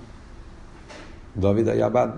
דוד 1.37 1.67
היה 1.67 1.89
בן. 1.89 2.09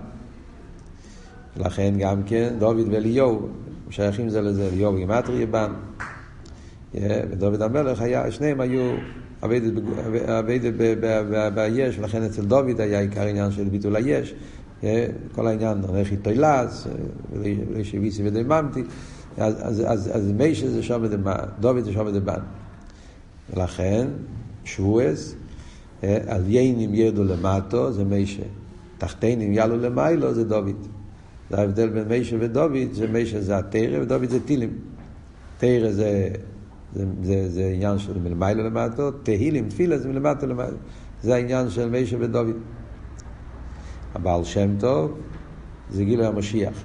לכן 1.56 1.94
גם 1.98 2.22
כן 2.22 2.54
דוד 2.58 2.88
ואליהו 2.90 3.48
שייכים 3.90 4.28
זה 4.28 4.40
לזה, 4.40 4.68
אליהו 4.72 4.96
גימטרי 4.96 5.46
בן. 5.46 5.72
ודוד 6.94 7.62
המלך 7.62 8.00
היה, 8.00 8.30
שניהם 8.30 8.60
היו 8.60 8.96
אביידת 9.42 10.74
ביש, 11.54 11.98
ולכן 11.98 12.22
אצל 12.22 12.44
דוד 12.44 12.80
היה 12.80 13.00
עיקר 13.00 13.22
עניין 13.22 13.50
של 13.50 13.64
ביטול 13.64 13.96
היש. 13.96 14.34
כל 15.34 15.46
העניין, 15.46 15.78
רכי 15.88 16.16
תוילס, 16.16 16.86
ולשיביסי 17.32 18.22
ודממתי. 18.24 18.82
אז, 19.38 19.54
אז, 19.62 19.82
אז, 19.86 20.10
אז 20.16 20.32
מיישה 20.32 20.68
זה 20.70 20.82
שם 20.82 21.06
דבן, 21.06 21.44
דוד 21.60 21.80
זה 21.80 21.92
שם 21.92 22.08
דבן. 22.08 22.40
ולכן, 23.54 24.06
שבועס, 24.64 25.34
עליינים 26.02 26.94
ירדו 26.94 27.24
למטו, 27.24 27.92
זה 27.92 28.04
מיישה. 28.04 28.42
תחתינים 28.98 29.52
יעלו 29.52 29.76
למיילו, 29.76 30.34
זה 30.34 30.44
דוד. 30.44 30.76
זה 31.50 31.60
ההבדל 31.60 31.88
בין 31.88 32.08
מיישה 32.08 32.36
ודוד, 32.40 32.72
שמיישה 32.94 33.40
זה 33.40 33.58
התרא 33.58 34.02
ודוד 34.02 34.28
זה 34.28 34.40
טילים. 34.40 34.70
תרא 35.58 35.92
זה, 35.92 36.28
זה, 36.94 37.04
זה, 37.22 37.48
זה 37.50 37.70
עניין 37.74 37.98
של 37.98 38.18
מלמיילו 38.18 38.64
למטו, 38.64 39.10
תהילים, 39.10 39.68
תפילה 39.68 39.98
זה 39.98 40.08
מלמטו 40.08 40.46
למטו. 40.46 40.76
זה 41.22 41.34
העניין 41.34 41.70
של 41.70 41.88
מיישה 41.88 42.16
ודוד. 42.20 42.56
הבעל 44.14 44.44
שם 44.44 44.78
טוב 44.78 45.18
זה 45.90 46.04
גילוי 46.04 46.26
המשיח. 46.26 46.84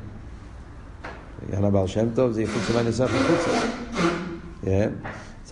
עניין 1.47 1.63
הבעל 1.63 1.87
שם 1.87 2.05
טוב 2.15 2.31
זה 2.31 2.41
יחוץ 2.41 2.61
של 2.67 2.77
הנסח 2.77 3.09
החוצה. 3.13 3.67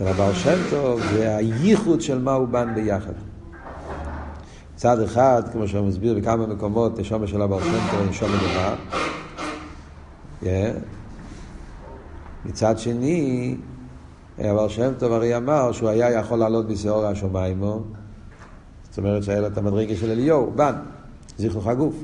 אצל 0.02 0.10
הבעל 0.10 0.34
שם 0.34 0.58
טוב 0.70 1.02
זה 1.14 1.36
הייחוד 1.36 2.02
של 2.02 2.22
מה 2.22 2.34
הוא 2.34 2.48
בן 2.48 2.76
ביחד. 2.76 3.12
צד 4.76 5.02
אחד, 5.02 5.42
כמו 5.52 5.68
שהוא 5.68 5.88
מסביר 5.88 6.14
בכמה 6.14 6.48
מקומות, 6.48 7.00
נשומה 7.00 7.28
של 7.28 7.42
הבעל 7.42 7.60
שם 7.64 7.80
טוב 7.92 8.10
נשומה 8.10 8.38
דבר. 8.38 8.76
מצד 12.46 12.80
שני, 12.80 13.56
הבעל 14.38 14.70
שם 14.70 14.92
טוב 15.00 15.14
הרי 15.14 15.38
אמר 15.38 15.72
שהוא 15.72 15.90
היה 15.90 16.12
יכול 16.12 16.40
לעלות 16.40 16.68
בשעור 16.68 17.06
השמיימו, 17.06 17.80
זאת 18.90 18.98
אומרת 18.98 19.24
שהיה 19.24 19.40
לו 19.40 19.48
את 19.48 19.58
המדרגה 19.58 19.96
של 19.96 20.12
אליהו, 20.12 20.52
בן, 20.56 20.74
זכרו 21.38 21.62
חגוף. 21.62 21.96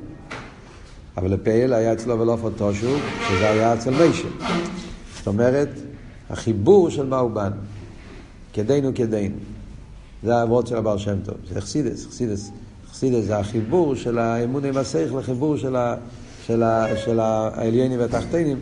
אבל 1.17 1.31
לפעיל 1.31 1.73
היה 1.73 1.93
אצלו 1.93 2.19
ולא 2.19 2.37
פוטושו, 2.41 2.97
שזה 3.29 3.49
היה 3.49 3.73
אצל 3.73 3.89
מיישה. 3.89 4.27
זאת 5.17 5.27
אומרת, 5.27 5.69
החיבור 6.29 6.89
של 6.89 7.05
מה 7.05 7.17
הוא 7.17 7.31
בן, 7.31 7.51
כדינו 8.57 8.91
כדינו. 8.95 9.35
זה 10.23 10.35
העבוד 10.35 10.67
של 10.67 10.75
הבעל 10.75 10.97
שם 10.97 11.17
טוב, 11.23 11.35
זה 11.49 11.59
אכסידס, 11.59 12.05
אכסידס. 12.05 12.51
אכסידס 12.89 13.25
זה 13.25 13.37
החיבור 13.37 13.95
של 13.95 14.19
האמון 14.19 14.65
עם 14.65 14.77
השכל 14.77 15.19
לחיבור 15.19 15.57
של, 15.57 15.75
ה, 15.75 15.95
של, 16.45 16.63
ה, 16.63 16.85
של 17.05 17.19
העליינים 17.19 17.99
והתחתינים. 17.99 18.57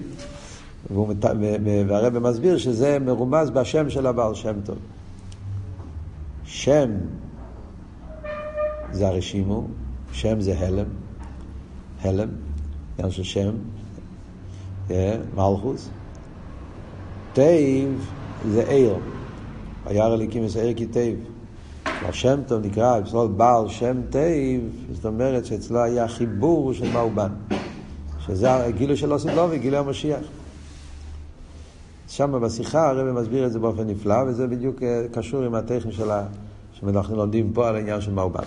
והרבא 1.88 2.19
מסביר 2.19 2.58
שזה 2.58 2.99
מרומז 2.99 3.49
בשם 3.49 3.89
של 3.89 4.08
הבעל 4.08 4.36
שם 4.36 4.53
טוב. 4.65 4.77
שם 6.45 6.91
זה 8.91 9.08
הרשימו, 9.08 9.67
שם 10.12 10.41
זה 10.41 10.60
הלם, 10.60 10.88
הלם, 12.01 12.29
עניין 12.97 13.12
של 13.12 13.23
שם, 13.23 13.51
מלכוס. 15.36 15.89
תיב 17.34 18.05
זה 18.51 18.63
עיר, 18.67 18.95
היער 19.85 20.13
הליקים 20.13 20.45
מסעיר 20.45 20.73
כי 20.73 20.85
תיב. 20.85 21.19
השם 21.85 22.39
טוב 22.47 22.65
נקרא 22.65 22.99
אצלו 22.99 23.29
בעל 23.29 23.69
שם 23.69 24.01
תיב, 24.09 24.61
זאת 24.91 25.05
אומרת 25.05 25.45
שאצלו 25.45 25.83
היה 25.83 26.07
חיבור 26.07 26.73
של 26.73 26.93
מה 26.93 26.99
הוא 26.99 27.11
בן. 27.11 27.31
שזה 28.25 28.53
הגילוי 28.53 28.97
של 28.97 29.11
עושים 29.11 29.35
לו 29.35 29.47
וגילוי 29.49 29.79
המשיח. 29.79 30.25
שם 32.07 32.41
בשיחה 32.41 32.89
הרב 32.89 33.11
מסביר 33.11 33.45
את 33.45 33.51
זה 33.51 33.59
באופן 33.59 33.87
נפלא, 33.87 34.15
וזה 34.27 34.47
בדיוק 34.47 34.83
קשור 35.11 35.43
עם 35.43 35.55
הטכני 35.55 35.91
של 35.91 36.11
ה... 36.11 36.25
שאנחנו 36.73 37.15
לומדים 37.15 37.53
פה 37.53 37.67
על 37.67 37.75
העניין 37.75 38.01
של 38.01 38.13
מה 38.13 38.21
הוא 38.21 38.31
בן. 38.31 38.43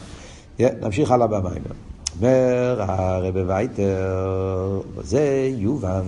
נמשיך 0.81 1.11
הלאה 1.11 1.27
במים. 1.27 1.63
אומר 2.17 2.77
הרב 2.79 3.35
וייטר, 3.47 4.81
זה 5.03 5.51
יובן. 5.57 6.05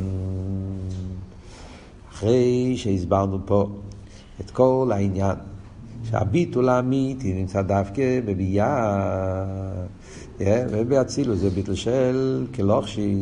אחרי 2.13 2.77
שהסברנו 2.77 3.39
פה 3.45 3.69
את 4.41 4.51
כל 4.51 4.91
העניין 4.95 5.37
שהביטול 6.11 6.69
האמיתי 6.69 7.35
נמצא 7.35 7.63
דווקא 7.63 8.21
בביאה, 8.25 9.45
ובאצילוס 10.41 11.39
זה 11.39 11.51
ביטול 11.51 11.75
של 11.75 12.47
כלוכשי. 12.55 13.15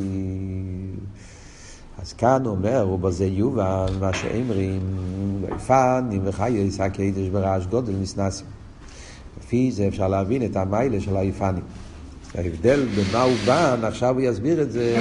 אז 1.98 2.12
כאן 2.12 2.46
אומר, 2.46 2.88
ובזה 2.92 3.26
יובן 3.26 3.86
מה 4.00 4.12
שאומרים, 4.12 4.80
ויפנים 5.40 6.22
וחייס 6.24 6.80
הקדש 6.80 7.28
ברעש 7.32 7.66
גודל 7.66 7.92
מסנסים. 8.02 8.46
לפי 9.38 9.72
זה 9.72 9.88
אפשר 9.88 10.08
להבין 10.08 10.44
את 10.44 10.56
המיילה 10.56 11.00
של 11.00 11.16
היפנים. 11.16 11.64
ההבדל 12.34 12.86
במה 12.96 13.22
הוא 13.22 13.34
בן, 13.46 13.84
עכשיו 13.84 14.14
הוא 14.14 14.20
יסביר 14.20 14.62
את 14.62 14.72
זה 14.72 14.96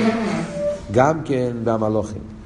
גם 0.92 1.24
כן 1.24 1.56
במלוכים. 1.64 2.37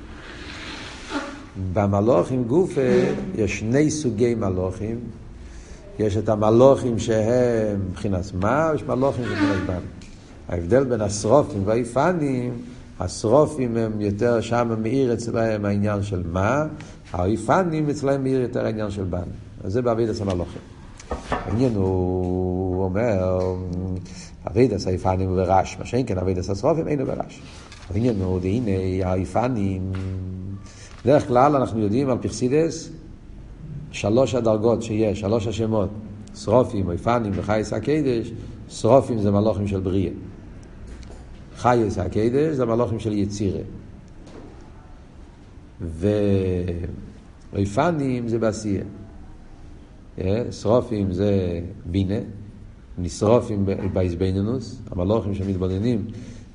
במלוכים 1.73 2.43
גופה 2.43 2.81
יש 3.35 3.59
שני 3.59 3.91
סוגי 3.91 4.35
מלוכים. 4.35 4.99
יש 5.99 6.17
את 6.17 6.29
המלוכים 6.29 6.99
שהם 6.99 7.79
מבחינת 7.89 8.25
מה, 8.33 8.69
ויש 8.71 8.83
מלוכים 8.83 9.23
מבחינת 9.23 9.67
בן. 9.67 9.81
ההבדל 10.49 10.83
בין 10.83 11.01
השרופים 11.01 11.61
והיפנים, 11.65 12.53
השרופים 12.99 13.77
הם 13.77 14.01
יותר, 14.01 14.41
שם 14.41 14.75
מאיר 14.81 15.13
אצלהם 15.13 15.65
העניין 15.65 16.03
של 16.03 16.23
מה, 16.31 16.65
היפנים 17.13 17.89
אצלהם 17.89 18.23
מאיר 18.23 18.41
יותר 18.41 18.65
העניין 18.65 18.91
של 18.91 19.03
בן. 19.03 19.27
אז 19.63 19.73
זה 19.73 19.81
בעבידת 19.81 20.21
המלוכים. 20.21 20.61
העניין 21.29 21.75
הוא 21.75 22.83
אומר, 22.83 23.39
אבידס 24.47 24.87
היפנים 24.87 25.29
הוא 25.29 25.37
ברש, 25.37 25.77
מה 25.79 25.85
שאין 25.85 26.05
כן 26.07 26.17
אבידס 26.17 26.49
השרופים 26.49 26.87
אינו 26.87 27.05
ברש. 27.05 27.41
העניין 27.89 28.21
הוא, 28.21 28.39
הנה 28.43 29.11
היפנים, 29.11 29.91
בדרך 31.05 31.27
כלל 31.27 31.55
אנחנו 31.55 31.79
יודעים 31.79 32.09
על 32.09 32.17
פרסידס, 32.17 32.89
שלוש 33.91 34.35
הדרגות 34.35 34.83
שיש, 34.83 35.19
שלוש 35.19 35.47
השמות, 35.47 35.89
שרופים, 36.35 36.89
היפנים 36.89 37.31
וחייס 37.35 37.73
הקדש, 37.73 38.31
שרופים 38.69 39.19
זה 39.19 39.31
מלוכים 39.31 39.67
של 39.67 39.79
בריאה. 39.79 40.11
חייס 41.57 41.97
הקדש 41.97 42.55
זה 42.55 42.65
מלוכים 42.65 42.99
של 42.99 43.13
יצירה. 43.13 43.61
והיפנים 47.53 48.27
זה 48.27 48.39
בעשייה. 48.39 48.83
שרופים 50.51 51.13
זה 51.13 51.61
בינה, 51.85 52.19
נשרופים 52.97 53.65
באיזבנינוס, 53.93 54.81
המלוכים 54.91 55.33
שמתבוננים, 55.33 56.05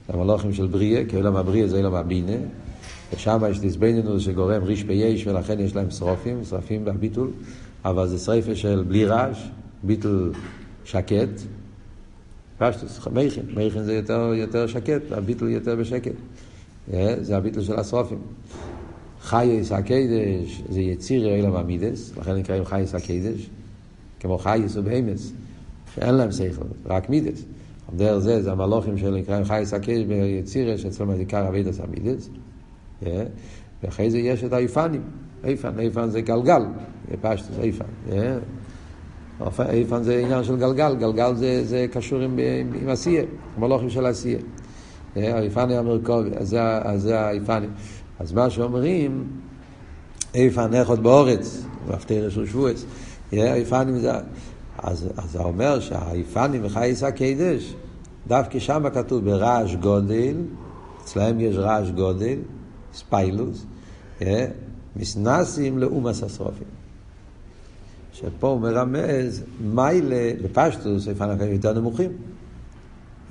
המלוכים 0.09 0.53
של 0.53 0.67
בריאה, 0.67 1.05
כי 1.09 1.17
עולם 1.17 1.37
הבריאה 1.37 1.69
זה 1.69 1.77
עולם 1.77 1.95
הבינה, 1.95 2.37
ושם 3.15 3.43
יש 3.51 3.61
דיסבנינוס 3.61 4.23
שגורם 4.23 4.63
ריש 4.63 4.85
ביש, 4.85 5.27
ולכן 5.27 5.61
יש 5.61 5.77
להם 5.77 5.91
שרופים, 5.91 6.45
שרפים 6.45 6.85
בביטול, 6.85 7.31
אבל 7.85 8.09
זה 8.09 8.19
שריפה 8.19 8.55
של 8.55 8.85
בלי 8.89 9.05
רעש, 9.05 9.49
ביטול 9.83 10.33
שקט. 10.85 11.41
פשטוס, 12.59 13.09
מייכין, 13.13 13.45
מייכין 13.55 13.83
זה 13.83 13.95
יותר, 13.95 14.33
יותר 14.35 14.67
שקט, 14.67 15.13
הביטול 15.13 15.49
יותר 15.49 15.77
בשקט. 15.77 16.13
זה 17.21 17.37
הביטול 17.37 17.63
של 17.63 17.79
השרופים. 17.79 18.19
חייס 19.21 19.73
הקדש 19.73 20.63
זה 20.69 20.81
יציר 20.81 21.35
אילם 21.35 21.57
המידס, 21.57 22.13
לכן 22.17 22.35
נקראים 22.35 22.65
חייס 22.65 22.95
הקדש, 22.95 23.51
כמו 24.21 24.39
חייס 24.39 24.77
ובהמס, 24.77 25.33
שאין 25.95 26.15
להם 26.15 26.33
שכל, 26.33 26.65
רק 26.87 27.11
מידס. 27.11 27.45
דרך 27.97 28.19
זה, 28.19 28.43
זה 28.43 28.53
המלוכים 28.53 28.99
של 28.99 29.11
נקראים 29.15 29.45
חייס 29.45 29.75
הקדש 29.75 30.03
ביצירה, 30.09 30.79
שאצלם 30.79 31.15
זה 31.15 31.19
עיקר 31.19 31.49
אבידס 31.49 31.81
המידס. 31.81 32.31
ואחרי 33.83 34.11
זה 34.11 34.19
יש 34.19 34.45
את 34.45 34.53
היפנים, 34.53 35.03
איפן, 35.45 35.79
איפן 35.79 36.11
זה 36.11 36.21
גלגל, 36.21 36.63
פשטוס 37.21 37.59
איפן. 37.59 37.85
איפן 39.69 40.03
זה 40.03 40.19
עניין 40.19 40.45
של 40.45 40.57
גלגל, 40.57 40.95
גלגל 40.95 41.35
זה, 41.35 41.65
זה 41.65 41.87
קשור 41.93 42.21
עם, 42.21 42.39
עם, 42.39 42.73
עם 42.83 42.89
עשייה, 42.89 43.23
עם 43.57 43.65
הלוחים 43.65 43.91
של 43.91 44.07
עשייה. 44.07 44.39
האיפני 45.17 45.77
המרכובי, 45.77 46.31
זה, 46.41 47.21
האיפנים. 47.21 47.71
אז 48.19 48.33
מה 48.33 48.51
שאומרים, 48.51 49.25
איפן 50.35 50.75
נכות 50.75 50.99
באורץ, 50.99 51.67
מפתר 51.89 52.29
של 52.29 52.47
שבועס, 52.47 52.87
האיפנים 53.33 53.99
זה... 53.99 54.13
אז, 54.79 55.09
אז 55.17 55.31
זה 55.31 55.39
אומר 55.39 55.81
שהאיפנים 55.81 56.61
וחייס 56.65 57.03
הקדש, 57.03 57.75
דווקא 58.27 58.59
שם 58.59 58.85
כתוב 58.95 59.25
ברעש 59.25 59.75
גודל, 59.75 60.37
אצלהם 61.03 61.41
יש 61.41 61.57
רעש 61.57 61.91
גודל, 61.91 62.39
ספיילוס, 62.97 63.65
מסנסים 64.97 65.79
לאומס 65.79 66.23
השרופים. 66.23 66.67
שפה 68.13 68.49
הוא 68.49 68.61
מרמז 68.61 69.43
מיילה, 69.61 70.31
בפשטוס, 70.43 71.09
איפן 71.09 71.31
הקדש 71.31 71.49
יותר 71.53 71.73
נמוכים. 71.73 72.11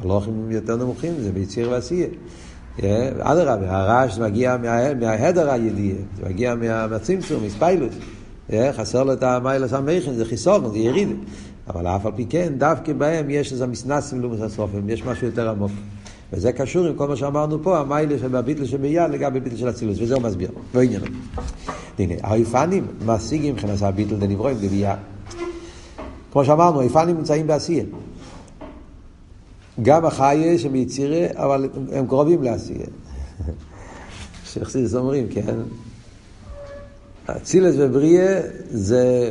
הלוחים 0.02 0.52
יותר 0.52 0.76
נמוכים, 0.76 1.14
זה 1.20 1.32
ביציר 1.32 1.70
ועשייה. 1.70 2.08
אדרבה, 3.20 3.78
הרעש 3.78 4.20
מגיע 4.20 4.58
מההדר 5.00 5.50
הידיעה, 5.50 5.98
זה 6.18 6.30
מגיע 6.30 6.56
מהצמצום, 6.56 7.44
מספיילוס. 7.44 7.94
חסר 8.72 9.04
לו 9.04 9.14
את 9.14 9.24
המיילס 9.24 9.74
המכין, 9.74 10.14
זה 10.14 10.26
חיסון, 10.26 10.72
זה 10.72 10.78
יריד. 10.78 11.10
אבל 11.68 11.88
אף 11.88 12.06
על 12.06 12.12
פי 12.16 12.26
כן, 12.26 12.54
דווקא 12.58 12.94
בהם 12.94 13.30
יש 13.30 13.52
איזה 13.52 13.68
מסנסים 13.68 14.22
לעומת 14.22 14.40
הסופים, 14.40 14.90
יש 14.90 15.04
משהו 15.04 15.28
יותר 15.28 15.50
עמוק. 15.50 15.72
וזה 16.34 16.52
קשור 16.52 16.86
עם 16.86 16.96
כל 16.96 17.08
מה 17.08 17.16
שאמרנו 17.16 17.64
פה, 17.64 17.80
המיילה 17.80 18.20
שבביטל 18.20 18.66
שביד 18.66 19.02
לגבי 19.12 19.40
ביטל 19.40 19.56
של 19.56 19.70
אצילוס, 19.70 19.98
וזה 20.02 20.16
הוא 20.16 20.24
מסביר, 20.24 20.50
לא 20.76 20.82
עניינו. 20.82 21.06
הנה, 22.00 22.14
האיפנים 22.24 22.88
משיגים 23.06 23.54
מבחינת 23.54 23.82
הביטל 23.82 24.16
דנברואים 24.16 24.58
בביאה. 24.58 24.96
כמו 26.32 26.46
שאמרנו, 26.46 26.80
האיפנים 26.82 27.18
נמצאים 27.18 27.48
בעשייה. 27.48 27.84
גם 29.82 30.06
החיה 30.06 30.58
שביצירה, 30.58 31.28
אבל 31.34 31.70
הם 31.92 32.08
קרובים 32.08 32.44
לעשייה. 32.44 32.88
שחסידס 34.54 34.96
אומרים, 34.96 35.28
כן? 35.30 35.56
אצילס 37.26 37.76
ובריאה 37.78 38.42
זה 38.70 39.30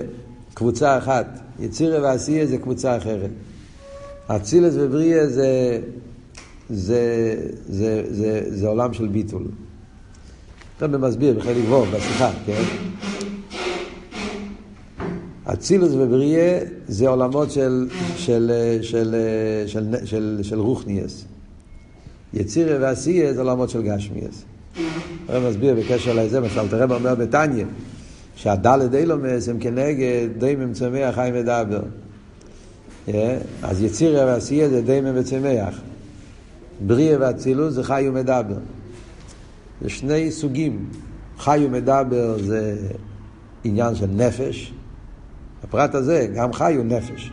קבוצה 0.54 0.98
אחת, 0.98 1.26
יצירה 1.60 2.02
ועשייה 2.02 2.46
זה 2.46 2.58
קבוצה 2.58 2.96
אחרת. 2.96 3.30
אצילס 4.26 4.74
ובריאה 4.76 5.26
זה, 5.26 5.80
זה, 6.70 7.36
זה, 7.68 8.02
זה, 8.10 8.42
זה 8.46 8.68
עולם 8.68 8.92
של 8.92 9.08
ביטול. 9.08 9.42
אתה 10.76 10.88
מסביר 10.88 11.34
בחלק 11.34 11.64
ווב, 11.68 11.88
בשיחה, 11.94 12.30
כן? 12.46 12.62
אצילוס 15.52 15.92
ובריאה 15.92 16.58
זה 16.88 17.08
עולמות 17.08 17.50
של, 17.50 17.88
של, 18.16 18.52
של, 18.82 18.82
של, 18.82 19.14
של, 19.66 19.96
של, 20.04 20.40
של 20.42 20.58
רוחניאס. 20.60 21.24
יצירה 22.34 22.76
ועשייה 22.80 23.34
זה 23.34 23.40
עולמות 23.40 23.70
של 23.70 23.82
גשמיאס. 23.82 24.44
הרב 25.28 25.48
מסביר 25.48 25.74
בקשר 25.74 26.14
לזה, 26.14 26.40
מה 26.40 26.94
אומר 26.94 27.14
בתניא, 27.14 27.64
שהדלת 28.36 28.94
אילומס 28.94 29.48
הם 29.48 29.58
כנגד 29.60 30.28
דיימם 30.38 30.72
צמח 30.72 31.14
חי 31.14 31.30
מדבר. 31.34 31.82
אז 33.62 33.82
יצירה 33.82 34.26
ועשייה 34.26 34.68
זה 34.68 34.82
דיימם 34.82 35.12
וצמח. 35.14 35.80
בריאה 36.80 37.16
ואצילוס 37.20 37.74
זה 37.74 37.84
חי 37.84 38.04
ומדבר. 38.08 38.58
זה 39.82 39.88
שני 39.88 40.30
סוגים. 40.30 40.86
חי 41.38 41.62
ומדבר 41.66 42.38
זה 42.38 42.76
עניין 43.64 43.94
של 43.94 44.06
נפש. 44.06 44.74
הפרט 45.64 45.94
הזה, 45.94 46.28
גם 46.34 46.52
חי 46.52 46.74
הוא 46.74 46.84
נפש. 46.84 47.30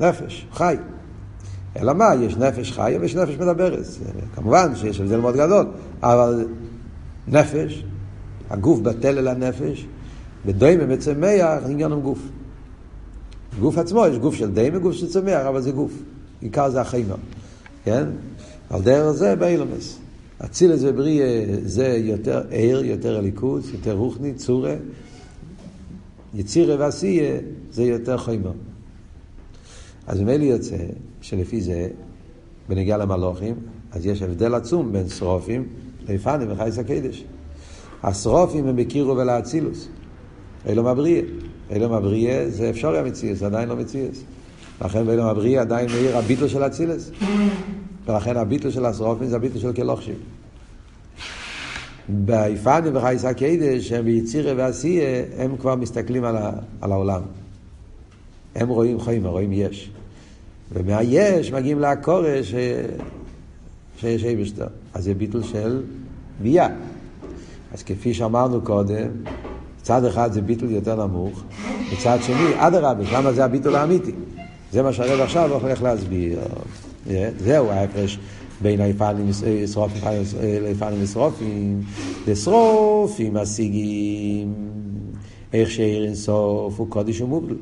נפש, 0.00 0.46
חי. 0.52 0.76
אלא 1.76 1.92
מה, 1.92 2.14
יש 2.20 2.36
נפש 2.36 2.72
חי 2.72 2.96
ויש 3.00 3.16
נפש 3.16 3.34
מדברת. 3.34 3.84
כמובן 4.34 4.76
שיש 4.76 5.00
הבדל 5.00 5.20
מאוד 5.20 5.36
גדול, 5.36 5.66
אבל 6.02 6.48
נפש, 7.28 7.84
הגוף 8.50 8.80
בטל 8.80 9.18
אל 9.18 9.28
הנפש, 9.28 9.86
בדוימה 10.46 10.84
וצמח, 10.88 11.62
עניין 11.68 11.92
עם 11.92 12.00
גוף. 12.00 12.18
גוף 13.60 13.78
עצמו, 13.78 14.06
יש 14.06 14.18
גוף 14.18 14.34
של 14.34 14.50
דיימה, 14.50 14.78
גוף 14.78 14.94
של 14.94 15.08
צמח, 15.08 15.46
אבל 15.48 15.60
זה 15.60 15.70
גוף. 15.70 15.92
עיקר 16.40 16.70
זה 16.70 16.80
החיימה. 16.80 17.14
כן? 17.84 18.04
על 18.70 18.82
דרך 18.82 19.10
זה 19.10 19.36
באילומס. 19.36 19.98
אצילס 20.44 20.80
ובריא 20.82 21.24
זה 21.64 21.86
יותר 21.86 22.42
עיר, 22.50 22.84
יותר 22.84 23.16
הליכוס, 23.16 23.72
יותר 23.72 23.92
רוחני, 23.92 24.34
צורה. 24.34 24.74
יצירה 26.34 26.76
ועשייה 26.78 27.38
זה 27.70 27.84
יותר 27.84 28.16
חיימה. 28.16 28.50
אז 30.06 30.20
ממילא 30.20 30.44
יוצא 30.44 30.76
שלפי 31.20 31.60
זה, 31.60 31.88
בנגיעה 32.68 32.98
למלוכים, 32.98 33.54
אז 33.92 34.06
יש 34.06 34.22
הבדל 34.22 34.54
עצום 34.54 34.92
בין 34.92 35.08
שרופים 35.08 35.68
ליפנים 36.08 36.52
וחייס 36.52 36.78
הקדש. 36.78 37.24
השרופים 38.02 38.66
הם 38.66 38.76
בקירו 38.76 39.16
ולאצילוס. 39.16 39.88
אלו 40.66 40.82
מבריאה. 40.82 41.22
אלו 41.70 41.88
מבריאה 41.88 42.50
זה 42.50 42.70
אפשרי 42.70 42.98
המציאס, 42.98 43.38
זה 43.38 43.46
עדיין 43.46 43.68
לא 43.68 43.76
מציאס. 43.76 44.22
לכן 44.84 45.06
באלו 45.06 45.30
מבריאה 45.30 45.60
עדיין 45.60 45.90
מאיר 45.90 46.16
הביטל 46.16 46.48
של 46.48 46.62
אצילס. 46.66 47.10
ולכן 48.06 48.36
הביטל 48.36 48.70
של 48.70 48.86
השרופים 48.86 49.28
זה 49.28 49.36
הביטל 49.36 49.58
של 49.58 49.72
כלוכשיב. 49.72 50.14
ביפנים 52.08 52.96
וחייס 52.96 53.24
הקדש, 53.24 53.92
הם 53.92 54.04
ביצירה 54.04 54.52
ועשייה, 54.56 55.24
הם 55.38 55.56
כבר 55.56 55.74
מסתכלים 55.74 56.24
על, 56.24 56.36
ה, 56.36 56.50
על 56.80 56.92
העולם. 56.92 57.22
הם 58.54 58.68
רואים 58.68 59.00
חיים, 59.00 59.26
רואים 59.26 59.52
יש. 59.52 59.90
ומהיש 60.72 61.52
מגיעים 61.52 61.78
לעקורש 61.78 62.54
שיש 63.98 64.24
אייבשטר. 64.24 64.66
אז 64.94 65.04
זה 65.04 65.14
ביטול 65.14 65.42
של 65.42 65.82
ביה. 66.42 66.68
אז 67.72 67.82
כפי 67.82 68.14
שאמרנו 68.14 68.60
קודם, 68.60 69.08
מצד 69.80 70.04
אחד 70.04 70.32
זה 70.32 70.40
ביטול 70.40 70.70
יותר 70.70 71.06
נמוך, 71.06 71.42
מצד 71.92 72.18
שני, 72.22 72.50
אדרבה, 72.56 73.06
שמה 73.06 73.32
זה 73.32 73.44
הביטול 73.44 73.76
האמיתי. 73.76 74.12
זה 74.72 74.82
מה 74.82 74.92
שהרב 74.92 75.20
עכשיו 75.20 75.52
הולך 75.52 75.82
להסביר. 75.82 76.38
זהו 77.38 77.70
ההפרש 77.70 78.18
בין 78.62 78.80
היפנים 78.80 79.30
לשרופים 79.44 80.02
ליפנים 80.62 81.02
לשרופים. 81.02 81.80
לשרופים 82.28 83.34
משיגים 83.34 84.54
איך 85.52 85.70
שאיר 85.70 86.04
אינסוף 86.04 86.80
הוא 86.80 86.90
קודש 86.90 87.20
ומובדל. 87.20 87.54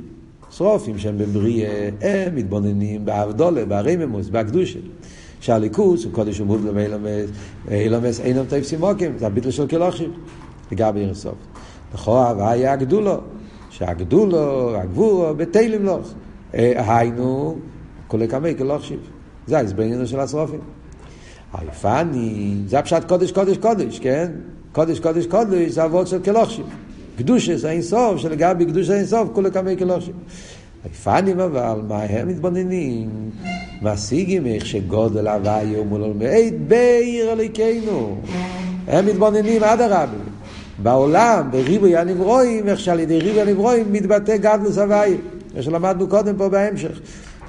שרופים 0.50 0.98
שהם 0.98 1.18
בבריאה, 1.18 1.88
הם 2.00 2.34
מתבוננים 2.34 3.04
בעבדולה, 3.04 3.64
בהריממוס, 3.64 4.28
בהקדושה. 4.28 4.78
שהליכוס 5.40 6.04
הוא 6.04 6.12
קודש 6.12 6.40
ומובדל 6.40 6.70
ואילומס, 6.76 7.30
אילומס 7.70 8.20
אינם 8.20 8.44
תפסים 8.44 8.80
מוקים, 8.80 9.12
זה 9.18 9.26
הביטל 9.26 9.50
של 9.50 9.66
כלוכים, 9.66 10.12
לגבי 10.72 11.00
אינסוף. 11.00 11.34
לכאורה 11.94 12.34
והיה 12.38 12.72
הגדולו, 12.72 13.16
שהגדולו, 13.70 14.76
הגבורו, 14.76 15.34
בתהילים 15.36 15.84
לוך. 15.84 16.14
היינו, 16.52 17.56
כולי 18.06 18.26
קמי 18.28 18.54
כלוכשיב. 18.58 19.13
זה 19.46 19.58
ההסברנו 19.58 20.06
של 20.06 20.20
השרופים. 20.20 20.60
היפני, 21.54 22.54
זה 22.66 22.78
הפשט 22.78 23.04
קודש 23.08 23.32
קודש 23.32 23.56
קודש, 23.56 23.98
כן? 23.98 24.30
קודש 24.72 25.00
קודש 25.00 25.26
קודש 25.26 25.70
זה 25.70 25.84
אבות 25.84 26.06
של 26.06 26.22
כלוכשיב. 26.22 26.66
קדושס 27.18 27.64
האינסוף, 27.64 28.16
שלגבי 28.16 28.64
קדוש 28.64 28.90
האינסוף, 28.90 29.28
כולי 29.32 29.50
קמי 29.50 29.76
כלוכשיב. 29.76 30.14
היפנים 30.84 31.40
אבל, 31.40 31.80
מה 31.88 32.02
הם 32.02 32.28
מתבוננים? 32.28 33.10
משיגים 33.82 34.46
איך 34.46 34.66
שגודל 34.66 35.28
הוויה 35.28 35.82
מול 35.82 36.00
עולמי 36.00 36.50
בעיר 36.68 37.32
אליקנו. 37.32 38.16
הם 38.86 39.06
מתבוננים 39.06 39.62
עד 39.62 39.80
הרבי. 39.80 40.16
בעולם, 40.82 41.48
בריבוי 41.50 41.96
הנברואים, 41.96 42.68
איך 42.68 42.80
שעל 42.80 43.00
ידי 43.00 43.18
ריבוי 43.18 43.40
הנברואים 43.42 43.92
מתבטא 43.92 44.36
גדלוס 44.36 44.78
הוויה. 44.78 45.16
כמו 45.52 45.62
שלמדנו 45.62 46.08
קודם 46.08 46.36
פה 46.36 46.48
בהמשך. 46.48 47.00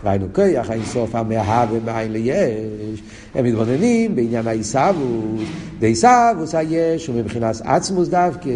ראינו 0.06 0.26
כיח 0.34 0.70
האינסוף 0.70 1.16
המאהב 1.16 1.70
ומאין 1.72 2.12
ליש. 2.12 3.02
הם 3.36 3.46
מתבוננים 3.46 4.16
בעניין 4.16 4.48
העיסאוווס. 4.48 5.50
דעיסאוווס 5.80 6.56
היש 6.56 7.08
הוא 7.08 7.16
מבחינת 7.16 7.56
עצמוס 7.64 8.08
דווקא, 8.08 8.50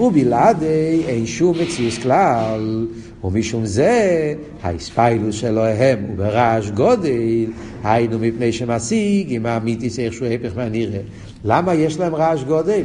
ובלעדי 0.00 1.02
אין 1.06 1.26
שום 1.26 1.56
מציאוס 1.62 1.98
כלל. 1.98 2.86
ומשום 3.24 3.66
זה, 3.66 4.34
האספיילוס 4.62 5.34
שלהם 5.34 5.98
הוא 6.08 6.16
ברעש 6.16 6.70
גודל, 6.70 7.46
היינו 7.84 8.18
מפני 8.18 8.52
שמשיג 8.52 9.26
עם 9.28 9.46
האמיתיס 9.46 9.98
איכשהו 9.98 10.26
הפך 10.26 10.56
מהנראה. 10.56 11.00
למה 11.44 11.74
יש 11.74 11.98
להם 11.98 12.14
רעש 12.14 12.42
גודל? 12.42 12.82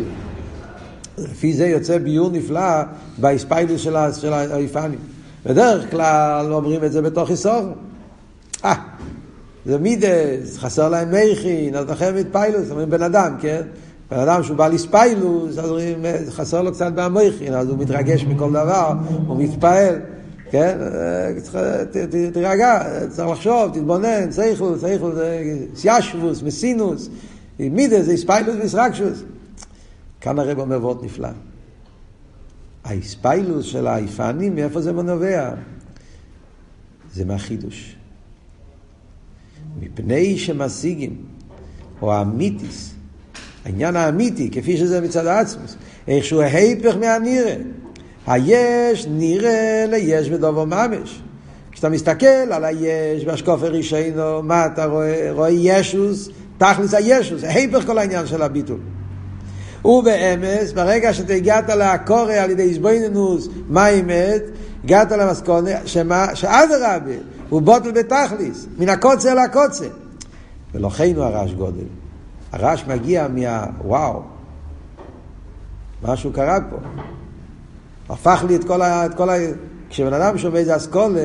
לפי 1.18 1.53
זה 1.53 1.68
יוצא 1.68 1.97
ביור 1.97 2.30
נפלא 2.32 2.82
באספיילוס 3.18 3.82
של 3.82 4.34
האיפנים. 4.34 4.99
בדרך 5.45 5.91
כלל 5.91 6.53
אומרים 6.53 6.84
את 6.84 6.91
זה 6.91 7.01
בתוך 7.01 7.32
איסור. 7.32 7.64
אה, 8.66 8.74
זה 9.66 9.78
מידס, 9.78 10.57
חסר 10.57 10.89
להם 10.89 11.12
מייכין, 11.12 11.76
אז 11.76 11.89
לכן 11.89 12.16
מתפיילוס, 12.16 12.72
אומרים 12.72 12.89
בן 12.89 13.03
אדם, 13.03 13.36
כן? 13.41 13.62
בן 14.12 14.20
אדם 14.20 14.43
שהוא 14.43 14.57
בא 14.57 14.68
לספיילוס, 14.68 15.57
אז 15.57 15.70
אומרים, 15.70 16.05
חסר 16.30 16.62
לו 16.62 16.72
קצת 16.72 16.91
מהמייכין, 16.95 17.53
אז 17.53 17.70
הוא 17.70 17.78
מתרגש 17.78 18.24
מכל 18.24 18.49
דבר, 18.49 18.93
הוא 19.28 19.43
מתפעל. 19.43 19.95
כן? 20.51 20.78
תירגע, 22.34 22.80
צריך 23.10 23.30
לחשוב, 23.30 23.72
תתבונן, 23.74 24.32
סייכלוס, 24.32 24.82
סייכלוס, 24.82 25.16
סיישבוס, 25.76 26.43
מסינוס, 26.43 27.10
מידס, 27.60 28.10
איספיילוס 28.10 28.55
ואיסרקשוס. 28.60 29.24
כאן 30.22 30.39
הרב 30.39 30.60
אומר 30.60 30.86
וורט 30.86 31.03
נפלא. 31.03 31.30
האיספיילוס 32.84 33.66
של 33.66 33.88
האיפנים, 33.88 34.55
מאיפה 34.55 34.82
זה 34.82 34.91
נובע? 34.91 35.51
זה 37.14 37.26
מהחידוש. 37.26 37.99
מפני 39.82 40.38
שמשיגים, 40.38 41.15
או 42.01 42.13
האמיתיס, 42.13 42.93
העניין 43.65 43.95
האמיתי, 43.95 44.49
כפי 44.51 44.77
שזה 44.77 45.01
מצד 45.01 45.25
העצמוס, 45.25 45.75
איך 46.07 46.25
שהוא 46.25 46.41
ההפך 46.41 46.95
מהנירה. 46.99 47.53
היש 48.27 49.07
נראה 49.09 49.86
ליש 49.88 50.30
בדובו 50.30 50.65
ממש. 50.65 51.21
כשאתה 51.71 51.89
מסתכל 51.89 52.25
על 52.25 52.65
היש 52.65 53.25
בהשקוף 53.25 53.63
הראשינו, 53.63 54.43
מה 54.43 54.65
אתה 54.65 54.86
רואה? 54.86 55.32
רואה 55.32 55.49
ישוס, 55.49 56.30
תכלס 56.57 56.93
הישוס, 56.93 57.43
ההפך 57.43 57.86
כל 57.86 57.97
העניין 57.97 58.27
של 58.27 58.41
הביטול. 58.41 58.80
ובאמס, 59.86 60.71
ברגע 60.71 61.13
שאתה 61.13 61.34
הגעת 61.34 61.69
לעקורי 61.69 62.38
על 62.38 62.51
ידי 62.51 62.63
איזבוינינוס, 62.63 63.47
מה 63.67 63.86
האמת? 63.86 64.41
הגעת 64.84 65.11
למסקונה, 65.11 65.71
שמה, 65.86 66.36
שאדרבה, 66.36 67.13
הוא 67.50 67.62
בוטל 67.62 67.91
בתכליס, 67.91 68.68
מן 68.78 68.89
הקוצר 68.89 69.34
לקוצר. 69.34 69.89
הוא 71.16 71.24
הרעש 71.24 71.54
גודל. 71.54 71.86
הרעש 72.52 72.84
מגיע 72.88 73.28
מה... 73.28 73.66
וואו, 73.84 74.22
משהו 76.04 76.34
קרה 76.34 76.58
פה. 76.70 76.78
הפך 78.10 78.43
לי 78.47 78.56
את 78.56 78.64
כל 78.64 78.82
ה... 78.82 79.06
את 79.06 79.14
כל 79.14 79.30
ה... 79.30 79.34
כשבן 79.89 80.14
אדם 80.14 80.38
שומע 80.38 80.60
איזה 80.60 80.76
אסכולה, 80.76 81.22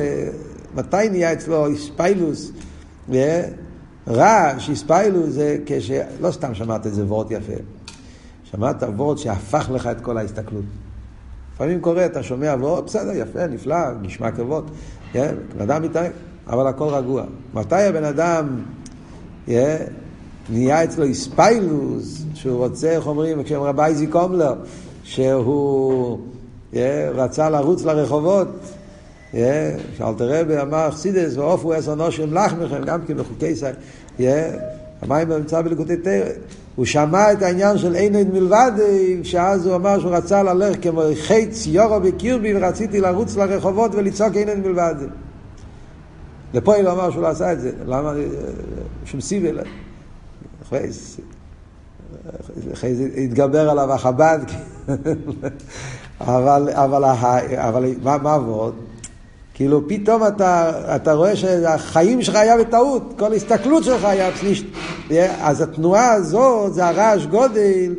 מתי 0.75 1.09
נהיה 1.11 1.33
אצלו 1.33 1.67
איספיילוס? 1.67 2.51
רעש, 4.07 4.69
איספיילוס, 4.69 5.29
זה 5.29 5.57
כש... 5.65 5.91
לא 6.21 6.31
סתם 6.31 6.53
שמעת 6.53 6.85
איזה 6.85 7.05
וורט 7.05 7.31
יפה. 7.31 7.53
שמעת 8.43 8.83
וורט 8.83 9.17
שהפך 9.17 9.69
לך 9.73 9.87
את 9.87 10.01
כל 10.01 10.17
ההסתכלות. 10.17 10.65
לפעמים 11.53 11.81
קורה, 11.81 12.05
אתה 12.05 12.23
שומע 12.23 12.55
וורט, 12.59 12.83
בסדר, 12.83 13.11
יפה, 13.15 13.47
נפלא, 13.47 13.77
נשמע 14.01 14.31
כבוד. 14.31 14.71
כן? 15.15 15.35
בן 15.57 15.61
אדם 15.61 15.81
מתערב, 15.81 16.11
אבל 16.47 16.67
הכל 16.67 16.87
רגוע. 16.87 17.23
מתי 17.53 17.83
הבן 17.83 18.03
אדם 18.03 18.47
נהיה 20.49 20.83
אצלו 20.83 21.03
איספיילוס, 21.03 22.23
שהוא 22.33 22.65
רוצה, 22.65 22.91
איך 22.91 23.07
אומרים, 23.07 23.43
כשהם 23.43 23.61
רבי 23.61 23.85
איזיק 23.85 24.15
אומלר, 24.15 24.53
שהוא 25.03 26.19
רצה 27.13 27.49
לרוץ 27.49 27.83
לרחובות, 27.85 28.47
שאלתר 29.97 30.39
רבי 30.39 30.61
אמר 30.61 30.91
חסידס 30.91 31.37
ועופו 31.37 31.73
עשר 31.73 31.95
נושם 31.95 32.33
לחמכם, 32.33 32.83
גם 32.85 33.01
כן 33.05 33.17
בחוקי 33.17 33.55
סי, 33.55 34.25
המים 35.01 35.31
נמצא 35.31 35.61
בלקוטי 35.61 35.97
תרא. 35.97 36.29
הוא 36.75 36.85
שמע 36.85 37.31
את 37.31 37.41
העניין 37.41 37.77
של 37.77 37.95
אין 37.95 38.15
עוד 38.15 38.27
מלבד, 38.33 38.71
שאז 39.23 39.67
הוא 39.67 39.75
אמר 39.75 39.99
שהוא 39.99 40.15
רצה 40.15 40.43
ללכת 40.43 40.83
כמו 40.83 41.01
חץ 41.21 41.67
יורו 41.67 41.99
בקירבי 41.99 42.53
ורציתי 42.55 43.01
לרוץ 43.01 43.35
לרחובות 43.35 43.95
ולצעוק 43.95 44.35
אין 44.35 44.49
עוד 44.49 44.57
מלבד. 44.57 44.95
לפה 46.53 46.75
הוא 46.75 46.91
אמר 46.91 47.11
שהוא 47.11 47.21
לא 47.21 47.27
עשה 47.27 47.53
את 47.53 47.61
זה, 47.61 47.71
למה? 47.85 48.13
שום 49.05 49.21
סיבל. 49.21 49.59
אחרי 52.73 52.95
זה 52.95 53.09
התגבר 53.17 53.69
עליו 53.69 53.93
החב"ד, 53.93 54.39
אבל, 56.21 56.69
אבל, 56.73 57.03
אבל 57.55 57.85
מה, 58.03 58.17
מה 58.17 58.33
עבוד? 58.33 58.75
כאילו 59.55 59.87
פתאום 59.87 60.27
אתה, 60.27 60.71
אתה 60.95 61.13
רואה 61.13 61.35
שהחיים 61.35 62.21
שלך 62.21 62.35
היה 62.35 62.57
בטעות, 62.57 63.13
כל 63.17 63.33
הסתכלות 63.33 63.83
שלך 63.83 64.03
היה 64.05 64.31
פלישט. 64.31 64.65
אז 65.41 65.61
התנועה 65.61 66.13
הזאת 66.13 66.73
זה 66.73 66.85
הרעש 66.85 67.25
גודל, 67.25 67.95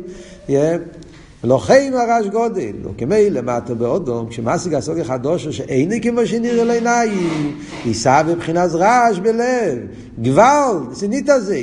ולכן 1.43 1.93
הרעש 1.93 2.25
גודל, 2.25 2.71
וכמי 2.83 3.29
למטה 3.29 3.73
באודום, 3.73 4.29
כשמשיג 4.29 4.73
הסוג 4.73 4.99
החדוש 4.99 5.47
שאיני 5.47 6.01
כמו 6.01 6.25
שנראה 6.25 6.63
לעיניים, 6.63 7.57
יישא 7.85 8.23
בבחינת 8.27 8.71
רעש 8.73 9.19
בלב, 9.19 9.77
גוואלד, 10.17 10.93
סינית 10.93 11.29
הזה. 11.29 11.61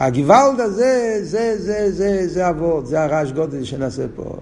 הגוואלד 0.00 0.60
הזה, 0.60 1.18
זה, 1.22 1.54
זה, 1.58 1.92
זה, 1.92 2.28
זה 2.28 2.48
אבות, 2.48 2.86
זה 2.86 3.02
הרעש 3.02 3.32
גודל 3.32 3.64
שנעשה 3.64 4.02
פה. 4.16 4.34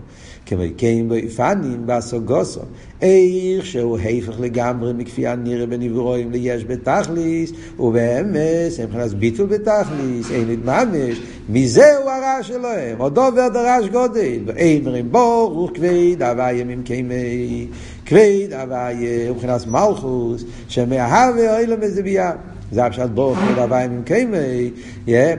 כמקיין 0.48 1.08
באיפנים 1.08 1.86
באסוגוסו, 1.86 2.60
איך 3.02 3.66
שהוא 3.66 3.98
הפך 3.98 4.40
לגמרי 4.40 4.92
מכפייה 4.92 5.36
נראה 5.36 5.66
בנברואים 5.66 6.32
ליש 6.32 6.64
בתכליס, 6.64 7.52
ובאמס, 7.78 8.80
הם 8.80 8.84
מבחינת 8.84 9.14
ביטול 9.14 9.46
בתכליס, 9.46 10.30
אין 10.30 10.52
את 10.52 10.64
ממש, 10.64 11.20
מזהו 11.48 12.08
הרעש 12.08 12.48
שלהם, 12.48 12.98
עוד 12.98 13.18
עובר 13.18 13.48
דרש 13.48 13.88
גודל, 13.88 14.38
ואין 14.46 14.84
מרים 14.84 15.12
ברוך 15.12 15.70
כבד 15.74 16.22
הוויה 16.22 16.64
ממקיימי, 16.64 17.66
כבד 18.06 18.52
הוויה, 18.52 19.32
מבחינת 19.32 19.66
מלכוס, 19.66 20.44
שמהווה 20.68 21.52
אוהלם 21.52 21.82
איזה 21.82 22.02
ביד. 22.02 22.34
זה 22.72 22.84
הפשט 22.86 23.10
בורך 23.14 23.38
כבד 23.38 23.58
הוויים 23.58 23.92
עם 23.92 24.02
קיימי, 24.02 24.70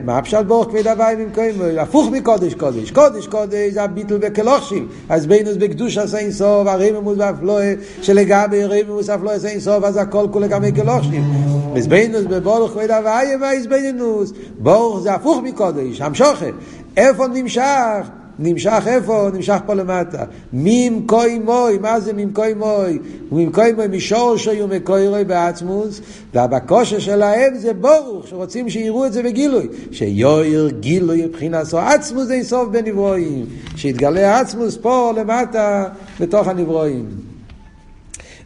מה 0.04 0.18
הפשט 0.18 0.44
בורך 0.46 0.68
כבד 0.68 0.86
הוויים 0.86 1.20
עם 1.20 1.30
קיימי? 1.34 1.78
הפוך 1.78 2.08
מקודש 2.12 2.54
קודש, 2.54 2.90
קודש 2.90 3.26
קודש 3.26 3.72
זה 3.72 3.82
הביטל 3.82 4.18
בקלושים, 4.18 4.88
אז 5.08 5.26
בינוס 5.26 5.56
בקדוש 5.56 5.98
עשה 5.98 6.18
אין 6.18 6.32
סוף, 6.32 6.66
הרממוס 6.66 7.18
והפלואה, 7.18 7.74
שלגבי 8.02 8.64
רממוס 8.64 9.08
והפלואה 9.08 9.34
עשה 9.34 9.48
אין 9.48 9.60
סוף, 9.60 9.84
אז 9.84 9.96
הכל 9.96 10.26
כולה 10.30 10.46
גם 10.46 10.70
קלושים. 10.70 11.24
אז 11.76 11.86
בינוס 11.86 12.24
בבורך 12.24 12.72
כבד 12.72 12.90
הוויים, 12.90 13.44
אז 13.44 13.66
בינוס, 13.66 14.32
בורך 14.58 15.02
זה 15.02 15.14
הפוך 15.14 15.40
מקודש, 15.44 16.00
המשוכה, 16.00 16.46
איפה 16.96 17.26
נמשך? 17.26 18.19
נמשך 18.40 18.82
איפה? 18.86 19.28
נמשך 19.34 19.58
פה 19.66 19.74
למטה. 19.74 20.24
מים 20.52 21.06
קוי 21.06 21.38
מוי, 21.38 21.78
מה 21.80 22.00
זה 22.00 22.12
מים 22.12 22.32
קוי 22.32 22.54
מוי? 22.54 22.98
מים 23.32 23.52
קוי 23.52 23.72
מוי 23.72 23.86
משור 23.88 24.36
שיו 24.36 24.68
מקוי 24.68 25.08
רוי 25.08 25.24
בעצמוס, 25.24 26.00
והבקושה 26.34 27.00
שלהם 27.00 27.54
זה 27.58 27.72
ברוך, 27.72 28.26
שרוצים 28.26 28.70
שיראו 28.70 29.06
את 29.06 29.12
זה 29.12 29.22
בגילוי. 29.22 29.68
שיויר 29.92 30.70
גילוי 30.80 31.26
מבחינת 31.26 31.74
עצמוס 31.74 32.30
אין 32.30 32.42
סוף 32.42 32.68
בנברואים. 32.68 33.46
שיתגלה 33.76 34.40
עצמוס 34.40 34.76
פה 34.76 35.12
למטה 35.16 35.84
בתוך 36.20 36.48
הנברואים. 36.48 37.06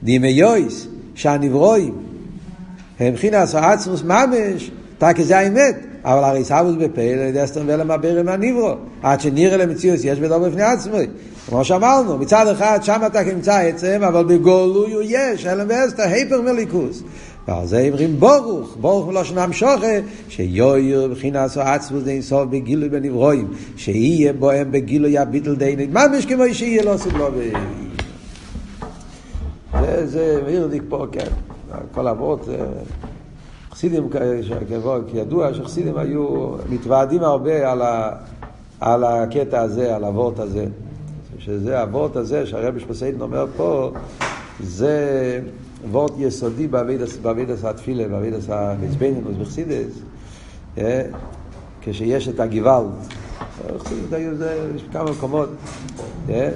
דימי 0.02 0.28
יויס, 0.28 0.86
שהנברואים 1.14 1.94
הם 3.00 3.12
מבחינת 3.12 3.54
עצמוס 3.54 4.02
ממש, 4.02 4.70
תקי 4.98 5.24
זה 5.24 5.38
האמת. 5.38 5.93
אבל 6.04 6.24
הרי 6.24 6.44
סבוס 6.44 6.74
בפעיל 6.78 7.30
דסטרן 7.30 7.64
ולמבר 7.68 8.18
עם 8.18 8.28
הניברו. 8.28 8.74
עד 9.02 9.20
שנראה 9.20 9.56
למציאות 9.56 9.98
יש 10.04 10.18
בדור 10.18 10.48
בפני 10.48 10.62
עצמו. 10.62 10.96
כמו 11.48 11.64
שאמרנו, 11.64 12.18
מצד 12.18 12.48
אחד 12.48 12.78
שם 12.82 13.00
אתה 13.06 13.24
כמצא 13.24 13.58
עצם, 13.58 14.00
אבל 14.08 14.24
בגולוי 14.24 14.92
הוא 14.92 15.02
יש, 15.06 15.46
אלם 15.46 15.66
ואסתר, 15.68 16.02
היפר 16.02 16.42
מליכוס. 16.42 17.02
ועל 17.48 17.66
זה 17.66 17.86
אומרים 17.90 18.20
ברוך, 18.20 18.76
ברוך 18.80 19.08
מלושן 19.08 19.38
המשוכה, 19.38 19.86
שיויר 20.28 21.08
בחינס 21.08 21.58
עצמוס 21.58 22.02
דין 22.02 22.22
סוף 22.22 22.44
בגילוי 22.50 22.88
בנברואים, 22.88 23.48
שיהיה 23.76 24.32
בוהם 24.32 24.72
בגילוי 24.72 25.18
הביטל 25.18 25.54
דין, 25.54 25.78
ממש 25.92 26.26
כמו 26.26 26.44
שיהיה 26.52 26.82
לא 26.84 26.94
עושים 26.94 27.16
לו 27.16 27.28
זה, 29.80 30.06
זה 30.06 30.40
מעיר 30.44 30.66
דיק 30.66 30.82
פה, 30.88 31.06
כן, 31.12 31.26
כל 31.92 32.08
אבות, 32.08 32.48
חסידים, 33.74 34.08
כידוע 35.06 35.54
שחסידים 35.54 35.96
היו 35.96 36.50
מתוועדים 36.70 37.22
הרבה 37.22 37.72
על, 37.72 37.82
ה, 37.82 38.10
על 38.80 39.04
הקטע 39.04 39.60
הזה, 39.60 39.96
על 39.96 40.04
הוורט 40.04 40.38
הזה. 40.38 40.66
שזה 41.38 41.80
הוורט 41.80 42.16
הזה 42.16 42.46
שהרבי 42.46 42.80
שפסיידן 42.80 43.20
אומר 43.20 43.46
פה, 43.56 43.92
זה 44.60 45.40
וורט 45.90 46.12
יסודי 46.18 46.66
בעבידס 47.22 47.64
התפילה, 47.64 48.08
בעבידס 48.08 48.46
המזבנינוס 48.48 49.36
בחסידס, 49.40 49.98
אה, 50.78 51.02
כשיש 51.82 52.28
את 52.28 52.40
הגוואלד. 52.40 52.90
יש 54.76 54.84
כמה 54.92 55.10
מקומות. 55.10 55.48
אה, 56.28 56.50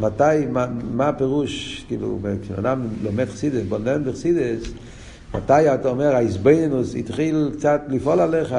מתי, 0.00 0.46
מה 0.92 1.08
הפירוש, 1.08 1.84
כאילו, 1.88 2.18
כשאדם 2.42 2.82
לומד 3.02 3.24
חסידס, 3.24 3.62
בונן 3.68 4.04
בחסידס, 4.04 4.72
מתי 5.36 5.74
אתה 5.74 5.88
אומר, 5.88 6.16
האיזבנינוס 6.16 6.94
התחיל 6.94 7.50
קצת 7.56 7.80
לפעול 7.88 8.20
עליך, 8.20 8.54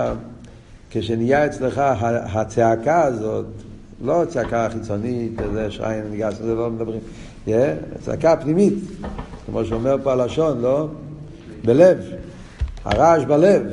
כשנהיה 0.90 1.46
אצלך 1.46 1.82
הצעקה 2.34 3.04
הזאת, 3.04 3.46
לא 4.02 4.24
צעקה 4.28 4.68
חיצונית, 4.70 5.42
איזה 5.42 5.72
שריין 5.72 6.04
ניגש, 6.12 6.34
זה 6.34 6.56
לא 6.56 6.70
מדברים, 6.70 7.00
yeah, 7.48 7.50
צעקה 8.02 8.36
פנימית, 8.38 8.74
כמו 9.46 9.66
שאומר 9.66 9.96
פה 10.04 10.12
הלשון, 10.12 10.62
לא? 10.62 10.88
בלב, 11.66 11.98
הרעש 12.86 13.24
בלב. 13.24 13.64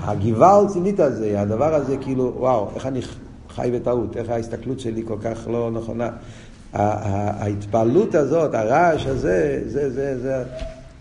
הגוואלד 0.00 0.68
צינית 0.68 1.00
הזה, 1.00 1.40
הדבר 1.40 1.74
הזה 1.74 1.96
כאילו, 1.96 2.32
וואו, 2.36 2.68
איך 2.74 2.86
אני 2.86 3.00
חי 3.48 3.70
בטעות, 3.74 4.16
איך 4.16 4.30
ההסתכלות 4.30 4.80
שלי 4.80 5.02
כל 5.06 5.16
כך 5.22 5.48
לא 5.48 5.70
נכונה. 5.70 6.10
ההתפעלות 6.74 8.14
הזאת, 8.14 8.54
הרעש 8.54 9.06
הזה, 9.06 9.62
זה, 9.66 9.90
זה, 9.90 10.20
זה, 10.20 10.44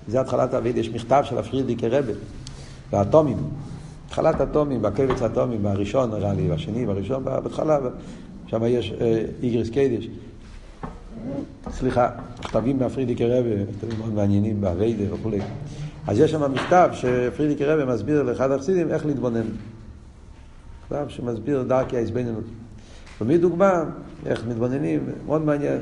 זה 0.08 0.22
התחלת 0.22 0.54
אביד, 0.54 0.78
יש 0.78 0.90
מכתב 0.90 1.22
של 1.24 1.38
הפרידיקי 1.38 1.88
רבה, 1.88 2.14
באטומים, 2.92 3.38
התחלת 4.06 4.42
אטומים, 4.42 4.82
בקבץ 4.82 5.22
אטומים, 5.22 5.64
בראשון 5.64 6.12
נראה 6.12 6.34
לי, 6.34 6.48
בשני, 6.48 6.86
בראשון, 6.86 7.24
בהתחלה, 7.24 7.80
שם 8.48 8.62
יש 8.66 8.94
אה, 9.02 9.26
איגריס 9.44 9.70
קיידש. 9.70 10.08
סליחה, 11.72 12.10
מכתבים 12.40 12.80
מהפרידיקי 12.80 13.26
רבה, 13.26 13.64
מכתבים 13.70 14.00
מאוד 14.00 14.14
מעניינים 14.14 14.62
באביידה 14.62 15.14
וכולי. 15.14 15.40
אז 16.08 16.20
יש 16.20 16.32
שם 16.32 16.52
מכתב 16.52 16.90
שפרידיקי 16.94 17.66
רבה 17.66 17.94
מסביר 17.94 18.24
לאחד 18.24 18.52
החסידים 18.52 18.92
איך 18.92 19.06
להתבונן. 19.06 19.46
מכתב 20.84 21.06
שמסביר 21.10 21.64
דרכי 21.64 21.98
ההזבננות. 21.98 22.44
ומי 23.24 23.38
דוגמה, 23.38 23.84
איך 24.26 24.46
מתבוננים, 24.48 25.00
מאוד 25.26 25.46
מעניין. 25.46 25.80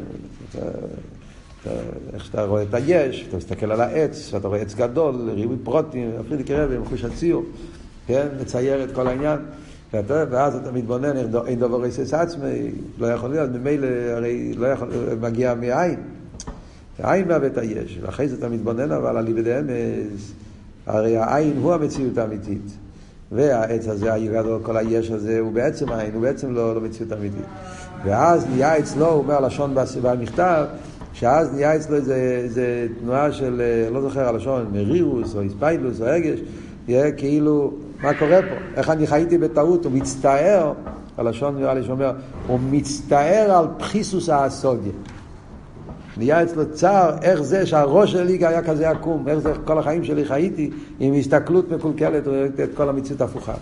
איך 2.13 2.25
שאתה 2.25 2.45
רואה 2.45 2.63
את 2.63 2.73
היש, 2.73 3.25
אתה 3.27 3.37
מסתכל 3.37 3.71
על 3.71 3.81
העץ, 3.81 4.33
ואתה 4.33 4.47
רואה 4.47 4.59
עץ 4.61 4.75
גדול, 4.75 5.29
ריבוי 5.29 5.57
פרוטים, 5.63 6.11
אפילו 6.19 6.43
קרב 6.45 6.71
עם 6.71 6.85
חוש 6.85 7.03
הציור, 7.03 7.43
כן? 8.07 8.27
מצייר 8.41 8.83
את 8.83 8.91
כל 8.91 9.07
העניין. 9.07 9.39
ואז 9.93 10.55
אתה 10.55 10.71
מתבונן, 10.71 11.17
אין 11.45 11.59
דבר 11.59 11.81
רסס 11.81 12.13
עצמי, 12.13 12.71
לא 12.97 13.07
יכול 13.07 13.29
להיות, 13.29 13.49
ממילא 13.49 13.87
הרי 13.87 14.53
לא 14.53 14.67
יכול, 14.67 14.87
מגיע 15.21 15.53
מעין. 15.53 15.99
העין 16.99 17.27
מהווה 17.27 17.47
את 17.47 17.57
היש, 17.57 17.99
ואחרי 18.01 18.27
זה 18.27 18.35
אתה 18.35 18.49
מתבונן 18.49 18.91
אבל 18.91 19.17
על 19.17 19.25
ליבד 19.25 19.47
אמס, 19.47 20.33
הרי 20.85 21.17
העין 21.17 21.57
הוא 21.61 21.73
המציאות 21.73 22.17
האמיתית. 22.17 22.77
והעץ 23.31 23.87
הזה, 23.87 24.13
הגדול, 24.13 24.59
כל 24.63 24.77
היש 24.77 25.11
הזה, 25.11 25.39
הוא 25.39 25.53
בעצם 25.53 25.89
העין, 25.89 26.13
הוא 26.13 26.21
בעצם 26.21 26.53
לא, 26.53 26.75
לא 26.75 26.81
מציאות 26.81 27.13
אמיתית. 27.13 27.45
ואז 28.05 28.47
נהיה 28.47 28.79
אצלו, 28.79 29.05
הוא 29.05 29.17
אומר 29.17 29.39
לשון 29.39 29.75
במכתב, 30.01 30.65
שאז 31.13 31.53
נהיה 31.53 31.75
אצלו 31.75 31.95
איזה 31.95 32.87
תנועה 33.01 33.31
של, 33.31 33.61
אה, 33.61 33.89
לא 33.89 34.01
זוכר 34.01 34.27
הלשון, 34.27 34.65
מרירוס 34.73 35.35
או 35.35 35.41
איספיילוס 35.41 36.01
או 36.01 36.15
אגש, 36.15 36.39
יהיה 36.87 37.11
כאילו, 37.11 37.73
מה 38.03 38.13
קורה 38.13 38.41
פה? 38.41 38.55
איך 38.75 38.89
אני 38.89 39.07
חייתי 39.07 39.37
בטעות? 39.37 39.85
הוא 39.85 39.91
מצטער, 39.91 40.73
הלשון 41.17 41.57
נראה 41.57 41.73
לי 41.73 41.83
שאומר, 41.83 42.11
הוא 42.47 42.59
מצטער 42.71 43.51
על 43.51 43.65
פחיסוס 43.77 44.29
האסוגיה. 44.29 44.91
נהיה 46.21 46.43
אצלו 46.43 46.63
צער, 46.73 47.15
איך 47.21 47.41
זה 47.41 47.65
שהראש 47.65 48.11
שלי 48.11 48.45
היה 48.45 48.61
כזה 48.61 48.89
עקום, 48.89 49.27
איך 49.27 49.39
זה 49.39 49.53
כל 49.65 49.77
החיים 49.77 50.03
שלי 50.03 50.25
חייתי 50.25 50.69
עם 50.99 51.13
הסתכלות 51.13 51.71
מקולקלת, 51.71 52.23
את 52.63 52.69
כל 52.73 52.89
המציאות 52.89 53.21
הפוכה. 53.21 53.53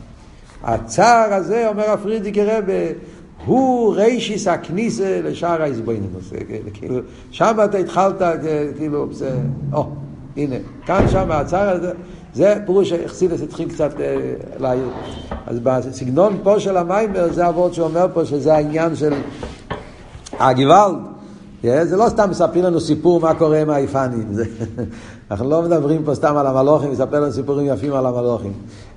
הצער 0.64 1.34
הזה, 1.34 1.68
אומר 1.70 1.90
הפרידיקי 1.90 2.44
רבה, 2.44 2.74
הוא 3.46 3.96
רישיס 3.96 4.48
הכניסה 4.48 5.22
לשער 5.24 5.62
ההזבנינוס. 5.62 6.34
כאילו, 6.74 6.96
שם 7.32 7.58
אתה 7.66 7.78
התחלת, 7.78 8.22
כאילו, 8.78 9.08
זה, 9.12 9.32
או, 9.74 9.88
הנה, 10.38 10.56
כאן 10.86 11.06
שם 11.08 11.32
הצער 11.32 11.70
הזה, 11.70 11.92
זה 12.34 12.56
פירוש 12.66 12.90
שאכסידס 12.90 13.42
התחיל 13.42 13.70
קצת 13.70 14.00
אה, 14.00 14.16
להעיר. 14.60 14.90
אז 15.48 15.60
בסגנון 15.60 16.38
פה 16.44 16.60
של 16.60 16.78
המיימר, 16.78 17.34
זה 17.34 17.46
הוורד 17.46 17.74
שאומר 17.74 18.06
פה 18.14 18.26
שזה 18.26 18.54
העניין 18.54 18.96
של 18.96 19.14
הגוואלד. 20.40 21.19
זה 21.64 21.98
לא 21.98 22.10
סתם 22.10 22.30
מספרים 22.30 22.64
לנו 22.64 22.80
סיפור 22.80 23.20
מה 23.20 23.34
קורה 23.34 23.62
עם 23.62 23.70
היפנים. 23.70 24.32
אנחנו 25.32 25.50
לא 25.50 25.62
מדברים 25.62 26.04
פה 26.04 26.16
סתם 26.16 26.38
על 26.38 26.48
המלוכים, 26.48 26.92
מספר 26.92 27.20
לנו 27.20 27.32
סיפורים 27.32 27.68
יפים 27.68 27.94
על 27.94 28.06
המלוכים. 28.06 28.54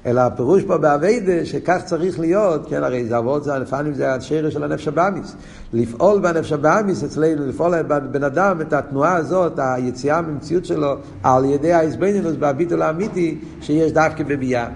אלא 0.06 0.20
הפירוש 0.20 0.62
פה 0.62 0.78
באביידה 0.78 1.44
שכך 1.44 1.82
צריך 1.84 2.20
להיות, 2.20 2.66
כן, 2.68 2.82
הרי 2.82 3.04
זה 3.04 3.18
אבות, 3.18 3.44
זה 3.44 3.58
לפעמים 3.58 3.94
זה 3.94 4.14
השרש 4.14 4.54
של 4.54 4.64
הנפש 4.64 4.88
הבאמיס. 4.88 5.36
לפעול 5.72 6.20
בנפש 6.20 6.52
הבאמיס 6.52 7.04
אצלנו, 7.04 7.46
לפעול 7.46 7.82
בבן 7.82 8.24
אדם 8.24 8.60
את 8.60 8.72
התנועה 8.72 9.16
הזאת, 9.16 9.52
היציאה 9.56 10.22
ממציאות 10.22 10.64
שלו, 10.64 10.94
על 11.22 11.44
ידי 11.44 11.72
האיזבנינוס 11.72 12.34
והביטול 12.38 12.82
האמיתי 12.82 13.38
שיש 13.60 13.92
דווקא 13.92 14.24
בביאה. 14.24 14.68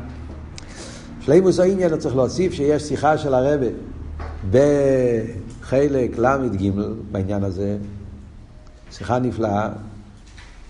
שלימוס 1.20 1.61
העניין 1.61 1.97
צריך 1.97 2.16
להוסיף 2.16 2.53
שיש 2.53 2.82
שיחה 2.82 3.18
של 3.18 3.34
הרבה 3.34 3.66
בחלק 5.67 6.19
ל"ג 6.19 6.71
בעניין 7.12 7.45
הזה, 7.45 7.77
שיחה 8.91 9.19
נפלאה, 9.19 9.69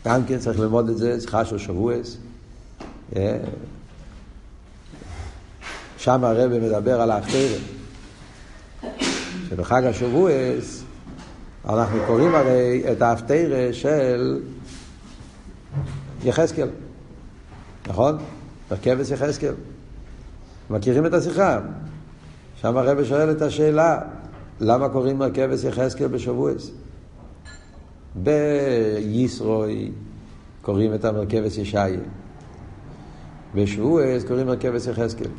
גם 0.06 0.24
כן 0.24 0.38
צריך 0.38 0.60
ללמוד 0.60 0.88
את 0.88 0.98
זה, 0.98 1.20
שיחה 1.20 1.44
של 1.44 1.58
שבועס. 1.58 2.16
אה, 3.16 3.38
שם 5.98 6.24
הרב 6.24 6.50
מדבר 6.58 7.00
על 7.00 7.10
האחתרת. 7.10 7.60
שבחג 9.48 9.84
השבועס 9.84 10.82
אנחנו 11.68 11.98
קוראים 12.06 12.34
הרי 12.34 12.84
את 12.92 13.02
האפתרה 13.02 13.68
של 13.72 14.42
יחזקאל, 16.24 16.68
נכון? 17.86 18.18
בכבש 18.70 19.10
יחזקאל. 19.10 19.54
מכירים 20.70 21.06
את 21.06 21.14
השיחה? 21.14 21.60
שם 22.60 22.76
הרב 22.76 23.04
שואל 23.04 23.30
את 23.30 23.42
השאלה, 23.42 23.98
למה 24.60 24.88
קוראים 24.88 25.18
מרכבס 25.18 25.64
יחזקאל 25.64 26.06
בשבועס? 26.06 26.70
בישרוי 28.14 29.90
קוראים 30.62 30.94
את 30.94 31.04
המרכבס 31.04 31.58
ישעיה. 31.58 32.00
בשבועס 33.54 34.24
קוראים 34.24 34.46
מרכבס 34.46 34.86
יחזקאל. 34.86 35.30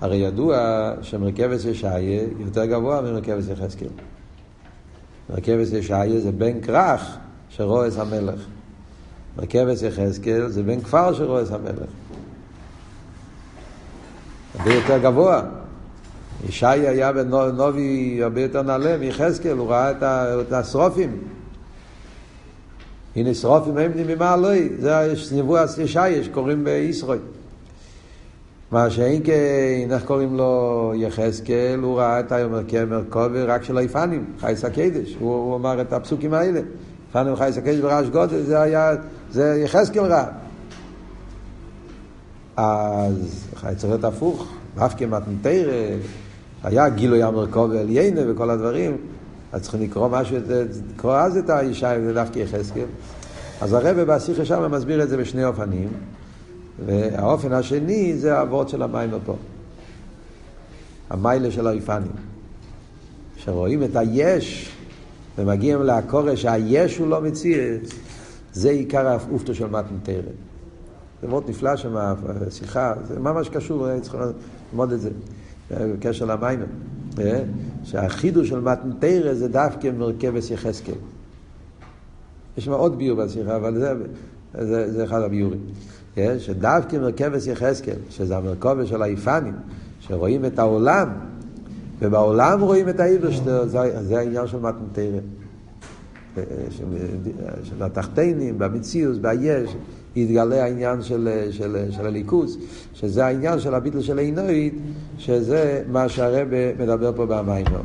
הרי 0.00 0.16
ידוע 0.16 0.92
שמרכבס 1.02 1.64
ישעיה 1.64 2.22
יותר 2.38 2.64
גבוה 2.64 3.00
ממרכבס 3.00 3.48
יחזקאל. 3.48 3.88
מרכבס 5.30 5.72
ישעיה 5.72 6.20
זה 6.20 6.32
בן 6.32 6.60
כרך 6.60 7.16
של 7.48 7.62
רועס 7.62 7.98
המלך. 7.98 8.40
מרכבס 9.36 9.82
יחזקאל 9.82 10.48
זה 10.48 10.62
בן 10.62 10.80
כפר 10.80 11.14
של 11.14 11.24
רועס 11.24 11.50
המלך. 11.50 11.90
הרבה 14.58 14.74
יותר 14.74 14.98
גבוה. 14.98 15.61
ישעיה 16.48 16.90
היה 16.90 17.12
בנובי 17.12 18.20
הרבה 18.22 18.40
יותר 18.40 18.62
נעלה 18.62 18.96
מיחזקאל, 18.96 19.58
הוא 19.58 19.70
ראה 19.70 19.90
את 20.40 20.52
השרופים. 20.52 21.18
הנה 23.16 23.34
שרופים 23.34 23.78
הם 23.78 23.92
ממעלוי, 24.06 24.68
זה 24.78 25.14
נבואה 25.32 25.64
ישעיה 25.82 26.24
שקוראים 26.24 26.64
בישראל. 26.64 27.18
מה 28.70 28.90
שאין 28.90 29.22
כן, 29.24 29.88
איך 29.90 30.04
קוראים 30.04 30.36
לו 30.36 30.92
יחזקאל, 30.96 31.80
הוא 31.82 31.98
ראה 31.98 32.20
את 32.20 32.32
היומר 32.32 33.02
כובר 33.10 33.50
רק 33.50 33.64
של 33.64 33.78
היפנים, 33.78 34.24
חייס 34.40 34.64
הקדש, 34.64 35.16
הוא, 35.20 35.34
הוא 35.34 35.56
אמר 35.56 35.80
את 35.80 35.92
הפסוקים 35.92 36.34
האלה. 36.34 36.60
יפנים 37.10 37.36
חייס 37.36 37.58
הקדש 37.58 37.78
ורעש 37.82 38.06
גודל, 38.06 38.42
זה 38.42 38.60
היה, 38.60 38.92
זה 39.30 39.62
יחזקאל 39.64 40.04
ראה. 40.04 40.24
אז 42.56 43.48
צריך 43.76 43.84
להיות 43.84 44.04
הפוך, 44.04 44.52
דווקא 44.74 45.04
מתנתרא, 45.04 45.96
היה 46.62 46.88
גילוי 46.88 47.22
המרכוב 47.22 47.72
עליינה 47.72 48.20
וכל 48.28 48.50
הדברים, 48.50 48.96
אז 49.52 49.62
צריכים 49.62 49.82
לקרוא 49.82 50.08
משהו, 50.08 50.36
לקרוא 50.94 51.14
אז 51.14 51.36
את 51.36 51.50
האישה, 51.50 52.00
זה 52.04 52.14
דווקא 52.14 52.38
יחזקאל. 52.38 52.84
אז 53.60 53.72
הרב 53.72 54.00
בשיחה 54.00 54.44
שם 54.44 54.70
מסביר 54.70 55.02
את 55.02 55.08
זה 55.08 55.16
בשני 55.16 55.44
אופנים. 55.44 55.88
והאופן 56.86 57.52
השני 57.52 58.16
זה 58.16 58.38
האבות 58.38 58.68
של 58.68 58.82
המים 58.82 59.10
פה. 59.24 59.36
המיילה 61.10 61.50
של 61.50 61.66
האיפנים. 61.66 62.12
שרואים 63.36 63.82
את 63.82 63.96
היש 63.96 64.70
ומגיעים 65.38 65.82
לקורש 65.82 66.42
שהיש 66.42 66.98
הוא 66.98 67.08
לא 67.08 67.20
מציאות, 67.20 67.80
זה 68.52 68.70
עיקר 68.70 69.08
האופטו 69.08 69.54
של 69.54 69.66
מתנתרא. 69.66 70.32
זה 71.22 71.28
מאוד 71.28 71.44
נפלא 71.48 71.76
שם, 71.76 71.96
השיחה, 72.46 72.94
זה 73.04 73.18
ממש 73.20 73.48
קשור, 73.48 74.00
צריך 74.00 74.16
ללמוד 74.72 74.92
את 74.92 75.00
זה, 75.00 75.10
בקשר 75.70 76.24
למים. 76.24 76.60
אה? 77.18 77.42
שהחידוש 77.84 78.48
של 78.48 78.60
מתנתרא 78.60 79.34
זה 79.34 79.48
דווקא 79.48 79.90
מרכבס 79.98 80.50
יחזקאל. 80.50 80.94
יש 82.58 82.64
שם 82.64 82.72
עוד 82.72 82.98
ביור 82.98 83.24
בשיחה, 83.24 83.56
אבל 83.56 83.78
זה, 83.78 83.94
זה, 84.60 84.92
זה 84.92 85.04
אחד 85.04 85.22
הביורים. 85.22 85.60
שדווקא 86.38 86.96
מרכבס 86.96 87.46
יחזקאל, 87.46 87.96
שזה 88.10 88.36
המרכובת 88.36 88.86
של 88.86 89.02
היפנים, 89.02 89.54
שרואים 90.00 90.44
את 90.44 90.58
העולם, 90.58 91.08
ובעולם 91.98 92.60
רואים 92.60 92.88
את 92.88 93.00
האיברשטר, 93.00 93.66
זה, 93.66 94.02
זה 94.02 94.18
העניין 94.18 94.46
של 94.46 94.58
מתנתרא. 94.58 95.20
של 97.62 97.82
התחתינים, 97.82 98.58
במציאות, 98.58 99.18
ביש, 99.18 99.76
יתגלה 100.16 100.64
העניין 100.64 101.02
של, 101.02 101.48
של, 101.50 101.86
של 101.90 102.06
הליכוס, 102.06 102.56
שזה 102.94 103.26
העניין 103.26 103.60
של 103.60 103.74
הביטל 103.74 104.00
של 104.00 104.18
עינוית, 104.18 104.74
שזה 105.18 105.82
מה 105.88 106.08
שהרב 106.08 106.48
מדבר 106.78 107.12
פה 107.16 107.26
במיימר. 107.26 107.80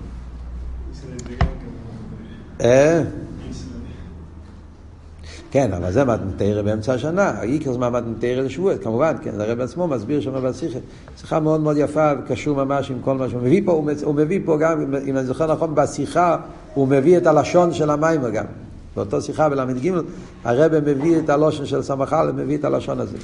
כן, 5.51 5.73
אבל 5.73 5.91
זה 5.91 6.03
מתנתרא 6.03 6.61
באמצע 6.61 6.93
השנה, 6.93 7.41
איקר 7.41 7.73
זמן 7.73 7.93
מתנתרא 7.93 8.41
לשבועית, 8.41 8.84
כמובן, 8.84 9.13
כן, 9.21 9.41
הרב 9.41 9.59
עצמו 9.59 9.88
מסביר 9.88 10.21
שם 10.21 10.43
בשיחה, 10.43 10.80
שיחה 11.17 11.39
מאוד 11.39 11.61
מאוד 11.61 11.78
יפה 11.78 12.11
וקשור 12.19 12.65
ממש 12.65 12.91
עם 12.91 12.97
כל 13.01 13.17
מה 13.17 13.30
שהוא 13.30 13.41
מביא 13.41 13.61
פה, 13.65 13.71
הוא, 14.03 14.15
מביא 14.15 14.39
פה 14.45 14.57
גם, 14.57 14.93
אם 15.07 15.17
אני 15.17 15.25
זוכר 15.25 15.53
נכון, 15.53 15.75
בשיחה 15.75 16.38
הוא 16.73 16.88
מביא 16.88 17.17
את 17.17 17.28
הלשון 17.28 17.73
של 17.73 17.89
המיימר 17.89 18.30
גם. 18.30 18.45
באותו 18.98 19.22
שיחה 19.22 19.50
בל"ג, 19.50 19.91
הרב 20.43 20.80
מביא 20.80 21.20
את 21.20 21.30
הלושן 21.30 21.66
של 21.66 21.82
סמכה, 21.82 22.32
מביא 22.32 22.58
את 22.58 22.66
הלשון 22.66 23.00
הזה. 23.00 23.18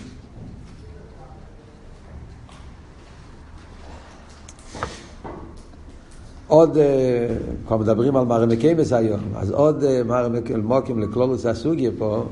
עוד, 6.48 6.78
אה, 6.78 7.28
כבר 7.68 7.78
מדברים 7.78 8.16
על 8.16 8.26
מרמקיימס 8.26 8.94
היום, 8.94 9.20
אז 9.36 9.52
עוד 9.52 9.84
אה, 9.84 10.04
מרמקים 10.04 11.00
לקלולוס 11.00 11.46
הסוגיה 11.46 11.92
פה, 11.98 12.26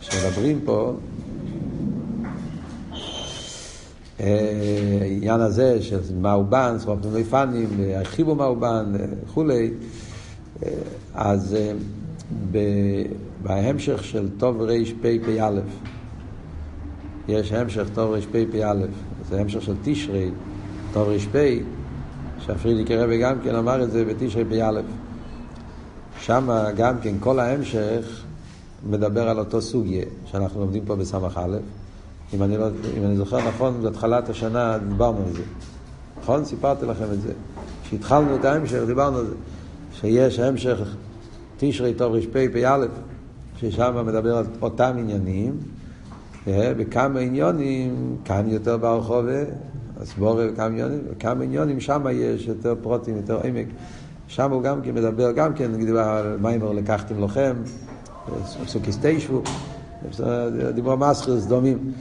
שמדברים 0.00 0.60
פה, 0.64 0.92
אה, 4.20 4.98
העניין 5.00 5.40
הזה 5.40 5.82
של 5.82 6.00
מאובן, 6.20 6.76
שרוף 6.84 6.98
נויפנים, 7.04 7.68
הרחיבו 7.96 8.34
מאובן 8.34 8.92
וכולי, 9.24 9.70
אז 11.14 11.56
בהמשך 13.42 14.04
של 14.04 14.28
טוב 14.38 14.60
רפ"א, 14.60 15.50
יש 17.28 17.52
המשך 17.52 17.86
טוב 17.94 18.12
רפ"א, 18.12 18.74
זה 19.28 19.40
המשך 19.40 19.62
של 19.62 19.74
תשרי, 19.82 20.30
טוב 20.92 21.08
רפ"א, 21.08 21.54
שהפרידיק 22.38 22.90
רבי 22.90 23.18
גם 23.18 23.36
כן 23.44 23.54
אמר 23.54 23.82
את 23.82 23.90
זה 23.90 24.04
בתשרי 24.04 24.44
פ"א. 24.44 24.80
שם 26.20 26.48
גם 26.76 26.98
כן 27.02 27.14
כל 27.20 27.40
ההמשך 27.40 28.24
מדבר 28.90 29.28
על 29.28 29.38
אותו 29.38 29.62
סוגיה 29.62 30.04
שאנחנו 30.24 30.60
לומדים 30.60 30.84
פה 30.86 30.96
בסמ"ך 30.96 31.38
א'. 31.38 31.56
אם 32.34 32.42
אני, 32.42 32.56
לא, 32.56 32.66
אם 32.98 33.04
אני 33.04 33.16
זוכר 33.16 33.48
נכון, 33.48 33.82
בהתחלת 33.82 34.28
השנה 34.28 34.78
דיברנו 34.78 35.18
על 35.26 35.32
זה. 35.32 35.42
נכון? 36.20 36.44
סיפרתי 36.44 36.86
לכם 36.86 37.04
את 37.12 37.20
זה. 37.20 37.32
כשהתחלנו 37.84 38.36
את 38.36 38.44
ההמשך 38.44 38.78
דיברנו 38.86 39.18
על 39.18 39.26
זה. 39.26 39.34
שיש 39.92 40.38
המשך 40.38 40.94
תשרי 41.58 41.94
טוב 41.94 42.14
רפ"א 42.14 42.46
פ"א, 42.52 42.86
ששם 43.56 44.06
מדבר 44.06 44.36
על 44.36 44.44
אותם 44.62 44.92
עניינים, 44.98 45.56
בכמה 46.46 47.20
עניונים, 47.20 48.16
כאן 48.24 48.48
יותר 48.48 48.76
ברחובה, 48.76 49.42
הסבורה 50.00 50.44
וכמה 50.48 50.66
עניונים, 50.66 50.98
וכמה 51.10 51.44
עניונים 51.44 51.80
שם 51.80 52.06
יש 52.12 52.46
יותר 52.46 52.74
פרוטים, 52.82 53.16
יותר 53.16 53.40
עמק. 53.44 53.66
שם 54.28 54.52
הוא 54.52 54.62
גם 54.62 54.82
כן 54.82 54.94
מדבר, 54.94 55.32
גם 55.32 55.54
כן, 55.54 55.72
נגיד 55.72 55.96
על 55.96 56.36
מיימר 56.40 56.72
לקחתם 56.72 57.18
לוחם, 57.18 57.54
סוקיס 58.66 58.98
תשבו, 59.02 59.42
דיברו 60.74 60.96
מסחרס 60.96 61.46
דומים. 61.46 61.92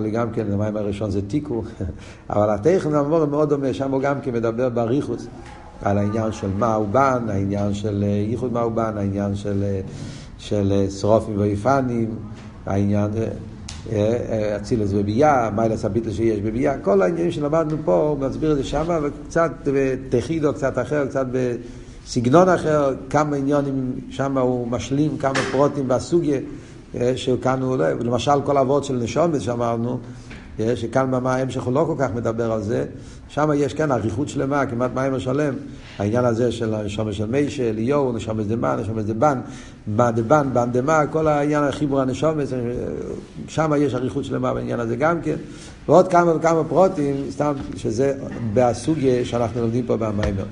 לי 0.00 0.10
גם 0.12 0.30
כן, 0.30 0.52
המיימר 0.52 0.80
הראשון 0.80 1.10
זה 1.10 1.28
תיקו, 1.28 1.62
אבל 2.30 2.50
הטכן 2.50 2.94
המור 2.94 3.24
מאוד 3.24 3.48
דומה, 3.48 3.74
שם 3.74 3.92
הוא 3.92 4.00
גם 4.00 4.20
כן 4.20 4.32
מדבר 4.32 4.68
באריכוס. 4.68 5.26
על 5.82 5.98
העניין 5.98 6.32
של 6.32 6.48
מאובן, 6.58 7.22
העניין 7.28 7.74
של 7.74 8.04
ייחוד 8.30 8.52
מאובן, 8.52 8.92
העניין 8.96 9.34
של, 9.34 9.64
של 10.38 10.86
שרופים 10.90 11.38
ויפנים, 11.38 12.14
העניין 12.66 13.10
אצילס 14.56 14.90
וביאה, 14.92 15.50
מיילס 15.50 15.84
הביטל 15.84 16.10
שיש 16.10 16.40
בביאה, 16.40 16.78
כל 16.78 17.02
העניינים 17.02 17.30
שלמדנו 17.30 17.76
פה, 17.84 18.08
הוא 18.08 18.18
מסביר 18.18 18.52
את 18.52 18.56
זה 18.56 18.64
שם, 18.64 19.00
וקצת 19.02 19.52
בתחידו, 19.64 20.54
קצת 20.54 20.78
אחר, 20.78 21.06
קצת 21.06 21.26
בסגנון 21.32 22.48
אחר, 22.48 22.94
כמה 23.10 23.36
עניונים 23.36 23.92
שם 24.10 24.38
הוא 24.38 24.68
משלים, 24.68 25.18
כמה 25.18 25.34
פרוטים 25.52 25.88
בסוגיה, 25.88 26.38
שכאן 27.16 27.62
הוא, 27.62 27.76
למשל 27.76 28.40
כל 28.44 28.58
אבות 28.58 28.84
של 28.84 28.94
נשומת 28.94 29.40
שאמרנו, 29.40 29.98
שכאן 30.74 31.10
במה 31.10 31.34
ההמשך 31.34 31.62
הוא 31.62 31.74
לא 31.74 31.84
כל 31.86 31.94
כך 31.98 32.14
מדבר 32.14 32.52
על 32.52 32.62
זה, 32.62 32.84
שם 33.34 33.50
יש 33.56 33.74
כן 33.74 33.92
אריכות 33.92 34.28
שלמה, 34.28 34.66
כמעט 34.66 34.90
מים 34.94 35.20
שלם, 35.20 35.54
העניין 35.98 36.24
הזה 36.24 36.52
של 36.52 36.74
הנשומת 36.74 37.14
של 37.14 37.26
מישה, 37.26 37.68
אליהו, 37.68 38.12
נשומת 38.12 38.46
דמה, 38.46 38.76
נשומת 38.76 39.04
דבן, 39.04 39.40
מה 39.86 40.10
דבן, 40.10 40.48
בן 40.52 40.72
דמה, 40.72 41.06
כל 41.06 41.28
העניין 41.28 41.64
החיבור 41.64 42.00
הנשומת, 42.00 42.48
שם 43.48 43.72
יש 43.78 43.94
אריכות 43.94 44.24
שלמה 44.24 44.54
בעניין 44.54 44.80
הזה 44.80 44.96
גם 44.96 45.20
כן, 45.22 45.36
ועוד 45.88 46.08
כמה 46.08 46.36
וכמה 46.36 46.64
פרוטים, 46.64 47.16
סתם 47.30 47.52
שזה 47.76 48.14
בסוגיה 48.54 49.24
שאנחנו 49.24 49.60
לומדים 49.60 49.86
פה 49.86 49.96
במיימר. 49.96 50.44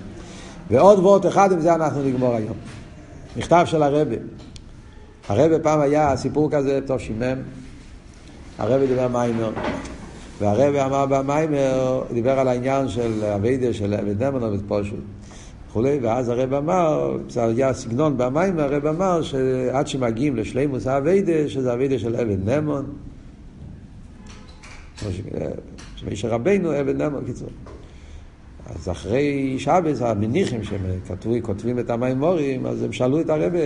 ועוד 0.70 0.98
וורט 0.98 1.26
אחד 1.26 1.52
עם 1.52 1.60
זה 1.60 1.74
אנחנו 1.74 2.02
נגמור 2.02 2.34
היום. 2.34 2.56
מכתב 3.36 3.62
של 3.66 3.82
הרבה. 3.82 4.16
הרבה 5.28 5.58
פעם 5.58 5.80
היה 5.80 6.16
סיפור 6.16 6.50
כזה, 6.50 6.80
טוב 6.86 6.98
שימם, 6.98 7.38
הרבה 8.58 8.86
דיבר 8.86 9.08
מיימר. 9.08 9.50
והרב 10.40 10.74
אמר 10.74 11.06
במיימר, 11.06 12.02
דיבר 12.14 12.38
על 12.38 12.48
העניין 12.48 12.88
של 12.88 13.24
אביידה 13.24 13.72
של 13.72 13.94
עבד 13.94 14.22
נאמן 14.22 14.58
פושט 14.68 14.92
וכולי, 15.68 15.98
ואז 16.02 16.28
הרב 16.28 16.54
אמר, 16.54 17.16
זה 17.28 17.44
היה 17.44 17.72
סגנון 17.72 18.16
במיימר, 18.16 18.62
הרב 18.62 18.86
אמר 18.86 19.22
שעד 19.22 19.86
שמגיעים 19.86 20.36
לשלימוס 20.36 20.86
האביידה, 20.86 21.48
שזה 21.48 21.72
אביידה 21.72 21.98
של 21.98 22.16
עבד 22.16 22.48
נאמן, 22.48 22.82
שמשה 25.96 26.28
רבנו 26.28 26.70
עבד 26.70 26.96
נאמן, 26.96 27.24
קיצור. 27.26 27.48
אז 28.66 28.88
אחרי 28.88 29.56
שבס, 29.58 30.02
המניחים 30.02 30.64
שהם 30.64 30.80
כותבים 31.42 31.78
את 31.78 31.90
המיימורים, 31.90 32.66
אז 32.66 32.82
הם 32.82 32.92
שאלו 32.92 33.20
את 33.20 33.30
הרבה, 33.30 33.58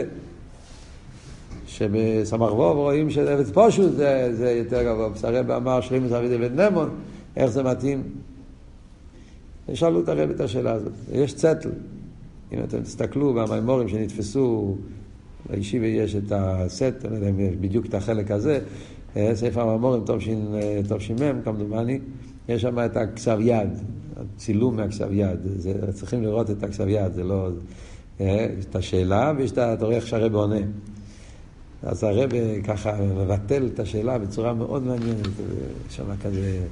שבסמ"ך 1.74 2.52
ווב 2.52 2.76
רואים 2.76 3.10
שעבד 3.10 3.52
פושוט 3.52 3.92
זה, 3.92 4.28
זה 4.32 4.50
יותר 4.50 4.82
גבוה. 4.82 5.08
הרב 5.22 5.50
אמר 5.50 5.80
שלימוס 5.80 6.12
אביד 6.12 6.32
עבד 6.32 6.60
נמון, 6.60 6.90
איך 7.36 7.50
זה 7.50 7.62
מתאים? 7.62 8.02
שאלו 9.74 10.00
את 10.00 10.08
הרב 10.08 10.30
את 10.30 10.40
השאלה 10.40 10.72
הזאת. 10.72 10.92
יש 11.12 11.34
צטל. 11.34 11.70
אם 12.52 12.58
אתם 12.64 12.80
תסתכלו 12.80 13.34
במימורים 13.34 13.88
שנתפסו, 13.88 14.76
בישיבה 15.50 15.86
יש 15.86 16.16
את 16.16 16.32
הסט, 16.34 16.94
אני 17.04 17.10
לא 17.10 17.16
יודע 17.16 17.28
אם 17.28 17.40
יש 17.40 17.56
בדיוק 17.56 17.86
את 17.86 17.94
החלק 17.94 18.30
הזה, 18.30 18.58
אה, 19.16 19.30
ספר 19.34 19.60
המימורים 19.60 20.02
תש"מ, 20.88 21.42
כמדומני, 21.44 21.98
יש 22.48 22.62
שם 22.62 22.78
את 22.78 22.96
הכסב 22.96 23.38
יד, 23.40 23.68
הצילום 24.16 24.76
מהכסב 24.76 25.12
יד. 25.12 25.38
זה, 25.56 25.92
צריכים 25.92 26.22
לראות 26.22 26.50
את 26.50 26.62
הכסב 26.62 26.88
יד, 26.88 27.12
זה 27.12 27.24
לא... 27.24 27.48
אה, 28.20 28.46
את 28.70 28.76
השאלה, 28.76 29.32
ויש 29.36 29.50
את, 29.50 29.58
אתה 29.58 29.84
רואה 29.84 30.00
שהרב 30.00 30.34
עונה. 30.34 30.60
אז 31.87 32.05
הרב 32.05 32.30
ככה 32.66 32.93
מבטל 32.97 33.70
את 33.74 33.80
השאלה 33.80 34.18
בצורה 34.18 34.55
מאוד 34.55 34.82
מעניינת, 34.82 35.28
שם 35.91 36.16
כזה 36.22 36.66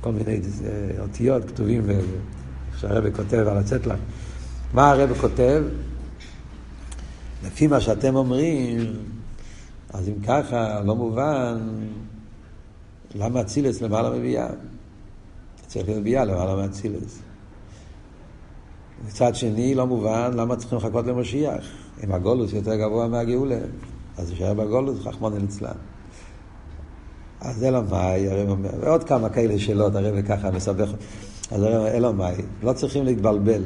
כל 0.00 0.12
מיני 0.12 0.40
אה, 0.64 1.02
אותיות 1.02 1.44
כתובים, 1.44 1.86
שהרב 2.76 3.16
כותב 3.16 3.44
על 3.48 3.58
הצטלה. 3.58 3.94
מה 4.74 4.90
הרב 4.90 5.16
כותב? 5.20 5.62
לפי 7.46 7.66
מה 7.66 7.80
שאתם 7.80 8.16
אומרים, 8.16 8.96
אז 9.90 10.08
אם 10.08 10.14
ככה, 10.26 10.80
לא 10.84 10.96
מובן, 10.96 11.68
למה 13.14 13.40
אצילס 13.40 13.80
למעלה 13.80 14.10
מביאה? 14.10 14.48
צריך 15.66 15.88
להיות 15.88 16.02
ביאה 16.02 16.24
למעלה 16.24 16.56
מאצילס. 16.56 17.22
מצד 19.06 19.34
שני, 19.34 19.74
לא 19.74 19.86
מובן, 19.86 20.30
למה 20.34 20.56
צריכים 20.56 20.78
לחכות 20.78 21.06
למשיח? 21.06 21.64
אם 22.04 22.12
הגולוס 22.12 22.52
יותר 22.52 22.76
גבוה 22.76 23.08
מהגאולה. 23.08 23.58
אז 24.18 24.30
יישאר 24.30 24.54
בגולוס, 24.54 25.06
רחמנא 25.06 25.36
ליצלן. 25.36 25.70
אז 27.40 27.56
זה 27.56 27.70
לא 27.70 27.82
מאי, 27.90 28.42
אומר, 28.48 28.70
ועוד 28.80 29.04
כמה 29.04 29.28
כאלה 29.28 29.58
שאלות, 29.58 29.94
הרב 29.94 30.22
ככה 30.22 30.50
מסבך, 30.50 30.90
אז 31.50 31.62
אומר, 31.62 31.88
אלא 31.88 32.12
מאי, 32.12 32.34
לא 32.62 32.72
צריכים 32.72 33.04
להתבלבל. 33.04 33.62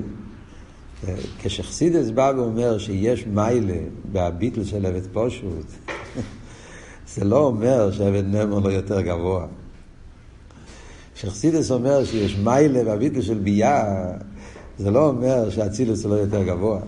כשחסידס 1.38 2.10
בא 2.10 2.32
ואומר 2.36 2.78
שיש 2.78 3.26
מיילה 3.26 3.78
בהביטל 4.12 4.64
של 4.64 4.86
עבד 4.86 5.06
פושוט, 5.12 5.66
זה 7.14 7.24
לא 7.24 7.38
אומר 7.38 7.92
שעבד 7.92 8.24
נמון 8.26 8.62
לא 8.62 8.68
יותר 8.68 9.00
גבוה. 9.00 9.46
כשחסידס 11.14 11.70
אומר 11.70 12.04
שיש 12.04 12.38
מיילה 12.38 12.84
בהביטל 12.84 13.20
של 13.20 13.38
ביאה, 13.38 14.12
זה 14.78 14.90
לא 14.90 15.08
אומר 15.08 15.50
שהצילוס 15.50 16.04
לא 16.04 16.14
יותר 16.14 16.42
גבוה. 16.42 16.80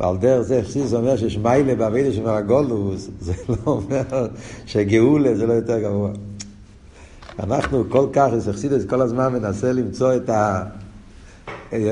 ועל 0.00 0.16
דרך 0.16 0.42
זה 0.42 0.62
חסידס 0.64 0.94
אומר 0.94 1.16
שיש 1.16 1.38
מיילה 1.38 1.74
באבידה 1.74 2.12
של 2.12 2.22
מרגולוס, 2.22 3.08
זה 3.20 3.32
לא 3.48 3.56
אומר 3.66 4.26
שגאולה 4.66 5.34
זה 5.34 5.46
לא 5.46 5.52
יותר 5.52 5.78
גבוה. 5.78 6.10
אנחנו 7.42 7.84
כל 7.88 8.06
כך, 8.12 8.28
חסידס 8.52 8.84
כל 8.84 9.00
הזמן 9.00 9.32
מנסה 9.32 9.72
למצוא 9.72 10.14
את 10.16 10.30
ה... 10.30 10.62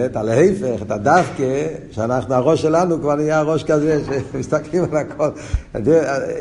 את 0.07 0.17
הלהפך, 0.17 0.83
את 0.83 0.91
הדווקא, 0.91 1.67
שאנחנו, 1.91 2.35
הראש 2.35 2.63
שלנו 2.63 3.01
כבר 3.01 3.15
נהיה 3.15 3.43
ראש 3.43 3.65
כזה, 3.65 4.01
שמסתכלים 4.33 4.85
על 4.85 4.97
הכל. 4.97 5.29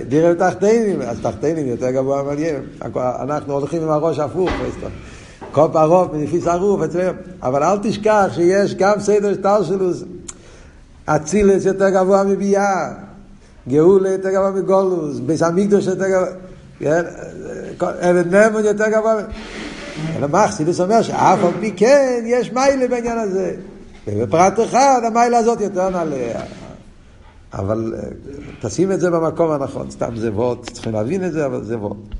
דירה 0.08 0.36
תחתינים, 0.36 1.02
אז 1.02 1.18
תחתינים 1.22 1.68
יותר 1.68 1.92
גבוה 1.92 2.24
מעניין. 2.24 2.56
אנחנו 2.96 3.54
הולכים 3.54 3.82
עם 3.82 3.90
הראש 3.90 4.20
הפוך, 4.20 4.50
כל 5.52 5.68
פרוף 5.74 6.14
מנפיס 6.14 6.48
ערוף, 6.48 6.82
אבל 7.44 7.64
אל 7.64 7.78
תשכח 7.78 8.28
שיש 8.36 8.76
גם 8.76 9.00
סדר 9.00 9.34
שטר 9.34 9.64
שלו, 9.64 9.90
אצילס 11.08 11.66
יותר 11.66 11.90
גבוה 11.90 12.24
מביאה. 12.24 12.92
גאולה 13.70 14.10
יותר 14.10 14.30
גבוה 14.30 14.52
מגולוס, 14.52 15.20
ביס 15.20 15.44
המקדוש 15.44 15.86
יותר 15.86 16.08
גבוה, 16.08 16.30
כן? 16.80 17.04
אבן 17.82 18.30
נאמון 18.30 18.66
יותר 18.66 18.90
גבוה. 18.90 19.16
אלא 20.18 20.28
מה, 20.28 20.48
חסידס 20.48 20.80
אומר 20.80 21.02
שאף 21.02 21.40
על 21.44 21.52
פי 21.60 21.72
כן 21.76 22.24
יש 22.26 22.54
מיילה 22.54 22.88
בעניין 22.88 23.18
הזה. 23.18 23.56
ובפרט 24.08 24.60
אחד 24.60 25.02
המיילה 25.04 25.38
הזאת 25.38 25.62
יותר 25.62 25.90
נעלה. 25.90 26.42
אבל 27.54 27.94
תשים 28.62 28.92
את 28.92 29.00
זה 29.00 29.10
במקום 29.10 29.52
הנכון, 29.52 29.92
סתם 29.92 30.16
זה 30.16 30.32
וורט, 30.32 30.70
צריכים 30.70 30.94
להבין 30.94 31.26
את 31.26 31.32
זה, 31.32 31.46
אבל 31.46 31.64
זה 31.64 31.78
וורט. 31.78 32.16